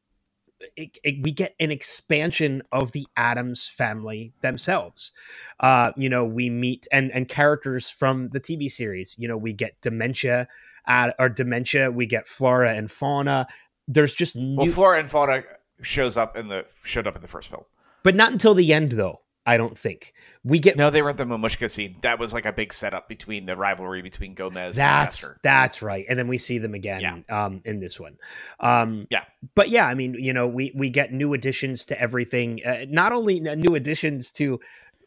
it, 0.75 0.97
it, 1.03 1.23
we 1.23 1.31
get 1.31 1.55
an 1.59 1.71
expansion 1.71 2.61
of 2.71 2.91
the 2.91 3.05
Addams 3.17 3.67
family 3.67 4.33
themselves. 4.41 5.11
Uh, 5.59 5.91
you 5.97 6.09
know, 6.09 6.23
we 6.23 6.49
meet 6.49 6.87
and 6.91 7.11
and 7.11 7.27
characters 7.27 7.89
from 7.89 8.29
the 8.29 8.39
TV 8.39 8.71
series. 8.71 9.15
You 9.17 9.27
know, 9.27 9.37
we 9.37 9.53
get 9.53 9.79
dementia, 9.81 10.47
uh, 10.87 11.11
or 11.19 11.29
dementia. 11.29 11.91
We 11.91 12.05
get 12.05 12.27
flora 12.27 12.73
and 12.73 12.89
fauna. 12.89 13.47
There's 13.87 14.15
just 14.15 14.35
new- 14.35 14.55
well, 14.57 14.71
flora 14.71 14.99
and 14.99 15.09
fauna 15.09 15.43
shows 15.81 16.17
up 16.17 16.35
in 16.35 16.47
the 16.47 16.65
showed 16.83 17.07
up 17.07 17.15
in 17.15 17.21
the 17.21 17.27
first 17.27 17.49
film, 17.49 17.63
but 18.03 18.15
not 18.15 18.31
until 18.31 18.53
the 18.53 18.73
end 18.73 18.93
though. 18.93 19.21
I 19.45 19.57
don't 19.57 19.77
think 19.77 20.13
we 20.43 20.59
get. 20.59 20.75
No, 20.75 20.89
they 20.89 21.01
were 21.01 21.11
at 21.11 21.17
the 21.17 21.25
Mamushka 21.25 21.69
scene. 21.69 21.97
That 22.01 22.17
was 22.17 22.33
like 22.33 22.45
a 22.45 22.53
big 22.53 22.73
setup 22.73 23.07
between 23.07 23.45
the 23.45 23.55
rivalry 23.55 24.01
between 24.01 24.33
Gomez. 24.33 24.75
That's 24.75 25.23
and 25.23 25.35
that's 25.43 25.81
right, 25.81 26.05
and 26.09 26.17
then 26.17 26.27
we 26.27 26.37
see 26.37 26.57
them 26.57 26.73
again 26.73 27.01
yeah. 27.01 27.45
um, 27.45 27.61
in 27.63 27.79
this 27.79 27.99
one. 27.99 28.17
Um, 28.59 29.07
yeah, 29.11 29.25
but 29.53 29.69
yeah, 29.69 29.85
I 29.85 29.93
mean, 29.93 30.15
you 30.15 30.33
know, 30.33 30.47
we 30.47 30.71
we 30.75 30.89
get 30.89 31.13
new 31.13 31.33
additions 31.33 31.85
to 31.85 31.99
everything. 31.99 32.61
Uh, 32.65 32.85
not 32.89 33.11
only 33.11 33.39
new 33.39 33.75
additions 33.75 34.31
to 34.31 34.59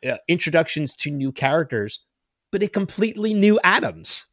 uh, 0.08 0.18
introductions 0.28 0.94
to 0.94 1.10
new 1.10 1.32
characters, 1.32 2.00
but 2.52 2.62
a 2.62 2.68
completely 2.68 3.34
new 3.34 3.58
Addams. 3.64 4.26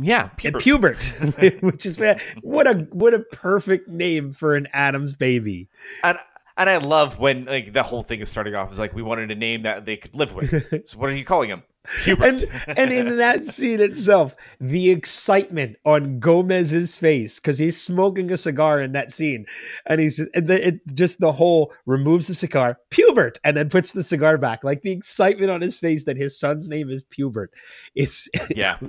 Yeah, 0.00 0.30
Pubert, 0.36 0.60
Pubert 0.62 1.62
which 1.62 1.86
is 1.86 2.00
what 2.42 2.66
a 2.66 2.86
what 2.92 3.14
a 3.14 3.20
perfect 3.20 3.88
name 3.88 4.32
for 4.32 4.56
an 4.56 4.68
Addams 4.72 5.14
baby. 5.14 5.68
And 6.02 6.18
and 6.58 6.68
I 6.68 6.78
love 6.78 7.18
when 7.18 7.44
like 7.44 7.72
the 7.72 7.84
whole 7.84 8.02
thing 8.02 8.20
is 8.20 8.28
starting 8.28 8.54
off 8.54 8.72
is 8.72 8.78
like 8.78 8.92
we 8.92 9.02
wanted 9.02 9.30
a 9.30 9.34
name 9.36 9.62
that 9.62 9.86
they 9.86 9.96
could 9.96 10.14
live 10.14 10.34
with. 10.34 10.86
so 10.88 10.98
what 10.98 11.08
are 11.08 11.14
you 11.14 11.24
calling 11.24 11.48
him? 11.48 11.62
Pubert. 12.02 12.50
and 12.66 12.78
and 12.78 12.92
in 12.92 13.16
that 13.18 13.44
scene 13.44 13.80
itself, 13.80 14.34
the 14.60 14.90
excitement 14.90 15.76
on 15.84 16.18
Gomez's 16.18 16.98
face 16.98 17.38
because 17.38 17.58
he's 17.58 17.80
smoking 17.80 18.30
a 18.32 18.36
cigar 18.36 18.82
in 18.82 18.92
that 18.92 19.12
scene, 19.12 19.46
and 19.86 20.00
he's 20.00 20.18
and 20.18 20.48
the, 20.48 20.68
it, 20.68 20.94
just 20.94 21.20
the 21.20 21.32
whole 21.32 21.72
removes 21.86 22.26
the 22.26 22.34
cigar, 22.34 22.78
Pubert, 22.90 23.38
and 23.44 23.56
then 23.56 23.70
puts 23.70 23.92
the 23.92 24.02
cigar 24.02 24.36
back. 24.36 24.64
Like 24.64 24.82
the 24.82 24.92
excitement 24.92 25.50
on 25.50 25.60
his 25.60 25.78
face 25.78 26.04
that 26.04 26.16
his 26.16 26.38
son's 26.38 26.68
name 26.68 26.90
is 26.90 27.04
Pubert. 27.04 27.48
It's 27.94 28.28
yeah. 28.50 28.78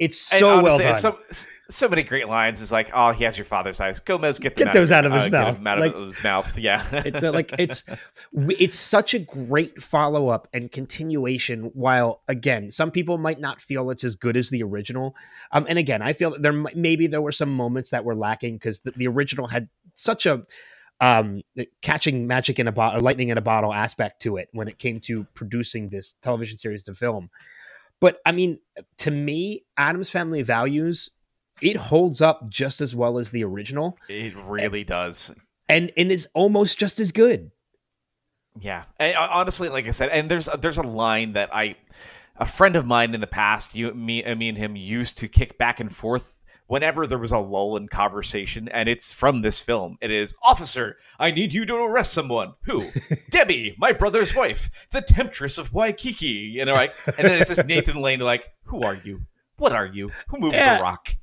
It's 0.00 0.18
so 0.18 0.60
honestly, 0.60 0.64
well 0.64 0.78
done. 0.78 0.94
So, 0.94 1.46
so 1.68 1.86
many 1.86 2.02
great 2.02 2.26
lines. 2.26 2.62
Is 2.62 2.72
like, 2.72 2.90
oh, 2.94 3.12
he 3.12 3.24
has 3.24 3.36
your 3.36 3.44
father's 3.44 3.82
eyes. 3.82 4.00
Gomez, 4.00 4.38
get 4.38 4.56
get 4.56 4.72
those 4.72 4.90
out 4.90 5.04
of, 5.04 5.12
his 5.12 5.26
uh, 5.26 5.30
mouth. 5.30 5.66
out 5.66 5.78
like, 5.78 5.94
of 5.94 6.06
his 6.06 6.24
mouth. 6.24 6.58
Yeah, 6.58 6.86
it, 7.04 7.22
like 7.22 7.52
it's 7.58 7.84
it's 8.32 8.74
such 8.74 9.12
a 9.12 9.18
great 9.18 9.82
follow 9.82 10.28
up 10.28 10.48
and 10.54 10.72
continuation. 10.72 11.64
While 11.74 12.22
again, 12.28 12.70
some 12.70 12.90
people 12.90 13.18
might 13.18 13.40
not 13.40 13.60
feel 13.60 13.90
it's 13.90 14.02
as 14.02 14.16
good 14.16 14.38
as 14.38 14.48
the 14.48 14.62
original. 14.62 15.14
Um, 15.52 15.66
and 15.68 15.78
again, 15.78 16.00
I 16.00 16.14
feel 16.14 16.34
there 16.40 16.54
maybe 16.74 17.06
there 17.06 17.20
were 17.20 17.30
some 17.30 17.54
moments 17.54 17.90
that 17.90 18.02
were 18.02 18.16
lacking 18.16 18.54
because 18.54 18.80
the, 18.80 18.92
the 18.92 19.06
original 19.06 19.48
had 19.48 19.68
such 19.94 20.24
a 20.24 20.46
um, 21.02 21.42
catching 21.82 22.26
magic 22.26 22.58
in 22.58 22.68
a 22.68 22.72
bottle, 22.72 23.02
lightning 23.02 23.28
in 23.28 23.36
a 23.36 23.42
bottle 23.42 23.74
aspect 23.74 24.22
to 24.22 24.38
it 24.38 24.48
when 24.52 24.66
it 24.66 24.78
came 24.78 24.98
to 25.00 25.24
producing 25.34 25.90
this 25.90 26.14
television 26.14 26.56
series 26.56 26.84
to 26.84 26.94
film. 26.94 27.28
But 28.00 28.20
I 28.24 28.32
mean, 28.32 28.58
to 28.98 29.10
me, 29.10 29.64
Addams 29.76 30.10
Family 30.10 30.42
Values 30.42 31.10
it 31.60 31.76
holds 31.76 32.20
up 32.20 32.48
just 32.48 32.80
as 32.80 32.96
well 32.96 33.18
as 33.18 33.30
the 33.30 33.44
original. 33.44 33.98
It 34.08 34.34
really 34.36 34.80
and, 34.80 34.88
does, 34.88 35.32
and 35.68 35.92
and 35.96 36.10
is 36.10 36.28
almost 36.34 36.78
just 36.78 37.00
as 37.00 37.12
good. 37.12 37.50
Yeah, 38.60 38.84
and 38.98 39.16
honestly, 39.16 39.68
like 39.68 39.86
I 39.86 39.90
said, 39.90 40.10
and 40.10 40.30
there's 40.30 40.48
there's 40.58 40.78
a 40.78 40.82
line 40.82 41.34
that 41.34 41.54
I, 41.54 41.76
a 42.36 42.46
friend 42.46 42.76
of 42.76 42.86
mine 42.86 43.14
in 43.14 43.20
the 43.20 43.26
past, 43.26 43.74
you 43.74 43.92
me, 43.92 44.22
me 44.34 44.48
and 44.48 44.58
him 44.58 44.76
used 44.76 45.18
to 45.18 45.28
kick 45.28 45.58
back 45.58 45.80
and 45.80 45.94
forth 45.94 46.39
whenever 46.70 47.04
there 47.04 47.18
was 47.18 47.32
a 47.32 47.38
lull 47.38 47.76
in 47.76 47.88
conversation, 47.88 48.68
and 48.68 48.88
it's 48.88 49.10
from 49.12 49.40
this 49.42 49.58
film. 49.60 49.98
It 50.00 50.12
is, 50.12 50.36
Officer, 50.40 50.96
I 51.18 51.32
need 51.32 51.52
you 51.52 51.66
to 51.66 51.74
arrest 51.74 52.12
someone. 52.12 52.54
Who? 52.62 52.92
Debbie, 53.30 53.74
my 53.76 53.90
brother's 53.92 54.36
wife, 54.36 54.70
the 54.92 55.00
temptress 55.02 55.58
of 55.58 55.74
Waikiki. 55.74 56.28
You 56.28 56.64
know, 56.64 56.74
like, 56.74 56.94
and 57.06 57.26
then 57.26 57.40
it's 57.40 57.48
just 57.52 57.66
Nathan 57.66 58.00
Lane, 58.00 58.20
like, 58.20 58.52
who 58.66 58.82
are 58.82 58.94
you? 58.94 59.22
What 59.56 59.72
are 59.72 59.84
you? 59.86 60.12
Who 60.28 60.38
moved 60.38 60.54
Yeah. 60.54 60.76
the 60.76 60.82
rock? 60.84 61.16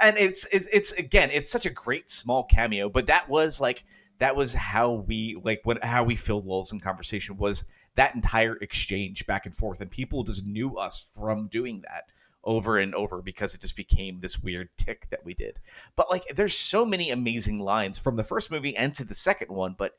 And 0.00 0.16
it's, 0.16 0.46
it's 0.52 0.68
it's 0.72 0.92
again, 0.92 1.30
it's 1.32 1.50
such 1.50 1.66
a 1.66 1.70
great 1.70 2.08
small 2.08 2.44
cameo, 2.44 2.88
but 2.88 3.06
that 3.06 3.28
was 3.28 3.60
like 3.60 3.82
that 4.20 4.36
was 4.36 4.54
how 4.54 4.92
we 4.92 5.36
like 5.42 5.62
when 5.64 5.78
how 5.82 6.04
we 6.04 6.14
filled 6.14 6.46
lulls 6.46 6.70
in 6.72 6.78
conversation 6.78 7.36
was 7.36 7.64
that 7.96 8.14
entire 8.14 8.54
exchange 8.58 9.26
back 9.26 9.46
and 9.46 9.56
forth, 9.56 9.80
and 9.80 9.90
people 9.90 10.22
just 10.22 10.46
knew 10.46 10.76
us 10.78 11.10
from 11.12 11.48
doing 11.48 11.82
that 11.88 12.04
over 12.44 12.78
and 12.78 12.94
over 12.94 13.22
because 13.22 13.54
it 13.54 13.60
just 13.60 13.76
became 13.76 14.20
this 14.20 14.42
weird 14.42 14.68
tick 14.76 15.08
that 15.10 15.24
we 15.24 15.34
did. 15.34 15.60
But 15.96 16.10
like, 16.10 16.24
there's 16.34 16.56
so 16.56 16.84
many 16.84 17.10
amazing 17.10 17.60
lines 17.60 17.98
from 17.98 18.16
the 18.16 18.24
first 18.24 18.50
movie 18.50 18.76
and 18.76 18.94
to 18.94 19.04
the 19.04 19.14
second 19.14 19.50
one. 19.50 19.74
But 19.78 19.92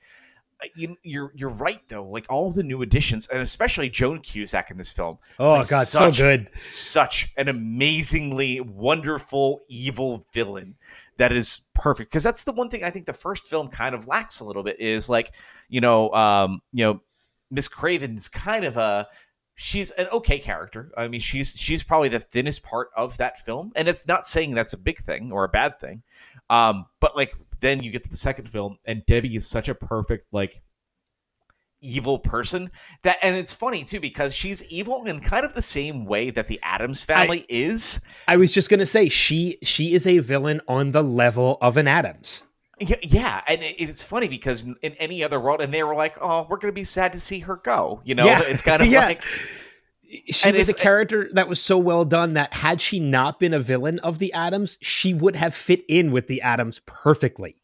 uh, 0.62 0.68
you, 0.76 0.98
you're 1.04 1.32
you're 1.36 1.50
right 1.50 1.82
though. 1.88 2.06
Like 2.06 2.26
all 2.30 2.52
the 2.52 2.64
new 2.64 2.82
additions, 2.82 3.28
and 3.28 3.42
especially 3.42 3.90
Joan 3.90 4.20
Cusack 4.20 4.72
in 4.72 4.78
this 4.78 4.92
film. 4.92 5.18
Oh 5.40 5.64
god, 5.66 5.88
so 5.88 6.00
such- 6.00 6.18
good. 6.18 6.50
Such 6.54 7.32
an 7.38 7.48
amazingly 7.48 8.60
wonderful 8.62 9.62
evil 9.68 10.26
villain 10.34 10.76
that 11.18 11.32
is 11.32 11.62
perfect 11.76 12.12
because 12.12 12.24
that's 12.24 12.44
the 12.44 12.52
one 12.52 12.70
thing 12.70 12.84
I 12.84 12.90
think 12.90 13.06
the 13.06 13.14
first 13.14 13.48
film 13.48 13.68
kind 13.70 13.94
of 13.94 14.08
lacks 14.08 14.40
a 14.40 14.46
little 14.46 14.64
bit 14.64 14.80
is 14.80 15.08
like 15.08 15.32
you 15.70 15.80
know 15.80 16.12
um 16.12 16.62
you 16.72 16.84
know 16.86 17.02
Miss 17.52 17.68
Craven's 17.68 18.28
kind 18.28 18.66
of 18.66 18.78
a 18.78 19.08
she's 19.56 19.92
an 19.92 20.08
okay 20.12 20.40
character. 20.40 20.92
I 20.98 21.08
mean, 21.08 21.22
she's 21.22 21.56
she's 21.56 21.84
probably 21.84 22.10
the 22.10 22.20
thinnest 22.20 22.64
part 22.64 22.90
of 22.96 23.18
that 23.18 23.46
film, 23.46 23.72
and 23.76 23.88
it's 23.88 24.08
not 24.08 24.28
saying 24.28 24.54
that's 24.56 24.74
a 24.74 24.78
big 24.78 25.00
thing 25.00 25.32
or 25.32 25.44
a 25.44 25.50
bad 25.50 25.80
thing. 25.80 26.04
Um, 26.50 26.86
but 27.00 27.16
like 27.16 27.36
then 27.60 27.82
you 27.82 27.92
get 27.92 28.04
to 28.04 28.10
the 28.10 28.18
second 28.18 28.50
film, 28.50 28.78
and 28.86 29.06
Debbie 29.06 29.36
is 29.36 29.48
such 29.48 29.70
a 29.70 29.76
perfect 29.76 30.28
like 30.32 30.62
evil 31.84 32.18
person 32.18 32.72
that 33.04 33.18
and 33.22 33.36
it's 33.36 33.52
funny 33.52 33.84
too 33.84 34.00
because 34.00 34.34
she's 34.34 34.64
evil 34.64 35.04
in 35.04 35.20
kind 35.20 35.46
of 35.46 35.54
the 35.54 35.62
same 35.62 36.06
way 36.06 36.30
that 36.30 36.48
the 36.48 36.60
Addams 36.64 37.04
family 37.04 37.46
is. 37.50 38.00
I 38.28 38.38
was 38.38 38.52
just 38.52 38.70
gonna 38.70 38.86
say 38.86 39.10
she 39.10 39.58
she 39.62 39.94
is 39.94 40.08
a 40.08 40.20
villain 40.20 40.62
on 40.68 40.92
the 40.92 41.04
level 41.04 41.58
of 41.62 41.78
an 41.78 41.88
Addams. 41.88 42.44
Yeah, 42.88 42.96
yeah, 43.02 43.42
and 43.48 43.62
it, 43.62 43.76
it's 43.80 44.04
funny 44.04 44.28
because 44.28 44.64
in 44.82 44.94
any 45.00 45.24
other 45.24 45.40
world, 45.40 45.62
and 45.62 45.74
they 45.74 45.84
were 45.84 45.96
like, 45.96 46.16
"Oh, 46.22 46.46
we're 46.50 46.58
gonna 46.58 46.74
be 46.74 46.84
sad 46.84 47.14
to 47.14 47.20
see 47.20 47.40
her 47.40 47.56
go." 47.56 48.02
You 48.04 48.16
know, 48.16 48.26
Yeah. 48.26 48.42
it's 48.44 48.62
kind 48.62 48.82
of 48.82 48.88
Yeah. 48.88 49.06
like 49.06 49.24
She 50.30 50.48
And 50.48 50.56
was 50.58 50.70
a 50.70 50.74
character 50.76 51.28
that 51.34 51.48
was 51.50 51.60
so 51.62 51.78
well 51.78 52.06
done 52.06 52.34
that 52.34 52.54
had 52.54 52.80
she 52.82 53.00
not 53.00 53.40
been 53.40 53.54
a 53.54 53.60
villain 53.60 53.98
of 54.00 54.20
the 54.20 54.32
Addams, 54.34 54.78
she 54.82 55.14
would 55.14 55.36
have 55.36 55.56
fit 55.56 55.84
in 55.88 56.12
with 56.12 56.28
the 56.28 56.42
Addams 56.44 56.80
perfectly. 56.86 57.56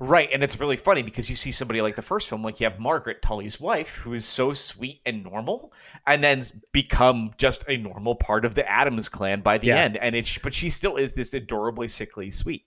Right, 0.00 0.28
and 0.32 0.44
it's 0.44 0.58
really 0.60 0.76
funny 0.76 1.02
because 1.02 1.28
you 1.28 1.34
see 1.34 1.50
somebody 1.50 1.82
like 1.82 1.96
the 1.96 2.02
first 2.02 2.28
film, 2.28 2.42
like 2.44 2.60
you 2.60 2.64
have 2.70 2.78
Margaret 2.78 3.20
Tully's 3.20 3.60
wife, 3.60 3.96
who 3.96 4.14
is 4.14 4.24
so 4.24 4.52
sweet 4.54 5.00
and 5.04 5.24
normal, 5.24 5.72
and 6.06 6.22
then 6.22 6.40
become 6.72 7.32
just 7.36 7.64
a 7.68 7.76
normal 7.76 8.14
part 8.14 8.44
of 8.44 8.54
the 8.54 8.66
Addams 8.70 9.08
clan 9.08 9.40
by 9.40 9.58
the 9.58 9.66
Yeah. 9.66 9.78
end. 9.78 9.96
And 9.96 10.14
it's 10.14 10.38
but 10.38 10.54
she 10.54 10.70
still 10.70 10.94
is 10.96 11.14
this 11.14 11.34
adorably 11.34 11.88
sickly 11.88 12.30
sweet. 12.30 12.64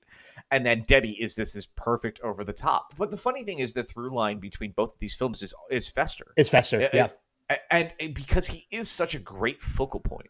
And 0.52 0.66
then 0.66 0.84
Debbie 0.86 1.18
is 1.20 1.36
this 1.36 1.54
this 1.54 1.66
perfect 1.66 2.20
over 2.22 2.43
the 2.43 2.54
top. 2.54 2.93
But 2.97 3.10
the 3.10 3.18
funny 3.18 3.43
thing 3.43 3.60
is 3.60 3.74
the 3.74 3.84
through 3.84 4.14
line 4.14 4.39
between 4.39 4.72
both 4.72 4.93
of 4.93 4.99
these 4.99 5.16
films 5.16 5.41
is 5.41 5.54
is 5.70 5.88
Fester. 5.88 6.34
It's 6.36 6.49
Fester, 6.49 6.89
yeah. 6.93 7.10
and, 7.70 7.91
and 7.99 8.14
because 8.14 8.47
he 8.47 8.68
is 8.70 8.89
such 8.89 9.16
a 9.16 9.20
great 9.20 9.62
focal 9.62 10.02
point 10.02 10.30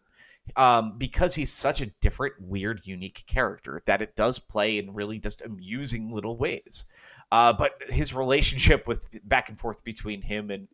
um, 0.56 0.98
because 0.98 1.36
he's 1.36 1.52
such 1.52 1.82
a 1.82 1.88
different 2.02 2.34
weird 2.40 2.82
unique 2.84 3.24
character 3.28 3.82
that 3.86 4.02
it 4.02 4.16
does 4.16 4.40
play 4.40 4.78
in 4.78 4.94
really 4.94 5.20
just 5.20 5.42
amusing 5.42 6.12
little 6.12 6.38
ways 6.38 6.86
uh, 7.32 7.54
but 7.54 7.82
his 7.90 8.14
relationship 8.14 8.88
with 8.88 9.10
back 9.24 9.50
and 9.50 9.60
forth 9.60 9.84
between 9.84 10.22
him 10.22 10.52
and 10.52 10.68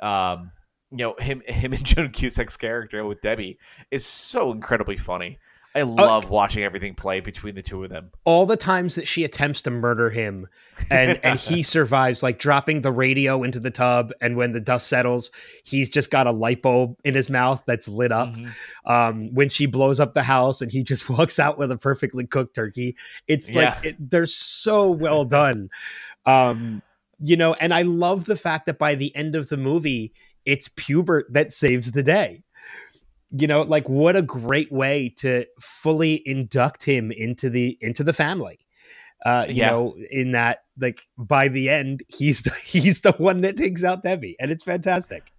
um, 0.00 0.50
you 0.90 0.98
know 0.98 1.14
him 1.18 1.42
him 1.46 1.72
and 1.72 1.84
Joan 1.86 2.10
Cusack's 2.10 2.56
character 2.56 3.04
with 3.04 3.20
Debbie 3.20 3.58
is 3.90 4.04
so 4.04 4.50
incredibly 4.50 4.96
funny 4.96 5.38
I 5.74 5.82
love 5.82 6.28
watching 6.30 6.64
everything 6.64 6.94
play 6.96 7.20
between 7.20 7.54
the 7.54 7.62
two 7.62 7.84
of 7.84 7.90
them. 7.90 8.10
All 8.24 8.44
the 8.44 8.56
times 8.56 8.96
that 8.96 9.06
she 9.06 9.22
attempts 9.22 9.62
to 9.62 9.70
murder 9.70 10.10
him 10.10 10.48
and 10.90 11.20
and 11.24 11.38
he 11.38 11.62
survives, 11.64 12.22
like 12.24 12.38
dropping 12.40 12.80
the 12.80 12.90
radio 12.90 13.44
into 13.44 13.60
the 13.60 13.70
tub, 13.70 14.12
and 14.20 14.36
when 14.36 14.52
the 14.52 14.60
dust 14.60 14.88
settles, 14.88 15.30
he's 15.64 15.88
just 15.88 16.10
got 16.10 16.26
a 16.26 16.32
light 16.32 16.60
bulb 16.62 16.96
in 17.04 17.14
his 17.14 17.30
mouth 17.30 17.62
that's 17.66 17.86
lit 17.86 18.10
up. 18.10 18.30
Mhm. 18.34 18.50
Um, 18.84 19.34
when 19.34 19.48
she 19.48 19.66
blows 19.66 20.00
up 20.00 20.14
the 20.14 20.24
house 20.24 20.60
and 20.60 20.72
he 20.72 20.82
just 20.82 21.08
walks 21.10 21.38
out 21.38 21.56
with 21.56 21.70
a 21.70 21.76
perfectly 21.76 22.26
cooked 22.26 22.54
turkey, 22.56 22.96
it's 23.28 23.48
Yeah. 23.48 23.74
like 23.76 23.84
it, 23.86 24.10
they're 24.10 24.26
so 24.26 24.90
well 24.90 25.24
done. 25.24 25.70
Um, 26.26 26.82
you 27.22 27.36
know, 27.36 27.54
and 27.54 27.72
I 27.72 27.82
love 27.82 28.24
the 28.24 28.36
fact 28.36 28.66
that 28.66 28.78
by 28.78 28.94
the 28.94 29.14
end 29.14 29.36
of 29.36 29.48
the 29.50 29.56
movie, 29.56 30.12
it's 30.44 30.68
Pubert 30.68 31.24
that 31.30 31.52
saves 31.52 31.92
the 31.92 32.02
day. 32.02 32.42
You 33.32 33.46
know, 33.46 33.62
like 33.62 33.88
what 33.88 34.16
a 34.16 34.22
great 34.22 34.72
way 34.72 35.14
to 35.18 35.46
fully 35.60 36.22
induct 36.26 36.84
him 36.84 37.12
into 37.12 37.48
the 37.50 37.78
into 37.80 38.02
the 38.04 38.12
family. 38.12 38.58
Uh, 39.24 39.46
you 39.48 39.54
Yeah. 39.56 39.70
know, 39.70 39.96
in 40.10 40.32
that 40.32 40.60
like 40.78 41.02
by 41.18 41.48
the 41.48 41.68
end, 41.68 42.02
he's 42.08 42.42
the, 42.42 42.50
he's 42.64 43.02
the 43.02 43.12
one 43.12 43.42
that 43.42 43.56
takes 43.56 43.84
out 43.84 44.02
Debbie, 44.02 44.36
and 44.40 44.50
it's 44.50 44.64
fantastic. 44.64 45.32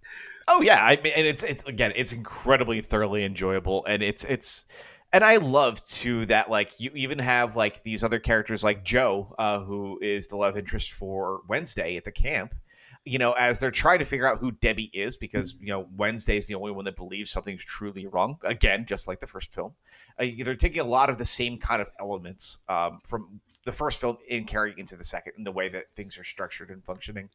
Oh 0.47 0.61
yeah, 0.61 0.83
I 0.83 0.99
mean, 1.01 1.13
and 1.15 1.27
it's 1.27 1.43
it's 1.43 1.63
again, 1.65 1.93
it's 1.95 2.11
incredibly 2.13 2.81
thoroughly 2.81 3.23
enjoyable, 3.23 3.85
and 3.85 4.01
it's 4.03 4.23
it's, 4.23 4.65
and 5.13 5.23
I 5.23 5.37
love 5.37 5.85
too 5.85 6.25
that 6.27 6.49
like 6.49 6.79
you 6.79 6.91
even 6.95 7.19
have 7.19 7.55
like 7.55 7.83
these 7.83 8.03
other 8.03 8.19
characters 8.19 8.63
like 8.63 8.83
Joe, 8.83 9.35
uh, 9.37 9.59
who 9.59 9.99
is 10.01 10.27
the 10.27 10.37
love 10.37 10.57
interest 10.57 10.91
for 10.93 11.41
Wednesday 11.47 11.95
at 11.95 12.03
the 12.05 12.11
camp. 12.11 12.55
You 13.04 13.18
know, 13.18 13.32
as 13.34 13.58
they're 13.60 13.72
trying 13.72 13.99
to 13.99 14.06
figure 14.06 14.28
out 14.28 14.38
who 14.38 14.52
Debbie 14.52 14.91
is, 14.93 15.18
because 15.18 15.56
you 15.60 15.68
know 15.68 15.88
Wednesday 15.95 16.38
is 16.38 16.45
the 16.45 16.54
only 16.56 16.72
one 16.72 16.86
that 16.86 16.95
believes 16.95 17.32
something's 17.32 17.64
truly 17.66 18.06
wrong. 18.06 18.38
Again, 18.43 18.86
just 18.88 19.08
like 19.08 19.20
the 19.20 19.28
first 19.28 19.52
film, 19.54 19.74
uh, 20.20 20.26
they're 20.43 20.56
taking 20.56 20.82
a 20.82 20.86
lot 20.86 21.10
of 21.10 21.18
the 21.18 21.26
same 21.26 21.58
kind 21.58 21.82
of 21.82 21.89
elements 21.99 22.60
um, 22.70 22.99
from 23.04 23.41
the 23.66 23.72
first 23.72 23.99
film 23.99 24.18
and 24.30 24.45
carrying 24.47 24.78
into 24.78 24.95
the 24.95 25.04
second 25.04 25.34
in 25.38 25.43
the 25.43 25.52
way 25.52 25.70
that 25.70 25.86
things 25.95 26.18
are 26.18 26.24
structured 26.24 26.70
and 26.70 26.84
functioning. 26.84 27.30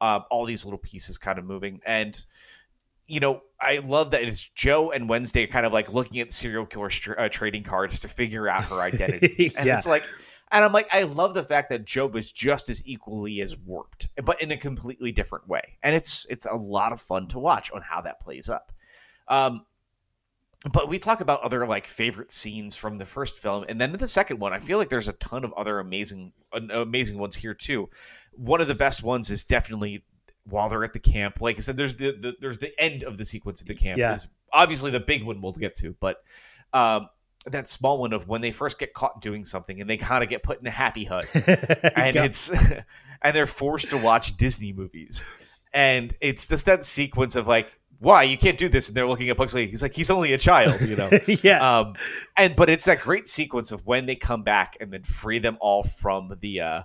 Um, 0.00 0.24
all 0.30 0.44
these 0.44 0.64
little 0.64 0.78
pieces 0.78 1.18
kind 1.18 1.38
of 1.38 1.44
moving 1.44 1.80
and 1.86 2.24
you 3.06 3.20
know, 3.20 3.42
I 3.60 3.78
love 3.78 4.12
that 4.12 4.22
it's 4.22 4.48
Joe 4.54 4.90
and 4.90 5.08
Wednesday 5.10 5.46
kind 5.46 5.66
of 5.66 5.72
like 5.74 5.92
looking 5.92 6.20
at 6.20 6.32
serial 6.32 6.64
killer 6.64 6.88
uh, 7.18 7.28
trading 7.28 7.62
cards 7.62 8.00
to 8.00 8.08
figure 8.08 8.48
out 8.48 8.64
her 8.64 8.80
identity. 8.80 9.52
and 9.58 9.66
Yeah. 9.66 9.76
it's 9.76 9.86
like, 9.86 10.02
and 10.50 10.64
I'm 10.64 10.72
like, 10.72 10.88
I 10.92 11.02
love 11.02 11.34
the 11.34 11.42
fact 11.42 11.70
that 11.70 11.84
Job 11.84 12.14
is 12.16 12.30
just 12.30 12.68
as 12.68 12.86
equally 12.86 13.40
as 13.40 13.56
warped, 13.56 14.08
but 14.22 14.40
in 14.40 14.50
a 14.50 14.56
completely 14.56 15.10
different 15.12 15.48
way. 15.48 15.78
And 15.82 15.94
it's 15.94 16.26
it's 16.30 16.46
a 16.46 16.54
lot 16.54 16.92
of 16.92 17.00
fun 17.00 17.28
to 17.28 17.38
watch 17.38 17.70
on 17.72 17.82
how 17.82 18.00
that 18.02 18.20
plays 18.20 18.48
up. 18.48 18.72
Um, 19.28 19.64
but 20.70 20.88
we 20.88 20.98
talk 20.98 21.20
about 21.20 21.42
other 21.42 21.66
like 21.66 21.86
favorite 21.86 22.32
scenes 22.32 22.76
from 22.76 22.98
the 22.98 23.06
first 23.06 23.38
film, 23.38 23.64
and 23.68 23.80
then 23.80 23.92
the 23.92 24.08
second 24.08 24.38
one, 24.38 24.52
I 24.52 24.58
feel 24.58 24.78
like 24.78 24.88
there's 24.88 25.08
a 25.08 25.12
ton 25.14 25.44
of 25.44 25.52
other 25.54 25.78
amazing, 25.78 26.32
uh, 26.52 26.60
amazing 26.72 27.18
ones 27.18 27.36
here 27.36 27.54
too. 27.54 27.90
One 28.32 28.60
of 28.60 28.68
the 28.68 28.74
best 28.74 29.02
ones 29.02 29.30
is 29.30 29.44
definitely 29.44 30.04
while 30.44 30.68
they're 30.68 30.84
at 30.84 30.92
the 30.92 31.00
camp. 31.00 31.40
Like 31.40 31.56
I 31.56 31.60
said, 31.60 31.76
there's 31.76 31.96
the, 31.96 32.12
the 32.12 32.34
there's 32.40 32.58
the 32.58 32.78
end 32.80 33.02
of 33.02 33.18
the 33.18 33.24
sequence 33.24 33.60
at 33.60 33.66
the 33.66 33.74
camp. 33.74 33.98
Yeah. 33.98 34.14
Is 34.14 34.26
obviously 34.52 34.90
the 34.90 35.00
big 35.00 35.24
one 35.24 35.40
we'll 35.42 35.52
get 35.52 35.74
to, 35.76 35.96
but 36.00 36.22
um, 36.72 37.08
that 37.46 37.68
small 37.68 37.98
one 37.98 38.12
of 38.12 38.26
when 38.28 38.40
they 38.40 38.50
first 38.52 38.78
get 38.78 38.94
caught 38.94 39.20
doing 39.20 39.44
something 39.44 39.80
and 39.80 39.88
they 39.90 39.96
kind 39.98 40.24
of 40.24 40.30
get 40.30 40.42
put 40.42 40.60
in 40.60 40.66
a 40.66 40.70
happy 40.70 41.04
hut 41.04 41.26
and 41.34 42.14
Yeah. 42.14 42.24
it's 42.24 42.50
and 43.22 43.34
they're 43.36 43.46
forced 43.46 43.90
to 43.90 43.96
watch 43.98 44.36
Disney 44.36 44.72
movies, 44.72 45.22
and 45.72 46.14
it's 46.20 46.46
just 46.48 46.66
that 46.66 46.84
sequence 46.84 47.36
of 47.36 47.46
like, 47.46 47.78
why 47.98 48.22
you 48.24 48.36
can't 48.36 48.58
do 48.58 48.68
this, 48.68 48.88
and 48.88 48.96
they're 48.96 49.06
looking 49.06 49.30
at 49.30 49.36
Pugsley. 49.36 49.66
He's 49.66 49.80
like, 49.82 49.94
he's 49.94 50.10
only 50.10 50.32
a 50.34 50.38
child, 50.38 50.80
you 50.82 50.94
know. 50.96 51.10
yeah. 51.42 51.78
um, 51.80 51.94
and 52.36 52.54
but 52.56 52.68
it's 52.68 52.84
that 52.84 53.00
great 53.00 53.26
sequence 53.26 53.72
of 53.72 53.86
when 53.86 54.04
they 54.06 54.14
come 54.16 54.42
back 54.42 54.76
and 54.80 54.92
then 54.92 55.02
free 55.04 55.38
them 55.38 55.56
all 55.60 55.82
from 55.84 56.36
the. 56.40 56.60
Uh, 56.60 56.82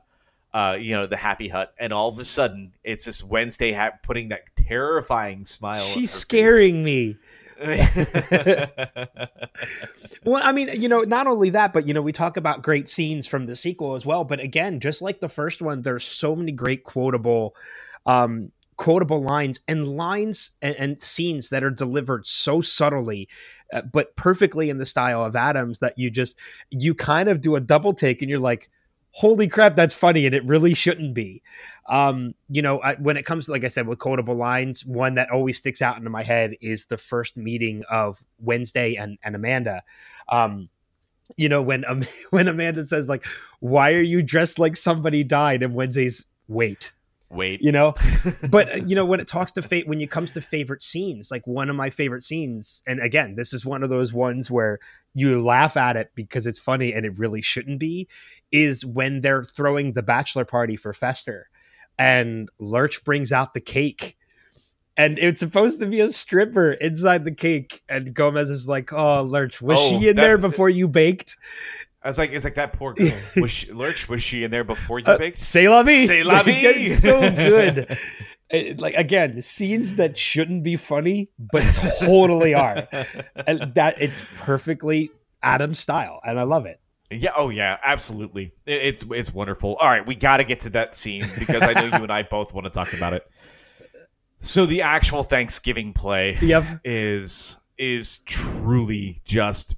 uh, 0.51 0.75
you 0.79 0.95
know 0.95 1.05
the 1.05 1.15
happy 1.15 1.47
hut, 1.47 1.75
and 1.79 1.93
all 1.93 2.09
of 2.09 2.17
a 2.17 2.23
sudden 2.25 2.71
it's 2.83 3.05
this 3.05 3.23
Wednesday 3.23 3.71
hat 3.71 4.01
putting 4.01 4.29
that 4.29 4.41
terrifying 4.55 5.45
smile. 5.45 5.81
on 5.83 5.87
her 5.87 5.93
She's 5.93 6.11
face. 6.11 6.19
scaring 6.21 6.83
me. 6.83 7.17
Well, 10.23 10.41
I 10.43 10.51
mean, 10.51 10.69
you 10.81 10.89
know, 10.89 11.01
not 11.01 11.27
only 11.27 11.49
that, 11.51 11.73
but 11.73 11.87
you 11.87 11.93
know, 11.93 12.01
we 12.01 12.11
talk 12.11 12.37
about 12.37 12.61
great 12.61 12.89
scenes 12.89 13.25
from 13.25 13.45
the 13.45 13.55
sequel 13.55 13.95
as 13.95 14.05
well. 14.05 14.23
But 14.23 14.39
again, 14.39 14.79
just 14.79 15.01
like 15.01 15.19
the 15.19 15.29
first 15.29 15.61
one, 15.61 15.81
there's 15.81 16.03
so 16.03 16.35
many 16.35 16.51
great 16.51 16.83
quotable, 16.83 17.55
um, 18.05 18.51
quotable 18.75 19.21
lines 19.21 19.59
and 19.67 19.87
lines 19.87 20.51
and, 20.61 20.75
and 20.75 21.01
scenes 21.01 21.49
that 21.49 21.63
are 21.63 21.69
delivered 21.69 22.27
so 22.27 22.61
subtly, 22.61 23.27
uh, 23.73 23.81
but 23.81 24.15
perfectly 24.15 24.69
in 24.69 24.77
the 24.77 24.85
style 24.85 25.23
of 25.23 25.35
Addams 25.35 25.79
that 25.79 25.97
you 25.97 26.09
just 26.09 26.37
you 26.69 26.93
kind 26.93 27.29
of 27.29 27.41
do 27.41 27.55
a 27.55 27.61
double 27.61 27.93
take 27.93 28.21
and 28.21 28.29
you're 28.29 28.39
like, 28.39 28.69
holy 29.11 29.47
crap, 29.47 29.75
that's 29.75 29.95
funny, 29.95 30.25
and 30.25 30.35
it 30.35 30.45
really 30.45 30.73
shouldn't 30.73 31.13
be. 31.13 31.41
Um, 31.89 32.35
you 32.49 32.61
know, 32.61 32.79
I, 32.81 32.95
when 32.95 33.17
it 33.17 33.25
comes 33.25 33.47
to, 33.47 33.51
like 33.51 33.63
I 33.63 33.67
said, 33.67 33.87
with 33.87 33.99
quotable 33.99 34.35
lines, 34.35 34.85
one 34.85 35.15
that 35.15 35.31
always 35.31 35.57
sticks 35.57 35.81
out 35.81 35.97
into 35.97 36.09
my 36.09 36.23
head 36.23 36.55
is 36.61 36.85
the 36.85 36.97
first 36.97 37.35
meeting 37.35 37.83
of 37.89 38.23
Wednesday 38.39 38.95
and, 38.95 39.17
and 39.23 39.35
Amanda. 39.35 39.81
Um, 40.27 40.69
you 41.35 41.49
know, 41.49 41.61
when 41.61 41.83
um, 41.85 42.03
when 42.29 42.47
Amanda 42.47 42.85
says 42.85 43.09
like, 43.09 43.25
"Why 43.59 43.93
are 43.93 44.01
you 44.01 44.21
dressed 44.21 44.59
like 44.59 44.77
somebody 44.77 45.23
died?" 45.23 45.63
and 45.63 45.73
Wednesday's 45.73 46.25
wait, 46.47 46.93
Wait, 47.31 47.61
you 47.61 47.71
know 47.71 47.93
but 48.49 48.89
you 48.89 48.95
know 48.95 49.05
when 49.05 49.19
it 49.19 49.27
talks 49.27 49.51
to 49.51 49.61
fate 49.61 49.87
when 49.87 50.01
it 50.01 50.09
comes 50.09 50.31
to 50.31 50.41
favorite 50.41 50.81
scenes 50.81 51.29
like 51.29 51.45
one 51.45 51.69
of 51.69 51.75
my 51.75 51.91
favorite 51.91 52.23
scenes 52.23 52.81
and 52.87 52.99
again 52.99 53.35
this 53.35 53.53
is 53.53 53.63
one 53.63 53.83
of 53.83 53.89
those 53.91 54.11
ones 54.11 54.49
where 54.49 54.79
you 55.13 55.39
laugh 55.39 55.77
at 55.77 55.95
it 55.95 56.09
because 56.15 56.47
it's 56.47 56.57
funny 56.57 56.91
and 56.91 57.05
it 57.05 57.19
really 57.19 57.41
shouldn't 57.43 57.79
be 57.79 58.07
is 58.51 58.83
when 58.83 59.21
they're 59.21 59.43
throwing 59.43 59.93
the 59.93 60.01
bachelor 60.01 60.43
party 60.43 60.75
for 60.75 60.91
fester 60.91 61.47
and 61.99 62.49
lurch 62.57 63.03
brings 63.03 63.31
out 63.31 63.53
the 63.53 63.59
cake 63.61 64.17
and 64.97 65.19
it's 65.19 65.39
supposed 65.39 65.79
to 65.79 65.85
be 65.85 65.99
a 65.99 66.11
stripper 66.11 66.71
inside 66.71 67.23
the 67.25 67.31
cake 67.31 67.83
and 67.87 68.13
gomez 68.15 68.49
is 68.49 68.67
like 68.67 68.91
oh 68.93 69.21
lurch 69.21 69.61
was 69.61 69.77
Oh, 69.79 69.89
she 69.89 70.07
in 70.09 70.15
that- 70.15 70.21
there 70.23 70.37
before 70.39 70.69
you 70.69 70.87
baked 70.87 71.37
I 72.01 72.07
was 72.07 72.17
like, 72.17 72.31
it's 72.31 72.45
like 72.45 72.55
that 72.55 72.71
poor 72.71 72.93
girl. 72.97 73.11
Was 73.35 73.51
she, 73.51 73.73
Lurch? 73.73 74.07
Was 74.07 74.23
she 74.23 74.45
in 74.45 74.51
there 74.51 74.63
before 74.63 74.99
you 74.99 75.05
Uh, 75.05 75.17
baked? 75.17 75.37
C'est 75.37 75.67
la 75.67 75.83
vie. 75.83 76.07
C'est 76.07 76.23
la 76.23 76.41
vie. 76.43 76.53
it's 76.65 77.01
so 77.01 77.19
good. 77.29 77.97
It- 78.49 78.79
like 78.79 78.93
again, 78.95 79.41
scenes 79.41 79.95
that 79.95 80.17
shouldn't 80.17 80.63
be 80.63 80.77
funny 80.77 81.27
but 81.37 81.63
totally 81.99 82.53
are. 82.53 82.87
And 83.45 83.73
that 83.75 84.01
it's 84.01 84.23
perfectly 84.37 85.11
Adam 85.43 85.75
style, 85.75 86.21
and 86.23 86.39
I 86.39 86.43
love 86.43 86.65
it. 86.65 86.79
Yeah. 87.11 87.31
Oh, 87.35 87.49
yeah. 87.49 87.77
Absolutely. 87.83 88.53
It's 88.65 89.03
it's 89.09 89.33
wonderful. 89.33 89.75
All 89.77 89.87
right, 89.87 90.05
we 90.05 90.15
got 90.15 90.37
to 90.37 90.43
get 90.43 90.61
to 90.61 90.69
that 90.71 90.95
scene 90.95 91.25
because 91.37 91.61
I 91.63 91.73
know 91.73 91.85
you 91.85 92.03
and 92.03 92.11
I 92.11 92.23
both 92.29 92.53
want 92.53 92.65
to 92.65 92.69
talk 92.69 92.93
about 92.93 93.13
it. 93.13 93.29
So 94.41 94.65
the 94.65 94.83
actual 94.83 95.23
Thanksgiving 95.23 95.93
play 95.93 96.37
Yep. 96.41 96.81
is 96.85 97.57
is 97.77 98.19
truly 98.19 99.21
just 99.25 99.75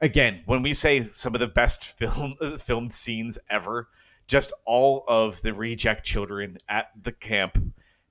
again 0.00 0.42
when 0.46 0.62
we 0.62 0.72
say 0.74 1.10
some 1.14 1.34
of 1.34 1.40
the 1.40 1.46
best 1.46 1.84
film 1.84 2.34
filmed 2.58 2.92
scenes 2.92 3.38
ever 3.48 3.88
just 4.26 4.52
all 4.66 5.04
of 5.08 5.40
the 5.42 5.52
reject 5.52 6.04
children 6.04 6.58
at 6.68 6.90
the 7.02 7.12
camp 7.12 7.58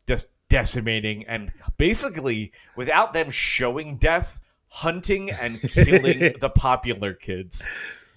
just 0.07 0.27
decimating 0.49 1.25
and 1.27 1.51
basically 1.77 2.51
without 2.75 3.13
them 3.13 3.29
showing 3.29 3.97
death 3.97 4.39
hunting 4.69 5.29
and 5.29 5.61
killing 5.61 6.19
the 6.41 6.49
popular 6.49 7.13
kids 7.13 7.63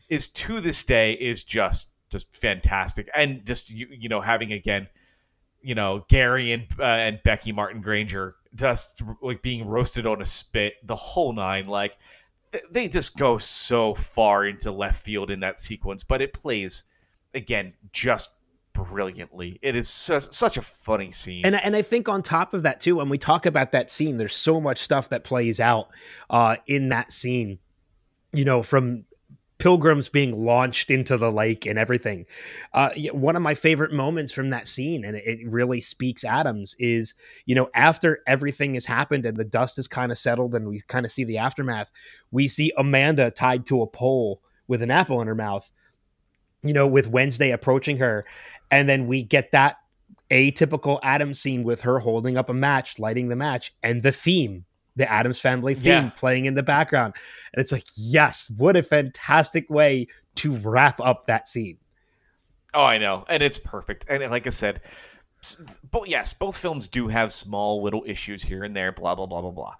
is 0.08 0.28
to 0.28 0.60
this 0.60 0.84
day 0.84 1.12
is 1.12 1.44
just 1.44 1.88
just 2.10 2.26
fantastic 2.34 3.08
and 3.14 3.44
just 3.46 3.70
you, 3.70 3.88
you 3.90 4.08
know 4.08 4.20
having 4.20 4.52
again 4.52 4.86
you 5.62 5.74
know 5.74 6.04
Gary 6.08 6.52
and 6.52 6.66
uh, 6.78 6.82
and 6.84 7.20
Becky 7.22 7.52
Martin 7.52 7.80
Granger 7.80 8.36
just 8.54 9.02
like 9.22 9.42
being 9.42 9.66
roasted 9.66 10.06
on 10.06 10.20
a 10.20 10.26
spit 10.26 10.74
the 10.84 10.96
whole 10.96 11.32
nine 11.32 11.64
like 11.64 11.96
th- 12.52 12.64
they 12.70 12.88
just 12.88 13.16
go 13.16 13.38
so 13.38 13.94
far 13.94 14.44
into 14.44 14.70
left 14.70 15.02
field 15.04 15.30
in 15.30 15.40
that 15.40 15.60
sequence 15.60 16.04
but 16.04 16.20
it 16.20 16.34
plays 16.34 16.84
again 17.32 17.72
just 17.92 18.30
brilliantly 18.74 19.58
it 19.62 19.74
is 19.76 19.88
su- 19.88 20.20
such 20.30 20.56
a 20.56 20.62
funny 20.62 21.10
scene 21.10 21.44
And 21.46 21.54
and 21.56 21.74
I 21.76 21.82
think 21.82 22.08
on 22.08 22.22
top 22.22 22.52
of 22.54 22.62
that 22.64 22.80
too, 22.80 22.96
when 22.96 23.08
we 23.08 23.18
talk 23.18 23.46
about 23.46 23.72
that 23.72 23.90
scene, 23.90 24.16
there's 24.16 24.34
so 24.36 24.60
much 24.60 24.78
stuff 24.78 25.08
that 25.10 25.24
plays 25.24 25.60
out 25.60 25.88
uh, 26.30 26.56
in 26.66 26.88
that 26.90 27.12
scene. 27.12 27.58
You 28.32 28.46
know, 28.46 28.62
from 28.62 29.04
pilgrims 29.62 30.08
being 30.08 30.32
launched 30.44 30.90
into 30.90 31.16
the 31.16 31.30
lake 31.30 31.66
and 31.66 31.78
everything. 31.78 32.26
Uh, 32.72 32.90
one 33.12 33.36
of 33.36 33.42
my 33.42 33.54
favorite 33.54 33.92
moments 33.92 34.32
from 34.32 34.50
that 34.50 34.66
scene, 34.66 35.04
and 35.04 35.16
it, 35.16 35.38
really 35.46 35.80
speaks 35.80 36.24
Addams, 36.24 36.74
is 36.80 37.14
you 37.46 37.54
know 37.54 37.70
after 37.72 38.22
everything 38.26 38.74
has 38.74 38.84
happened 38.84 39.24
and 39.24 39.36
the 39.36 39.44
dust 39.44 39.78
is 39.78 39.86
kind 39.86 40.10
of 40.10 40.18
settled 40.18 40.56
and 40.56 40.66
we 40.66 40.80
kind 40.88 41.06
of 41.06 41.12
see 41.12 41.22
the 41.22 41.38
aftermath, 41.38 41.92
we 42.32 42.48
see 42.48 42.72
Amanda 42.76 43.30
tied 43.30 43.64
to 43.66 43.82
a 43.82 43.86
pole 43.86 44.42
with 44.66 44.82
an 44.82 44.90
apple 44.90 45.20
in 45.20 45.28
her 45.28 45.34
mouth. 45.36 45.70
You 46.64 46.72
know, 46.72 46.88
with 46.88 47.08
Wednesday 47.08 47.52
approaching 47.52 47.98
her, 47.98 48.24
and 48.68 48.88
then 48.88 49.06
we 49.06 49.22
get 49.22 49.52
that 49.52 49.76
atypical 50.28 50.98
Addams 51.04 51.38
scene 51.38 51.62
with 51.62 51.82
her 51.82 52.00
holding 52.00 52.36
up 52.36 52.48
a 52.48 52.54
match, 52.54 52.98
lighting 52.98 53.28
the 53.28 53.36
match, 53.36 53.72
and 53.80 54.02
the 54.02 54.12
theme, 54.12 54.64
the 54.96 55.10
Addams 55.10 55.40
family 55.40 55.74
theme 55.74 55.86
Yeah. 55.92 56.10
playing 56.10 56.44
in 56.46 56.54
the 56.54 56.62
background. 56.62 57.14
And 57.52 57.60
it's 57.60 57.72
like, 57.72 57.86
yes, 57.96 58.50
what 58.56 58.76
a 58.76 58.82
fantastic 58.82 59.68
way 59.70 60.06
to 60.36 60.52
wrap 60.52 61.00
up 61.00 61.26
that 61.26 61.48
scene. 61.48 61.78
Oh, 62.74 62.84
I 62.84 62.98
know, 62.98 63.24
and 63.28 63.42
it's 63.42 63.58
perfect. 63.58 64.06
And 64.08 64.22
like 64.30 64.46
I 64.46 64.50
said, 64.50 64.80
but 65.90 66.08
yes, 66.08 66.32
both 66.32 66.56
films 66.56 66.88
do 66.88 67.08
have 67.08 67.32
small 67.32 67.82
little 67.82 68.04
issues 68.06 68.44
here 68.44 68.62
and 68.64 68.74
there. 68.76 68.92
Blah 68.92 69.14
blah 69.14 69.26
blah 69.26 69.40
blah 69.42 69.50
blah. 69.50 69.74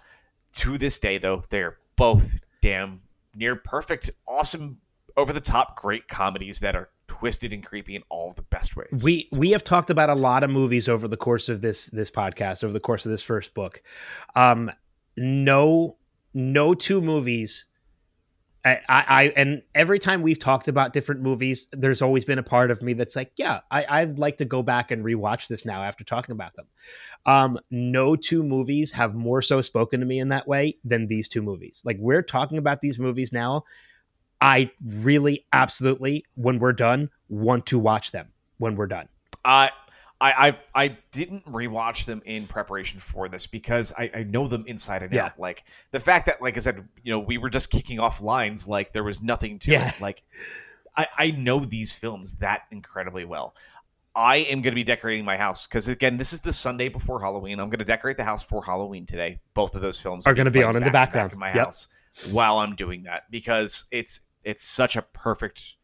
To 0.57 0.77
this 0.77 0.99
day, 0.99 1.19
though, 1.19 1.45
they're 1.51 1.79
both 1.97 2.39
damn 2.61 3.01
near 3.35 3.57
perfect, 3.57 4.11
awesome, 4.27 4.79
over 5.17 5.33
the 5.33 5.41
top, 5.41 5.77
great 5.81 6.09
comedies 6.09 6.59
that 6.61 6.75
are 6.77 6.91
twisted 7.07 7.53
and 7.53 7.65
creepy 7.65 7.95
in 7.97 8.03
all 8.11 8.33
the 8.35 8.43
best 8.43 8.77
ways. 8.77 9.03
We 9.03 9.29
we 9.33 9.53
have 9.53 9.63
talked 9.63 9.89
about 9.89 10.11
a 10.11 10.15
lot 10.15 10.43
of 10.45 10.51
movies 10.51 10.89
over 10.89 11.07
the 11.09 11.17
course 11.17 11.49
of 11.49 11.61
this 11.63 11.87
this 11.87 12.11
podcast, 12.11 12.63
over 12.65 12.73
the 12.73 12.81
course 12.81 13.07
of 13.07 13.13
this 13.13 13.23
first 13.23 13.55
book. 13.55 13.83
Um, 14.35 14.71
no, 15.17 15.97
no 16.35 16.75
two 16.75 17.01
movies. 17.01 17.67
I, 18.65 18.81
I, 18.89 19.05
I 19.09 19.23
and 19.37 19.63
every 19.75 19.99
time 19.99 20.23
we've 20.23 20.39
talked 20.39 20.69
about 20.69 20.93
different 20.93 21.21
movies, 21.21 21.67
there's 21.73 22.01
always 22.01 22.25
been 22.25 22.39
a 22.39 22.45
part 22.45 22.71
of 22.71 22.81
me 22.81 22.93
that's 22.93 23.17
like, 23.17 23.33
yeah, 23.37 23.61
I, 23.71 23.85
I'd 23.89 24.19
like 24.19 24.37
to 24.37 24.45
go 24.45 24.63
back 24.63 24.91
and 24.93 25.05
rewatch 25.05 25.49
this 25.49 25.67
now 25.67 25.83
after 25.83 26.05
talking 26.05 26.33
about 26.33 26.55
them. 26.55 26.67
Um, 27.27 27.59
no 27.71 28.15
two 28.15 28.45
movies 28.45 28.93
have 28.93 29.15
more 29.15 29.43
so 29.43 29.63
spoken 29.63 30.01
to 30.01 30.07
me 30.07 30.21
in 30.21 30.29
that 30.29 30.47
way 30.47 30.79
than 30.85 31.09
these 31.09 31.29
two 31.29 31.43
movies. 31.43 31.83
Like 31.85 31.97
we're 31.99 32.23
talking 32.23 32.59
about 32.59 32.81
these 32.81 32.99
movies 32.99 33.33
now. 33.33 33.65
I 34.41 34.71
really, 34.85 35.47
absolutely, 35.53 36.25
when 36.35 36.59
we're 36.59 36.73
done, 36.73 37.11
want 37.29 37.67
to 37.67 37.79
watch 37.79 38.11
them 38.11 38.29
when 38.59 38.75
we're 38.77 38.89
done. 38.89 39.09
I 39.45 39.71
I 40.23 40.49
I, 40.49 40.59
I 40.85 40.99
didn't 41.11 41.45
rewatch 41.47 42.05
them 42.07 42.23
in 42.25 42.47
preparation 42.47 42.99
for 43.01 43.29
this 43.29 43.47
because 43.47 43.93
I, 43.99 44.11
I 44.15 44.23
know 44.23 44.47
them 44.49 44.65
inside 44.67 45.03
and 45.03 45.13
Yeah. 45.13 45.27
out. 45.27 45.39
Like 45.39 45.65
the 45.91 46.01
fact 46.01 46.27
that, 46.27 46.41
like 46.41 46.57
I 46.57 46.61
said, 46.61 46.89
you 47.03 47.13
know, 47.13 47.19
we 47.19 47.37
were 47.39 47.51
just 47.51 47.71
kicking 47.71 47.99
off 47.99 48.23
lines 48.23 48.69
like 48.69 48.93
there 48.93 49.05
was 49.05 49.21
nothing 49.23 49.59
to 49.61 49.73
Yeah. 49.73 49.89
it. 49.89 50.01
Like 50.01 50.23
I, 50.97 51.07
I 51.19 51.31
know 51.33 51.65
these 51.65 51.93
films 51.93 52.35
that 52.37 52.63
incredibly 52.71 53.25
well. 53.25 53.55
I 54.15 54.37
am 54.37 54.61
going 54.61 54.73
to 54.73 54.75
be 54.75 54.85
decorating 54.85 55.25
my 55.25 55.39
house 55.39 55.67
because 55.67 55.89
again, 55.89 56.19
this 56.19 56.33
is 56.35 56.41
the 56.41 56.53
Sunday 56.53 56.89
before 56.91 57.21
Halloween. 57.23 57.59
I'm 57.59 57.71
going 57.71 57.79
to 57.79 57.85
decorate 57.85 58.19
the 58.19 58.25
house 58.25 58.43
for 58.43 58.63
Halloween 58.63 59.07
today. 59.07 59.41
Both 59.55 59.75
of 59.75 59.81
those 59.83 59.99
films 59.99 60.27
Are 60.27 60.35
gonna 60.35 60.51
be 60.51 60.63
on 60.63 60.77
in 60.77 60.85
the 60.85 60.91
back 60.91 61.13
to 61.13 61.15
back 61.19 61.31
background. 61.31 61.33
in 61.33 61.39
my 61.39 61.49
Yep. 61.49 61.57
house 61.65 61.89
while 62.31 62.59
I'm 62.59 62.77
doing 62.77 63.05
that 63.05 63.23
because 63.31 63.87
it's 63.91 64.21
it's 64.45 64.65
such 64.67 64.97
a 64.97 65.03
perfect 65.03 65.75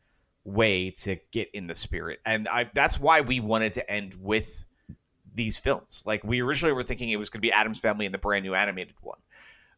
way 0.44 0.90
to 0.90 1.16
get 1.30 1.50
in 1.52 1.66
the 1.66 1.74
spirit. 1.74 2.20
And 2.24 2.48
I 2.48 2.70
that's 2.74 2.98
why 2.98 3.20
we 3.20 3.40
wanted 3.40 3.74
to 3.74 3.90
end 3.90 4.14
with 4.20 4.64
these 5.34 5.58
films. 5.58 6.02
Like 6.06 6.24
we 6.24 6.40
originally 6.40 6.72
were 6.72 6.82
thinking 6.82 7.10
it 7.10 7.16
was 7.16 7.28
going 7.28 7.40
to 7.40 7.46
be 7.46 7.52
Addams 7.52 7.80
Family 7.80 8.06
and 8.06 8.14
the 8.14 8.18
brand 8.18 8.44
new 8.44 8.54
animated 8.54 8.94
one. 9.00 9.18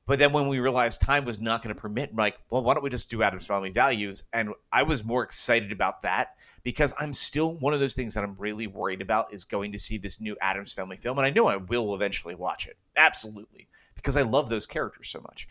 But 0.07 0.19
then 0.19 0.33
when 0.33 0.49
we 0.49 0.59
realized 0.59 1.01
time 1.01 1.25
was 1.25 1.41
not 1.41 1.63
going 1.63 1.75
to 1.75 1.81
permit, 1.81 2.13
we're 2.13 2.25
like, 2.25 2.41
well, 2.51 2.63
why 2.65 2.75
don't 2.75 2.83
we 2.83 2.91
just 2.91 3.11
do 3.11 3.23
Addams 3.23 3.47
Family 3.47 3.71
Values? 3.71 4.25
And 4.33 4.51
I 4.73 4.83
was 4.83 5.05
more 5.05 5.23
excited 5.23 5.71
about 5.71 6.03
that 6.03 6.35
because 6.63 6.95
I'm 6.99 7.15
still 7.15 7.53
one 7.53 7.75
of 7.75 7.81
those 7.81 7.95
things 7.95 8.15
that 8.15 8.25
I'm 8.25 8.35
really 8.39 8.67
worried 8.67 9.03
about 9.03 9.33
is 9.33 9.45
going 9.45 9.73
to 9.73 9.79
see 9.79 9.99
this 9.99 10.21
new 10.21 10.37
Addams 10.41 10.73
Family 10.73 10.97
film. 10.97 11.19
And 11.19 11.27
I 11.27 11.31
know 11.31 11.47
I 11.47 11.57
will 11.57 11.95
eventually 11.95 12.35
watch 12.35 12.67
it. 12.67 12.77
Absolutely. 12.97 13.69
Because 13.95 14.17
I 14.17 14.23
love 14.23 14.49
those 14.49 14.67
characters 14.67 15.09
so 15.09 15.21
much. 15.21 15.47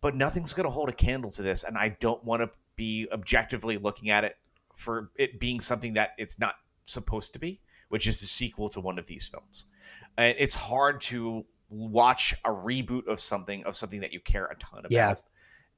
But 0.00 0.14
nothing's 0.14 0.52
going 0.52 0.66
to 0.66 0.70
hold 0.70 0.88
a 0.88 0.92
candle 0.92 1.30
to 1.30 1.42
this. 1.42 1.64
And 1.64 1.78
I 1.78 1.96
don't 2.00 2.22
want 2.22 2.42
to 2.42 2.50
be 2.76 3.08
objectively 3.12 3.78
looking 3.78 4.10
at 4.10 4.24
it 4.24 4.36
for 4.74 5.10
it 5.16 5.40
being 5.40 5.60
something 5.60 5.94
that 5.94 6.10
it's 6.18 6.38
not 6.38 6.56
supposed 6.84 7.32
to 7.32 7.38
be, 7.38 7.60
which 7.88 8.06
is 8.06 8.20
the 8.20 8.26
sequel 8.26 8.68
to 8.68 8.80
one 8.80 8.98
of 8.98 9.06
these 9.06 9.26
films. 9.26 9.66
And 10.16 10.36
it's 10.38 10.54
hard 10.54 11.00
to 11.02 11.46
watch 11.68 12.34
a 12.44 12.50
reboot 12.50 13.06
of 13.06 13.20
something 13.20 13.64
of 13.64 13.76
something 13.76 14.00
that 14.00 14.12
you 14.12 14.20
care 14.20 14.46
a 14.46 14.56
ton 14.56 14.80
about. 14.80 14.92
Yeah. 14.92 15.14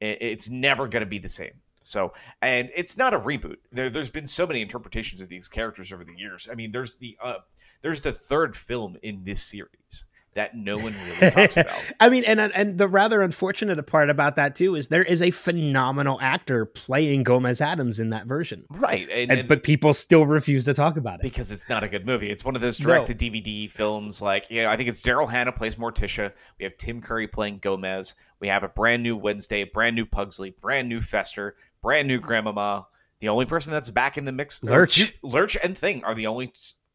It's 0.01 0.49
never 0.49 0.87
going 0.87 1.01
to 1.01 1.07
be 1.07 1.19
the 1.19 1.29
same. 1.29 1.61
So, 1.83 2.13
and 2.43 2.71
it's 2.77 2.97
not 2.97 3.15
a 3.15 3.19
reboot. 3.19 3.57
There, 3.73 3.89
there's 3.89 4.11
been 4.11 4.27
so 4.27 4.47
many 4.47 4.61
interpretations 4.61 5.21
of 5.21 5.29
these 5.29 5.49
characters 5.49 5.93
over 5.93 6.05
the 6.05 6.15
years. 6.17 6.47
I 6.51 6.55
mean, 6.55 6.71
there's 6.71 6.97
the 6.97 7.17
uh, 7.21 7.39
there's 7.83 8.03
the 8.03 8.13
third 8.13 8.57
film 8.57 8.97
in 9.03 9.25
this 9.25 9.43
series 9.43 10.05
that 10.39 10.57
no 10.57 10.77
one 10.79 10.95
really 11.07 11.31
talks 11.31 11.57
about. 11.59 11.75
I 12.01 12.09
mean, 12.09 12.25
and 12.25 12.41
and 12.41 12.79
the 12.79 12.89
rather 12.89 13.21
unfortunate 13.23 13.85
part 13.87 14.09
about 14.09 14.37
that 14.37 14.55
too 14.55 14.75
is 14.75 14.89
there 14.89 15.03
is 15.03 15.21
a 15.21 15.31
phenomenal 15.31 16.19
actor 16.21 16.65
playing 16.65 17.25
Gomez 17.25 17.61
Addams 17.61 17.99
in 18.01 18.11
that 18.11 18.27
version, 18.27 18.65
Right, 18.71 19.09
and, 19.11 19.31
and, 19.31 19.41
and- 19.41 19.49
but 19.49 19.63
people 19.63 19.93
still 19.93 20.27
refuse 20.27 20.65
to 20.65 20.75
talk 20.75 20.97
about 20.97 21.21
it. 21.21 21.23
because 21.23 21.53
it's 21.53 21.69
not 21.69 21.85
a 21.85 21.89
good 21.89 22.07
movie. 22.07 22.31
It's 22.31 22.45
one 22.45 22.55
of 22.55 22.61
those 22.63 22.81
No. 22.81 22.87
direct 22.87 23.07
to 23.09 23.15
DVD 23.15 23.71
films. 23.71 24.23
Like, 24.23 24.47
yeah, 24.51 24.71
I 24.71 24.77
think 24.77 24.89
it's 24.89 25.01
Daryl 25.01 25.31
Hannah 25.31 25.53
plays 25.53 25.75
Morticia. 25.75 26.33
We 26.59 26.65
have 26.65 26.77
Tim 26.79 27.01
Curry 27.03 27.29
playing 27.29 27.59
Gomez. 27.59 28.15
We 28.41 28.49
have 28.49 28.63
a 28.63 28.69
brand 28.69 29.03
new 29.03 29.17
Wednesday, 29.17 29.65
brand 29.65 29.97
new 29.97 30.07
Pugsley, 30.07 30.51
brand 30.61 30.89
new 30.89 31.01
Fester, 31.01 31.57
brand 31.83 32.07
new 32.09 32.21
Grandmama. 32.21 32.87
The 33.21 33.29
only 33.29 33.47
person 33.47 33.73
that's 33.73 33.91
back 33.91 34.17
in 34.17 34.27
the 34.27 34.33
mix, 34.33 34.63
Lurch. 34.63 35.13
Lurch 35.23 35.57
and 35.63 35.77
Thing 35.77 36.05
are 36.05 36.15
the 36.15 36.29
only 36.29 36.53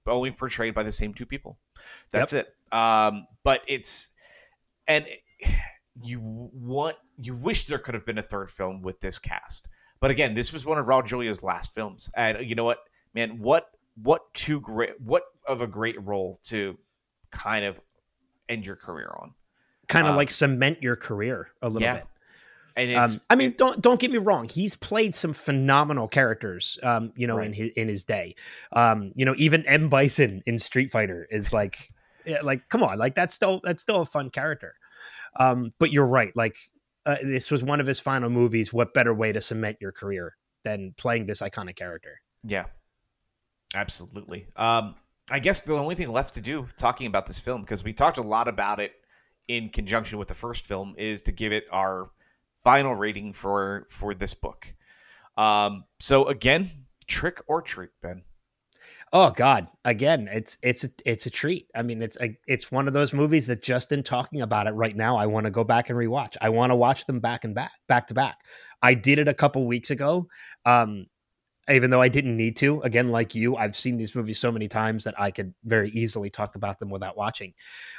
only 0.08 0.32
portrayed 0.32 0.74
by 0.74 0.84
the 0.84 0.92
same 0.92 1.14
two 1.14 1.26
people. 1.26 1.58
That's 2.12 2.34
yep. 2.34 2.48
it. 2.48 2.76
Um, 2.78 3.28
but 3.44 3.62
it's 3.68 4.10
and 4.88 5.06
you 6.02 6.20
want 6.22 6.96
you 7.18 7.36
wish 7.36 7.68
there 7.68 7.78
could 7.78 7.94
have 7.94 8.06
been 8.06 8.18
a 8.18 8.24
third 8.24 8.50
film 8.50 8.82
with 8.82 9.00
this 9.02 9.20
cast. 9.20 9.68
But 10.00 10.12
again, 10.12 10.34
this 10.34 10.52
was 10.52 10.66
one 10.66 10.78
of 10.78 10.86
Raul 10.86 11.06
Julia's 11.06 11.44
last 11.44 11.74
films, 11.74 12.10
and 12.16 12.38
you 12.48 12.56
know 12.56 12.66
what, 12.66 12.80
man, 13.14 13.40
what 13.40 13.70
what 14.02 14.34
too 14.34 14.60
great, 14.60 15.00
what 15.00 15.24
of 15.48 15.62
a 15.62 15.68
great 15.68 16.02
role 16.04 16.40
to 16.46 16.78
kind 17.32 17.64
of 17.64 17.80
end 18.50 18.66
your 18.66 18.76
career 18.76 19.14
on, 19.22 19.34
kind 19.88 20.08
of 20.08 20.12
um, 20.12 20.18
like 20.18 20.30
cement 20.30 20.82
your 20.82 20.96
career 20.96 21.50
a 21.62 21.70
little 21.70 21.82
yeah. 21.82 21.96
bit. 21.96 22.08
And 22.76 22.96
um, 22.96 23.22
I 23.30 23.36
mean, 23.36 23.54
don't 23.58 23.82
don't 23.82 24.00
get 24.00 24.12
me 24.12 24.18
wrong. 24.18 24.50
He's 24.50 24.76
played 24.76 25.14
some 25.14 25.34
phenomenal 25.34 26.08
characters, 26.08 26.80
um, 26.82 27.12
you 27.16 27.28
know, 27.28 27.38
right. 27.38 27.48
in 27.48 27.54
his 27.54 27.72
in 27.72 27.88
his 27.88 28.04
day. 28.04 28.36
Um, 28.72 29.12
you 29.16 29.26
know, 29.26 29.36
even 29.38 29.66
M 29.68 29.90
Bison 29.90 30.42
in 30.46 30.58
Street 30.58 30.90
Fighter 30.90 31.28
is 31.30 31.54
like, 31.54 31.92
like, 32.44 32.68
come 32.70 32.84
on, 32.84 32.98
like 32.98 33.16
that's 33.16 33.36
still 33.36 33.62
that's 33.64 33.82
still 33.82 34.02
a 34.02 34.06
fun 34.06 34.30
character. 34.30 34.74
Um, 35.36 35.74
but 35.80 35.92
you're 35.92 36.08
right. 36.08 36.36
Like, 36.36 36.56
uh, 37.06 37.18
this 37.24 37.52
was 37.52 37.64
one 37.64 37.80
of 37.80 37.88
his 37.88 38.00
final 38.00 38.30
movies. 38.30 38.74
What 38.74 38.94
better 38.94 39.14
way 39.14 39.32
to 39.32 39.42
cement 39.42 39.78
your 39.80 39.92
career 39.92 40.36
than 40.64 40.94
playing 40.98 41.28
this 41.28 41.42
iconic 41.42 41.76
character? 41.76 42.22
Yeah, 42.44 42.66
absolutely. 43.76 44.48
Um, 44.56 44.96
I 45.30 45.40
guess 45.40 45.62
the 45.62 45.74
only 45.74 45.96
thing 45.96 46.12
left 46.12 46.34
to 46.36 46.42
do 46.42 46.70
talking 46.78 47.08
about 47.08 47.28
this 47.28 47.40
film 47.40 47.62
because 47.62 47.84
we 47.84 47.94
talked 47.94 48.18
a 48.18 48.24
lot 48.24 48.48
about 48.48 48.80
it 48.80 48.94
in 49.48 49.70
conjunction 49.70 50.18
with 50.18 50.28
the 50.28 50.34
first 50.34 50.66
film 50.66 50.96
is 50.98 51.22
to 51.24 51.32
give 51.32 51.52
it 51.52 51.66
our 51.72 52.10
final 52.64 52.96
rating 52.96 53.34
for 53.34 53.88
for 53.90 54.14
this 54.14 54.34
book. 54.34 54.74
Um, 55.38 55.86
so 56.00 56.26
again, 56.28 56.72
trick 57.08 57.42
or 57.48 57.62
treat, 57.62 57.90
Ben. 58.02 58.24
Oh 59.12 59.30
God! 59.30 59.68
Again, 59.86 60.28
it's 60.32 60.58
it's 60.64 60.84
a, 60.84 60.90
it's 61.06 61.28
a 61.28 61.30
treat. 61.30 61.70
I 61.76 61.84
mean, 61.84 62.02
it's 62.02 62.18
a, 62.20 62.36
it's 62.48 62.72
one 62.72 62.88
of 62.88 62.96
those 62.96 63.14
movies 63.14 63.46
that 63.48 63.62
just 63.62 63.92
in 63.92 64.02
talking 64.02 64.42
about 64.42 64.66
it 64.66 64.72
right 64.72 64.96
now, 64.96 65.18
I 65.18 65.28
want 65.28 65.46
to 65.46 65.52
go 65.52 65.64
back 65.64 65.90
and 65.90 65.98
rewatch. 65.98 66.36
I 66.42 66.50
want 66.50 66.72
to 66.72 66.76
watch 66.76 67.06
them 67.06 67.20
back 67.20 67.44
and 67.44 67.54
back, 67.54 67.74
back 67.88 68.08
to 68.08 68.16
back. 68.16 68.40
I 68.82 68.96
did 68.96 69.20
it 69.20 69.28
a 69.28 69.34
couple 69.34 69.68
weeks 69.68 69.92
ago, 69.92 70.28
um, 70.66 71.06
even 71.70 71.92
though 71.92 72.02
I 72.02 72.10
didn't 72.10 72.36
need 72.36 72.58
to. 72.58 72.82
Again, 72.82 73.10
like 73.10 73.36
you, 73.36 73.56
I've 73.56 73.76
seen 73.76 73.98
these 73.98 74.16
movies 74.16 74.40
so 74.40 74.52
many 74.52 74.68
times 74.68 75.04
that 75.04 75.20
I 75.20 75.30
could 75.30 75.54
very 75.64 75.92
easily 75.92 76.32
talk 76.32 76.56
about 76.56 76.80
them 76.80 76.90
without 76.90 77.16
watching. 77.16 77.54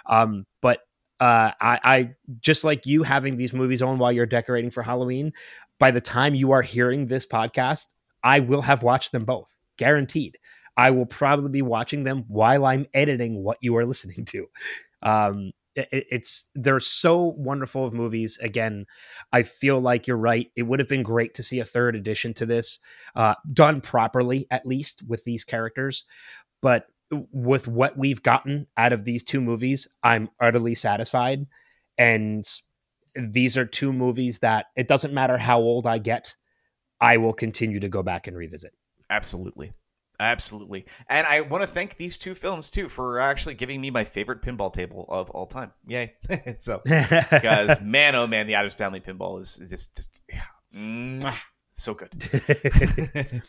Um, 0.06 0.46
but 0.60 0.80
uh, 1.24 1.52
I, 1.58 1.80
I 1.82 2.10
just 2.40 2.64
like 2.64 2.84
you 2.84 3.02
having 3.02 3.38
these 3.38 3.54
movies 3.54 3.80
on 3.80 3.96
while 3.96 4.12
you're 4.12 4.26
decorating 4.26 4.70
for 4.70 4.82
Halloween. 4.82 5.32
By 5.78 5.90
the 5.90 6.02
time 6.02 6.34
you 6.34 6.50
are 6.50 6.60
hearing 6.60 7.06
this 7.06 7.26
podcast, 7.26 7.86
I 8.22 8.40
will 8.40 8.60
have 8.60 8.82
watched 8.82 9.10
them 9.12 9.24
both, 9.24 9.48
guaranteed. 9.78 10.36
I 10.76 10.90
will 10.90 11.06
probably 11.06 11.48
be 11.48 11.62
watching 11.62 12.04
them 12.04 12.26
while 12.28 12.66
I'm 12.66 12.84
editing 12.92 13.42
what 13.42 13.56
you 13.62 13.74
are 13.78 13.86
listening 13.86 14.26
to. 14.26 14.46
Um, 15.00 15.52
it, 15.74 15.88
it's 15.90 16.46
they're 16.54 16.78
so 16.78 17.34
wonderful 17.38 17.86
of 17.86 17.94
movies. 17.94 18.38
Again, 18.42 18.84
I 19.32 19.44
feel 19.44 19.80
like 19.80 20.06
you're 20.06 20.18
right. 20.18 20.50
It 20.56 20.64
would 20.64 20.78
have 20.78 20.90
been 20.90 21.02
great 21.02 21.32
to 21.34 21.42
see 21.42 21.58
a 21.58 21.64
third 21.64 21.96
edition 21.96 22.34
to 22.34 22.44
this, 22.44 22.80
uh, 23.16 23.36
done 23.50 23.80
properly 23.80 24.46
at 24.50 24.66
least 24.66 25.02
with 25.08 25.24
these 25.24 25.42
characters. 25.42 26.04
But 26.60 26.86
with 27.10 27.68
what 27.68 27.96
we've 27.96 28.22
gotten 28.22 28.66
out 28.76 28.92
of 28.92 29.04
these 29.04 29.22
two 29.22 29.40
movies, 29.40 29.88
I'm 30.02 30.30
utterly 30.40 30.74
satisfied. 30.74 31.46
And 31.98 32.44
these 33.14 33.56
are 33.56 33.64
two 33.64 33.92
movies 33.92 34.40
that 34.40 34.66
it 34.76 34.88
doesn't 34.88 35.14
matter 35.14 35.38
how 35.38 35.60
old 35.60 35.86
I 35.86 35.98
get, 35.98 36.34
I 37.00 37.18
will 37.18 37.32
continue 37.32 37.80
to 37.80 37.88
go 37.88 38.02
back 38.02 38.26
and 38.26 38.36
revisit. 38.36 38.72
Absolutely. 39.10 39.72
Absolutely. 40.20 40.86
And 41.08 41.26
I 41.26 41.40
want 41.40 41.62
to 41.62 41.66
thank 41.66 41.96
these 41.96 42.18
two 42.18 42.34
films 42.34 42.70
too 42.70 42.88
for 42.88 43.20
actually 43.20 43.54
giving 43.54 43.80
me 43.80 43.90
my 43.90 44.04
favorite 44.04 44.42
pinball 44.42 44.72
table 44.72 45.06
of 45.08 45.28
all 45.30 45.46
time. 45.46 45.72
Yay. 45.86 46.14
so, 46.58 46.82
because 46.84 47.80
man, 47.82 48.14
oh 48.14 48.26
man, 48.26 48.46
the 48.46 48.54
Addams 48.54 48.74
Family 48.74 49.00
pinball 49.00 49.40
is, 49.40 49.58
is 49.58 49.70
just, 49.70 49.96
just 49.96 50.20
yeah, 50.32 51.34
so 51.74 51.94
good. 51.94 52.12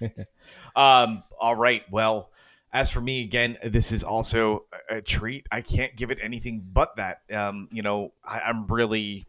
um, 0.76 1.24
all 1.40 1.56
right. 1.56 1.84
Well, 1.92 2.32
as 2.76 2.92
for 2.92 3.00
me, 3.00 3.24
again, 3.24 3.58
this 3.64 3.94
is 3.94 4.04
also 4.04 4.66
a, 4.90 5.02
treat. 5.02 5.48
I 5.50 5.62
can't 5.62 5.96
give 5.96 6.12
it 6.12 6.18
anything 6.22 6.62
but 6.74 6.98
that. 6.98 7.22
Um, 7.32 7.70
you 7.72 7.82
know, 7.82 8.12
I, 8.22 8.42
I'm 8.42 8.68
really 8.68 9.24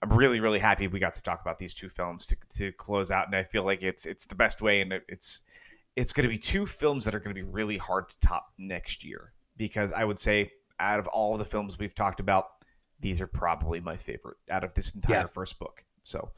I'm 0.00 0.12
really, 0.12 0.38
really 0.38 0.60
happy 0.60 0.86
we 0.86 1.00
got 1.00 1.14
to 1.14 1.22
talk 1.24 1.40
about 1.40 1.58
these 1.58 1.74
two 1.74 1.88
films 1.88 2.24
to, 2.26 2.36
to 2.58 2.70
close 2.70 3.10
out, 3.10 3.26
and 3.26 3.34
I 3.34 3.42
feel 3.42 3.64
like 3.64 3.82
it's 3.82 4.06
it's 4.06 4.26
the 4.26 4.36
best 4.36 4.62
way, 4.62 4.80
and 4.80 4.92
it's 5.08 5.40
it's 5.96 6.12
going 6.12 6.22
to 6.22 6.28
be 6.28 6.38
two 6.38 6.66
films 6.66 7.04
that 7.04 7.16
are 7.16 7.18
going 7.18 7.34
to 7.34 7.42
be 7.42 7.42
really 7.42 7.78
hard 7.78 8.10
to 8.10 8.20
top 8.20 8.52
next 8.58 9.04
year 9.04 9.32
because 9.56 9.92
I 9.92 10.04
would 10.04 10.20
say 10.20 10.52
out 10.78 11.00
of 11.00 11.08
all 11.08 11.36
the 11.36 11.44
films 11.44 11.80
we've 11.80 11.96
talked 11.96 12.20
about, 12.20 12.44
these 13.00 13.20
are 13.20 13.26
probably 13.26 13.80
my 13.80 13.96
favorite 13.96 14.36
out 14.48 14.62
of 14.62 14.74
this 14.74 14.94
entire 14.94 15.22
yeah. 15.22 15.26
first 15.26 15.58
book. 15.58 15.82
So, 16.04 16.30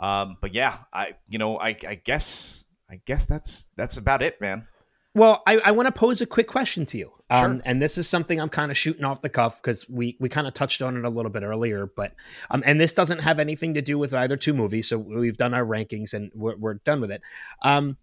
um, 0.00 0.38
but 0.40 0.54
yeah, 0.54 0.78
I 0.90 1.16
you 1.28 1.36
know 1.36 1.58
I, 1.58 1.76
I 1.86 2.00
guess 2.02 2.64
I 2.88 3.02
guess 3.04 3.26
that's 3.26 3.66
that's 3.76 3.98
about 3.98 4.22
it, 4.22 4.40
man. 4.40 4.66
Well, 5.14 5.42
I, 5.46 5.58
I 5.64 5.70
want 5.72 5.86
to 5.86 5.92
pose 5.92 6.20
a 6.20 6.26
quick 6.26 6.48
question 6.48 6.86
to 6.86 6.98
you. 6.98 7.12
Um, 7.28 7.56
sure. 7.56 7.62
And 7.66 7.82
this 7.82 7.98
is 7.98 8.08
something 8.08 8.40
I'm 8.40 8.48
kind 8.48 8.70
of 8.70 8.76
shooting 8.76 9.04
off 9.04 9.20
the 9.20 9.28
cuff 9.28 9.60
because 9.60 9.88
we, 9.88 10.16
we 10.20 10.28
kind 10.28 10.46
of 10.46 10.54
touched 10.54 10.80
on 10.80 10.96
it 10.96 11.04
a 11.04 11.08
little 11.08 11.30
bit 11.30 11.42
earlier. 11.42 11.90
But 11.94 12.14
um, 12.50 12.62
and 12.64 12.80
this 12.80 12.94
doesn't 12.94 13.20
have 13.20 13.38
anything 13.38 13.74
to 13.74 13.82
do 13.82 13.98
with 13.98 14.14
either 14.14 14.36
two 14.36 14.54
movies. 14.54 14.88
So 14.88 14.98
we've 14.98 15.36
done 15.36 15.54
our 15.54 15.64
rankings 15.64 16.14
and 16.14 16.30
we're, 16.34 16.56
we're 16.56 16.74
done 16.74 17.00
with 17.00 17.10
it. 17.10 17.22
Um, 17.62 17.98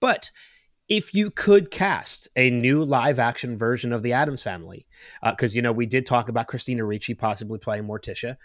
but 0.00 0.30
if 0.88 1.14
you 1.14 1.30
could 1.30 1.70
cast 1.70 2.28
a 2.36 2.50
new 2.50 2.82
live 2.82 3.18
action 3.18 3.56
version 3.56 3.92
of 3.92 4.02
the 4.02 4.14
Addams 4.14 4.42
family, 4.42 4.86
because, 5.22 5.54
uh, 5.54 5.56
you 5.56 5.62
know, 5.62 5.72
we 5.72 5.86
did 5.86 6.06
talk 6.06 6.28
about 6.28 6.46
Christina 6.46 6.84
Ricci 6.84 7.14
possibly 7.14 7.58
playing 7.58 7.84
Morticia. 7.84 8.36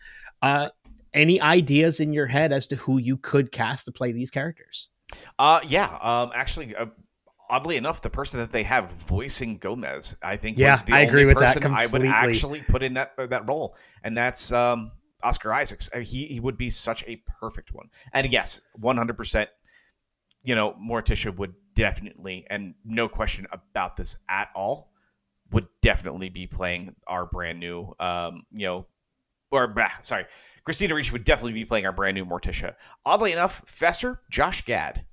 Uh, 0.42 0.70
any 1.14 1.40
ideas 1.40 2.00
in 2.00 2.12
your 2.12 2.26
head 2.26 2.52
as 2.52 2.68
to 2.68 2.76
who 2.76 2.98
you 2.98 3.18
could 3.18 3.52
cast 3.52 3.86
to 3.86 3.92
play 3.92 4.12
these 4.12 4.30
characters? 4.30 4.90
Uh, 5.40 5.62
yeah. 5.68 5.98
Um, 6.02 6.32
actually, 6.36 6.76
uh, 6.76 6.88
oddly 7.50 7.78
enough, 7.78 8.02
the 8.02 8.10
person 8.10 8.40
that 8.40 8.52
they 8.52 8.64
have 8.64 8.92
voicing 8.92 9.58
Gomez, 9.58 10.16
I 10.22 10.38
think, 10.38 10.58
yeah, 10.58 10.72
was 10.72 10.84
the 10.84 10.94
I 10.94 11.02
only 11.02 11.08
agree 11.08 11.26
with 11.26 11.38
person 11.38 11.64
that 11.64 11.72
I 11.72 11.86
would 11.86 12.06
actually 12.06 12.62
put 12.62 12.84
in 12.84 12.96
that 12.96 13.14
that 13.18 13.48
role, 13.48 13.76
and 14.04 14.18
that's 14.18 14.52
um, 14.52 14.92
Oscar 15.22 15.54
Isaacs. 15.54 15.90
Uh, 15.94 16.00
he 16.00 16.28
he 16.28 16.40
would 16.40 16.58
be 16.58 16.70
such 16.70 17.04
a 17.08 17.18
perfect 17.40 17.74
one, 17.74 17.90
and 18.14 18.32
yes, 18.32 18.62
one 18.76 18.98
hundred 18.98 19.18
percent 19.18 19.50
you 20.44 20.56
know, 20.56 20.76
Morticia 20.80 21.36
would 21.36 21.54
definitely, 21.74 22.46
and 22.50 22.76
no 22.86 23.08
question 23.08 23.48
about 23.52 23.96
this 23.96 24.18
at 24.30 24.50
all, 24.56 24.92
would 25.52 25.68
definitely 25.82 26.30
be 26.30 26.48
playing 26.48 26.96
our 27.08 27.26
brand 27.26 27.60
new, 27.60 27.94
um, 28.00 28.44
you 28.52 28.68
know, 28.68 28.86
or 29.52 29.68
bah, 29.68 29.90
sorry, 30.02 30.26
Christina 30.66 30.96
Ricci 30.96 31.12
would 31.12 31.24
definitely 31.24 31.54
be 31.54 31.66
playing 31.66 31.86
our 31.86 31.92
brand 31.92 32.16
new 32.16 32.26
Morticia. 32.26 32.76
Oddly 33.06 33.32
enough, 33.32 33.62
Fester, 33.66 34.22
Josh 34.30 34.66
Gad. 34.66 35.06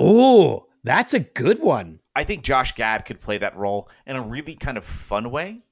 Oh, 0.00 0.66
that's 0.84 1.14
a 1.14 1.20
good 1.20 1.60
one. 1.60 2.00
I 2.14 2.24
think 2.24 2.42
Josh 2.42 2.74
Gad 2.74 3.04
could 3.04 3.20
play 3.20 3.38
that 3.38 3.56
role 3.56 3.88
in 4.06 4.16
a 4.16 4.22
really 4.22 4.54
kind 4.54 4.78
of 4.78 4.84
fun 4.84 5.30
way. 5.30 5.62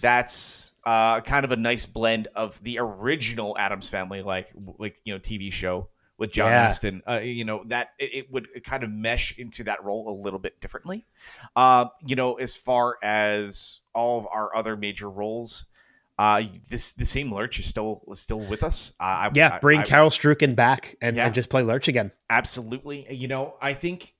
That's 0.00 0.74
uh, 0.84 1.20
kind 1.20 1.44
of 1.44 1.52
a 1.52 1.56
nice 1.56 1.86
blend 1.86 2.28
of 2.34 2.62
the 2.62 2.78
original 2.78 3.56
Addams 3.58 3.88
Family, 3.88 4.22
like 4.22 4.52
like 4.78 4.96
you 5.04 5.14
know 5.14 5.20
TV 5.20 5.52
show 5.52 5.88
with 6.18 6.32
John 6.32 6.50
yeah. 6.50 6.68
Astin. 6.68 7.02
Uh, 7.08 7.20
you 7.20 7.44
know 7.44 7.64
that 7.68 7.88
it, 7.98 8.14
it, 8.14 8.32
would 8.32 8.48
kind 8.64 8.82
of 8.84 8.90
mesh 8.90 9.38
into 9.38 9.64
that 9.64 9.82
role 9.84 10.08
a 10.08 10.16
little 10.22 10.38
bit 10.38 10.60
differently. 10.60 11.06
Uh, 11.56 11.86
you 12.04 12.16
know, 12.16 12.34
as 12.34 12.56
far 12.56 12.98
as 13.02 13.80
all 13.94 14.18
of 14.18 14.26
our 14.26 14.54
other 14.54 14.76
major 14.76 15.08
roles, 15.08 15.66
uh, 16.18 16.42
this 16.68 16.92
the 16.92 17.06
same 17.06 17.32
Lurch 17.32 17.58
is 17.58 17.66
still 17.66 18.02
still 18.14 18.40
with 18.40 18.62
us. 18.62 18.92
Uh, 19.00 19.30
yeah, 19.34 19.58
bring 19.58 19.80
I, 19.80 19.84
Carel 19.84 20.10
Struycken 20.10 20.54
back 20.54 20.96
and, 21.02 21.16
yeah, 21.16 21.26
and 21.26 21.34
just 21.34 21.50
play 21.50 21.62
Lurch 21.62 21.88
again. 21.88 22.12
Absolutely. 22.30 23.12
You 23.12 23.26
know, 23.26 23.54
I 23.60 23.74
think 23.74 24.14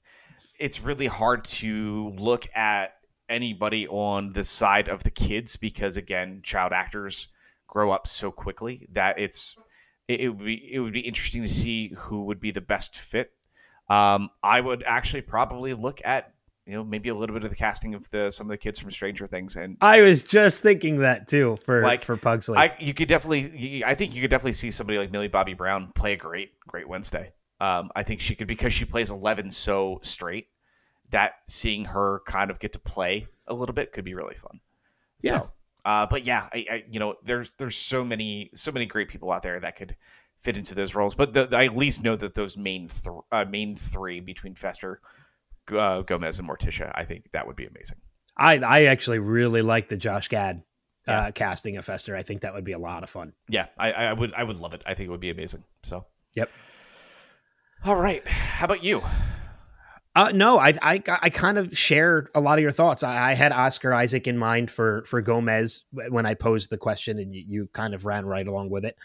it's 0.58 0.80
really 0.80 1.06
hard 1.06 1.44
to 1.44 2.12
look 2.16 2.48
at 2.54 2.94
anybody 3.28 3.86
on 3.86 4.32
the 4.32 4.44
side 4.44 4.88
of 4.88 5.04
the 5.04 5.10
kids 5.10 5.56
because 5.56 5.96
again, 5.96 6.40
child 6.42 6.72
actors 6.72 7.28
grow 7.68 7.92
up 7.92 8.08
so 8.08 8.30
quickly 8.30 8.88
that 8.92 9.18
it's 9.18 9.56
it, 10.08 10.20
it, 10.20 10.28
would 10.30 10.44
be 10.44 10.70
it 10.72 10.80
would 10.80 10.92
be 10.92 11.00
interesting 11.00 11.42
to 11.42 11.48
see 11.48 11.92
who 11.96 12.24
would 12.24 12.40
be 12.40 12.50
the 12.50 12.60
best 12.60 12.98
fit. 12.98 13.32
Um, 13.88 14.30
I 14.42 14.60
would 14.60 14.82
actually 14.84 15.22
probably 15.22 15.74
look 15.74 16.00
at 16.04 16.33
you 16.66 16.72
know 16.72 16.84
maybe 16.84 17.08
a 17.08 17.14
little 17.14 17.34
bit 17.34 17.44
of 17.44 17.50
the 17.50 17.56
casting 17.56 17.94
of 17.94 18.08
the 18.10 18.30
some 18.30 18.46
of 18.46 18.50
the 18.50 18.56
kids 18.56 18.78
from 18.78 18.90
Stranger 18.90 19.26
Things 19.26 19.56
and 19.56 19.76
I 19.80 20.00
was 20.00 20.24
just 20.24 20.62
thinking 20.62 20.98
that 21.00 21.28
too 21.28 21.58
for 21.64 21.82
like 21.82 22.02
for 22.02 22.16
Pugsley. 22.16 22.56
I, 22.56 22.76
you 22.78 22.94
could 22.94 23.08
definitely 23.08 23.84
I 23.84 23.94
think 23.94 24.14
you 24.14 24.20
could 24.20 24.30
definitely 24.30 24.52
see 24.52 24.70
somebody 24.70 24.98
like 24.98 25.10
Millie 25.10 25.28
Bobby 25.28 25.54
Brown 25.54 25.92
play 25.94 26.14
a 26.14 26.16
great 26.16 26.52
great 26.66 26.88
Wednesday. 26.88 27.32
Um, 27.60 27.90
I 27.94 28.02
think 28.02 28.20
she 28.20 28.34
could 28.34 28.48
because 28.48 28.72
she 28.72 28.84
plays 28.84 29.10
Eleven 29.10 29.50
so 29.50 30.00
straight 30.02 30.48
that 31.10 31.34
seeing 31.46 31.84
her 31.86 32.20
kind 32.26 32.50
of 32.50 32.58
get 32.58 32.72
to 32.72 32.78
play 32.78 33.28
a 33.46 33.54
little 33.54 33.74
bit 33.74 33.92
could 33.92 34.04
be 34.04 34.14
really 34.14 34.34
fun. 34.34 34.60
Yeah. 35.20 35.38
So, 35.38 35.50
uh, 35.84 36.06
but 36.06 36.24
yeah, 36.24 36.48
I, 36.52 36.66
I, 36.70 36.84
you 36.90 36.98
know, 36.98 37.14
there's 37.24 37.52
there's 37.52 37.76
so 37.76 38.04
many 38.04 38.50
so 38.54 38.72
many 38.72 38.86
great 38.86 39.08
people 39.08 39.30
out 39.30 39.42
there 39.42 39.60
that 39.60 39.76
could 39.76 39.96
fit 40.40 40.56
into 40.56 40.74
those 40.74 40.94
roles. 40.94 41.14
But 41.14 41.34
the, 41.34 41.48
I 41.56 41.66
at 41.66 41.76
least 41.76 42.02
know 42.02 42.16
that 42.16 42.34
those 42.34 42.56
main 42.58 42.88
th- 42.88 43.16
uh, 43.30 43.44
main 43.44 43.76
three 43.76 44.20
between 44.20 44.54
Fester, 44.54 45.00
uh, 45.72 46.02
Gomez, 46.02 46.38
and 46.38 46.48
Morticia, 46.48 46.90
I 46.94 47.04
think 47.04 47.30
that 47.32 47.46
would 47.46 47.56
be 47.56 47.66
amazing. 47.66 47.98
I 48.36 48.58
I 48.58 48.84
actually 48.84 49.18
really 49.20 49.62
like 49.62 49.88
the 49.88 49.96
Josh 49.96 50.28
Gad 50.28 50.62
uh, 51.06 51.12
Yeah. 51.12 51.30
casting 51.30 51.76
of 51.76 51.84
Fester. 51.84 52.16
I 52.16 52.22
think 52.22 52.40
that 52.42 52.54
would 52.54 52.64
be 52.64 52.72
a 52.72 52.78
lot 52.78 53.02
of 53.02 53.10
fun. 53.10 53.32
Yeah, 53.48 53.66
I, 53.78 53.92
I 53.92 54.12
would 54.12 54.32
I 54.34 54.42
would 54.44 54.58
love 54.58 54.74
it. 54.74 54.82
I 54.86 54.94
think 54.94 55.06
it 55.08 55.10
would 55.10 55.20
be 55.20 55.30
amazing. 55.30 55.64
So, 55.82 56.06
Yep. 56.34 56.50
all 57.84 57.96
right. 57.96 58.26
How 58.26 58.64
about 58.64 58.82
you? 58.82 59.02
Uh, 60.16 60.30
no, 60.32 60.60
I, 60.60 60.74
I 60.80 61.02
I 61.22 61.28
kind 61.30 61.58
of 61.58 61.76
share 61.76 62.30
a 62.36 62.40
lot 62.40 62.56
of 62.56 62.62
your 62.62 62.70
thoughts. 62.70 63.02
I, 63.02 63.30
I 63.30 63.34
had 63.34 63.50
Oscar 63.50 63.92
Isaac 63.92 64.28
in 64.28 64.38
mind 64.38 64.70
for 64.70 65.02
for 65.06 65.20
Gomez 65.20 65.84
when 66.08 66.24
I 66.24 66.34
posed 66.34 66.70
the 66.70 66.78
question, 66.78 67.18
and 67.18 67.34
you, 67.34 67.42
you 67.46 67.68
kind 67.72 67.94
of 67.94 68.04
ran 68.04 68.24
right 68.24 68.46
along 68.46 68.70
with 68.70 68.84
it. 68.84 68.96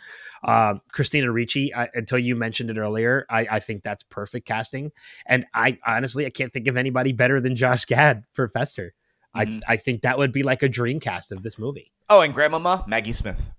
Um, 0.44 0.82
Christina 0.92 1.32
Ricci, 1.32 1.74
I, 1.74 1.90
until 1.96 2.20
you 2.20 2.36
mentioned 2.36 2.70
it 2.70 2.78
earlier, 2.78 3.26
I, 3.28 3.48
I 3.50 3.60
think 3.60 3.82
that's 3.84 4.04
perfect 4.04 4.48
casting. 4.48 4.92
And 5.26 5.46
I 5.54 5.80
honestly, 5.84 6.28
I 6.28 6.30
can't 6.30 6.54
think 6.54 6.68
of 6.68 6.78
anybody 6.78 7.12
better 7.12 7.42
than 7.42 7.56
Josh 7.56 7.86
Gad 7.86 8.24
for 8.34 8.48
Fester. 8.48 8.94
Mhm. 9.36 9.62
I 9.68 9.74
I 9.74 9.78
think 9.78 10.02
that 10.02 10.18
would 10.20 10.32
be 10.32 10.44
like 10.44 10.62
a 10.62 10.70
dream 10.70 11.00
cast 11.00 11.32
of 11.32 11.42
this 11.42 11.58
movie. 11.58 11.92
Oh, 12.08 12.22
and 12.22 12.34
Grandmama 12.36 12.84
Maggie 12.88 13.14
Smith. 13.14 13.50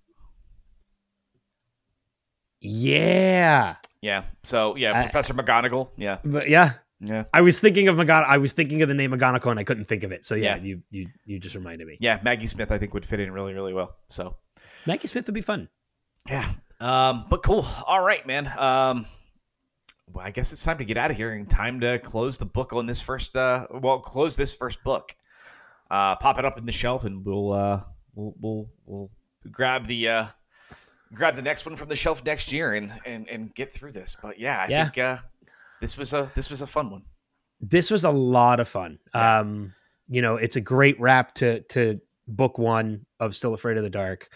Yeah, 2.61 3.77
Yeah. 4.03 4.25
So 4.43 4.77
yeah, 4.77 4.99
I- 4.99 5.03
Professor 5.05 5.35
McGonagall. 5.35 5.91
Yeah. 5.97 6.19
but 6.25 6.49
yeah, 6.49 6.75
Yeah. 7.01 7.25
I 7.33 7.41
was 7.41 7.59
thinking 7.59 7.89
of 7.89 7.97
McGon- 7.97 8.27
I 8.27 8.39
was 8.39 8.53
thinking 8.53 8.83
of 8.83 8.89
the 8.89 8.95
name 8.95 9.13
McGonagall, 9.13 9.51
and 9.51 9.59
I 9.59 9.65
couldn't 9.65 9.85
think 9.85 10.03
of 10.03 10.13
it. 10.13 10.25
So 10.25 10.35
yeah, 10.35 10.57
Yeah. 10.57 10.63
you 10.63 10.83
you 10.91 11.09
you 11.25 11.39
just 11.39 11.55
reminded 11.55 11.87
me. 11.87 11.97
Yeah. 12.01 12.21
Maggie 12.23 12.47
Smith, 12.47 12.71
I 12.71 12.79
think 12.79 12.93
would 12.95 13.07
fit 13.07 13.21
in 13.21 13.33
really 13.33 13.55
really 13.55 13.73
well. 13.73 13.97
So. 14.11 14.37
Maggie 14.87 15.09
Smith 15.09 15.27
would 15.27 15.35
be 15.35 15.41
fun. 15.41 15.69
Yeah. 16.29 16.53
Um, 16.81 17.27
but 17.29 17.43
cool. 17.43 17.67
All 17.87 18.01
right, 18.03 18.27
man. 18.27 18.47
Um, 18.59 19.07
well, 20.13 20.25
I 20.27 20.31
guess 20.31 20.53
it's 20.53 20.63
time 20.65 20.79
to 20.79 20.85
get 20.85 20.97
out 20.97 21.11
of 21.11 21.17
here 21.17 21.33
and 21.33 21.49
time 21.49 21.81
to 21.81 21.99
close 21.99 22.37
the 22.39 22.47
book 22.47 22.73
on 22.73 22.87
this 22.87 23.01
first. 23.01 23.37
Uh, 23.37 23.67
well, 23.71 24.01
close 24.01 24.37
this 24.37 24.55
first 24.55 24.83
book. 24.83 25.15
Uh, 25.91 26.17
pop 26.17 26.39
it 26.39 26.45
up 26.45 26.57
in 26.59 26.67
the 26.67 26.73
shelf, 26.73 27.05
and 27.05 27.25
we'll 27.25 27.53
uh, 27.53 27.83
we'll 28.15 28.35
we'll 28.41 28.67
we'll 28.87 29.11
grab 29.51 29.87
the 29.87 30.09
uh, 30.09 30.27
grab 31.13 31.37
the 31.37 31.43
next 31.43 31.67
one 31.67 31.77
from 31.77 31.89
the 31.89 31.97
shelf 31.97 32.25
next 32.25 32.53
year 32.53 32.73
and 32.75 32.93
and 33.05 33.29
and 33.29 33.55
get 33.55 33.73
through 33.73 33.93
this. 33.93 34.17
But 34.21 34.39
yeah, 34.39 34.65
I 34.67 34.67
Yeah. 34.69 34.85
think 34.85 34.99
uh, 34.99 35.19
this 35.81 35.97
was 35.97 36.13
a 36.13 36.31
this 36.35 36.51
was 36.51 36.63
a 36.63 36.67
fun 36.67 36.91
one. 36.91 37.03
this 37.61 37.91
was 37.91 38.05
a 38.05 38.11
lot 38.11 38.61
of 38.61 38.69
fun. 38.69 38.99
Um, 39.15 39.75
you 40.09 40.23
know, 40.23 40.37
it's 40.37 40.57
a 40.57 40.61
great 40.61 40.99
wrap 41.01 41.35
to 41.37 41.61
to 41.63 42.01
book 42.27 42.59
one 42.59 43.07
of 43.19 43.35
Still 43.35 43.55
Afraid 43.55 43.77
of 43.77 43.85
the 43.85 43.91
Dark. 43.91 44.29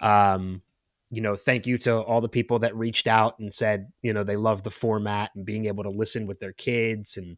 Um, 0.00 0.62
you 1.10 1.20
know, 1.20 1.36
thank 1.36 1.66
you 1.66 1.78
to 1.78 2.00
all 2.00 2.20
the 2.20 2.28
people 2.28 2.58
that 2.60 2.74
reached 2.74 3.06
out 3.06 3.38
and 3.38 3.54
said, 3.54 3.92
you 4.02 4.12
know, 4.12 4.24
they 4.24 4.36
love 4.36 4.64
the 4.64 4.70
format 4.70 5.30
and 5.36 5.44
being 5.44 5.66
able 5.66 5.84
to 5.84 5.90
listen 5.90 6.26
with 6.26 6.40
their 6.40 6.52
kids 6.52 7.16
and 7.16 7.36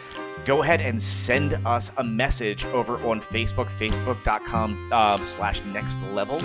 go 0.47 0.63
ahead 0.63 0.81
and 0.81 1.01
send 1.01 1.55
us 1.67 1.93
a 1.99 2.05
message 2.05 2.65
over 2.67 2.97
on 3.07 3.21
Facebook, 3.21 3.67
facebook.com 3.67 4.93
um, 4.93 5.25
slash 5.25 5.63
next 5.67 6.01
level. 6.15 6.41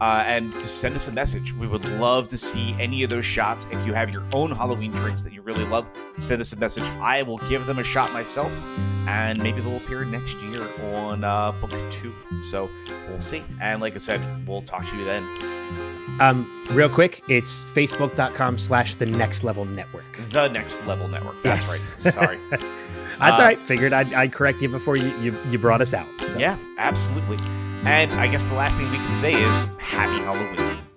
Uh, 0.00 0.22
and 0.26 0.50
to 0.52 0.66
send 0.68 0.96
us 0.96 1.08
a 1.08 1.12
message. 1.12 1.52
We 1.52 1.66
would 1.66 1.84
love 1.98 2.26
to 2.28 2.38
see 2.38 2.74
any 2.80 3.02
of 3.02 3.10
those 3.10 3.26
shots. 3.26 3.66
If 3.70 3.86
you 3.86 3.92
have 3.92 4.08
your 4.10 4.22
own 4.32 4.50
Halloween 4.50 4.92
drinks 4.92 5.20
that 5.22 5.32
you 5.34 5.42
really 5.42 5.64
love, 5.66 5.86
send 6.18 6.40
us 6.40 6.52
a 6.54 6.56
message. 6.56 6.84
I 7.02 7.22
will 7.22 7.36
give 7.50 7.66
them 7.66 7.78
a 7.78 7.84
shot 7.84 8.10
myself, 8.12 8.50
and 9.06 9.42
maybe 9.42 9.60
they'll 9.60 9.76
appear 9.76 10.06
next 10.06 10.40
year 10.40 10.66
on 10.96 11.22
uh, 11.22 11.52
book 11.52 11.70
two. 11.90 12.14
So 12.42 12.70
we'll 13.10 13.20
see. 13.20 13.42
And 13.60 13.82
like 13.82 13.94
I 13.94 13.98
said, 13.98 14.22
we'll 14.48 14.62
talk 14.62 14.86
to 14.86 14.96
you 14.96 15.04
then. 15.04 15.22
um 16.20 16.46
real 16.70 16.88
quick 16.88 17.22
it's 17.28 17.60
facebook.com 17.74 18.58
slash 18.58 18.94
the 18.96 19.06
next 19.06 19.44
level 19.44 19.64
network 19.64 20.04
The 20.30 20.48
next 20.48 20.84
level 20.86 21.08
network. 21.08 21.36
That's 21.42 21.84
Yes. 21.84 22.04
right. 22.06 22.14
Sorry. 22.14 22.38
That's 22.50 22.62
Uh, 23.20 23.42
all 23.42 23.48
right. 23.48 23.62
Figured 23.62 23.92
I'd, 23.92 24.14
I'd 24.14 24.32
correct 24.32 24.62
you 24.62 24.68
before 24.70 24.96
you, 24.96 25.08
you, 25.20 25.36
you 25.50 25.58
brought 25.58 25.82
us 25.82 25.92
out. 25.92 26.06
So. 26.28 26.38
yeah, 26.38 26.56
absolutely. 26.78 27.36
And 27.84 28.12
I 28.12 28.26
guess 28.26 28.44
the 28.44 28.54
last 28.54 28.76
thing 28.76 28.90
we 28.90 28.98
can 28.98 29.14
say 29.14 29.32
is 29.32 29.68
Happy 29.78 30.22
Halloween. 30.22 30.89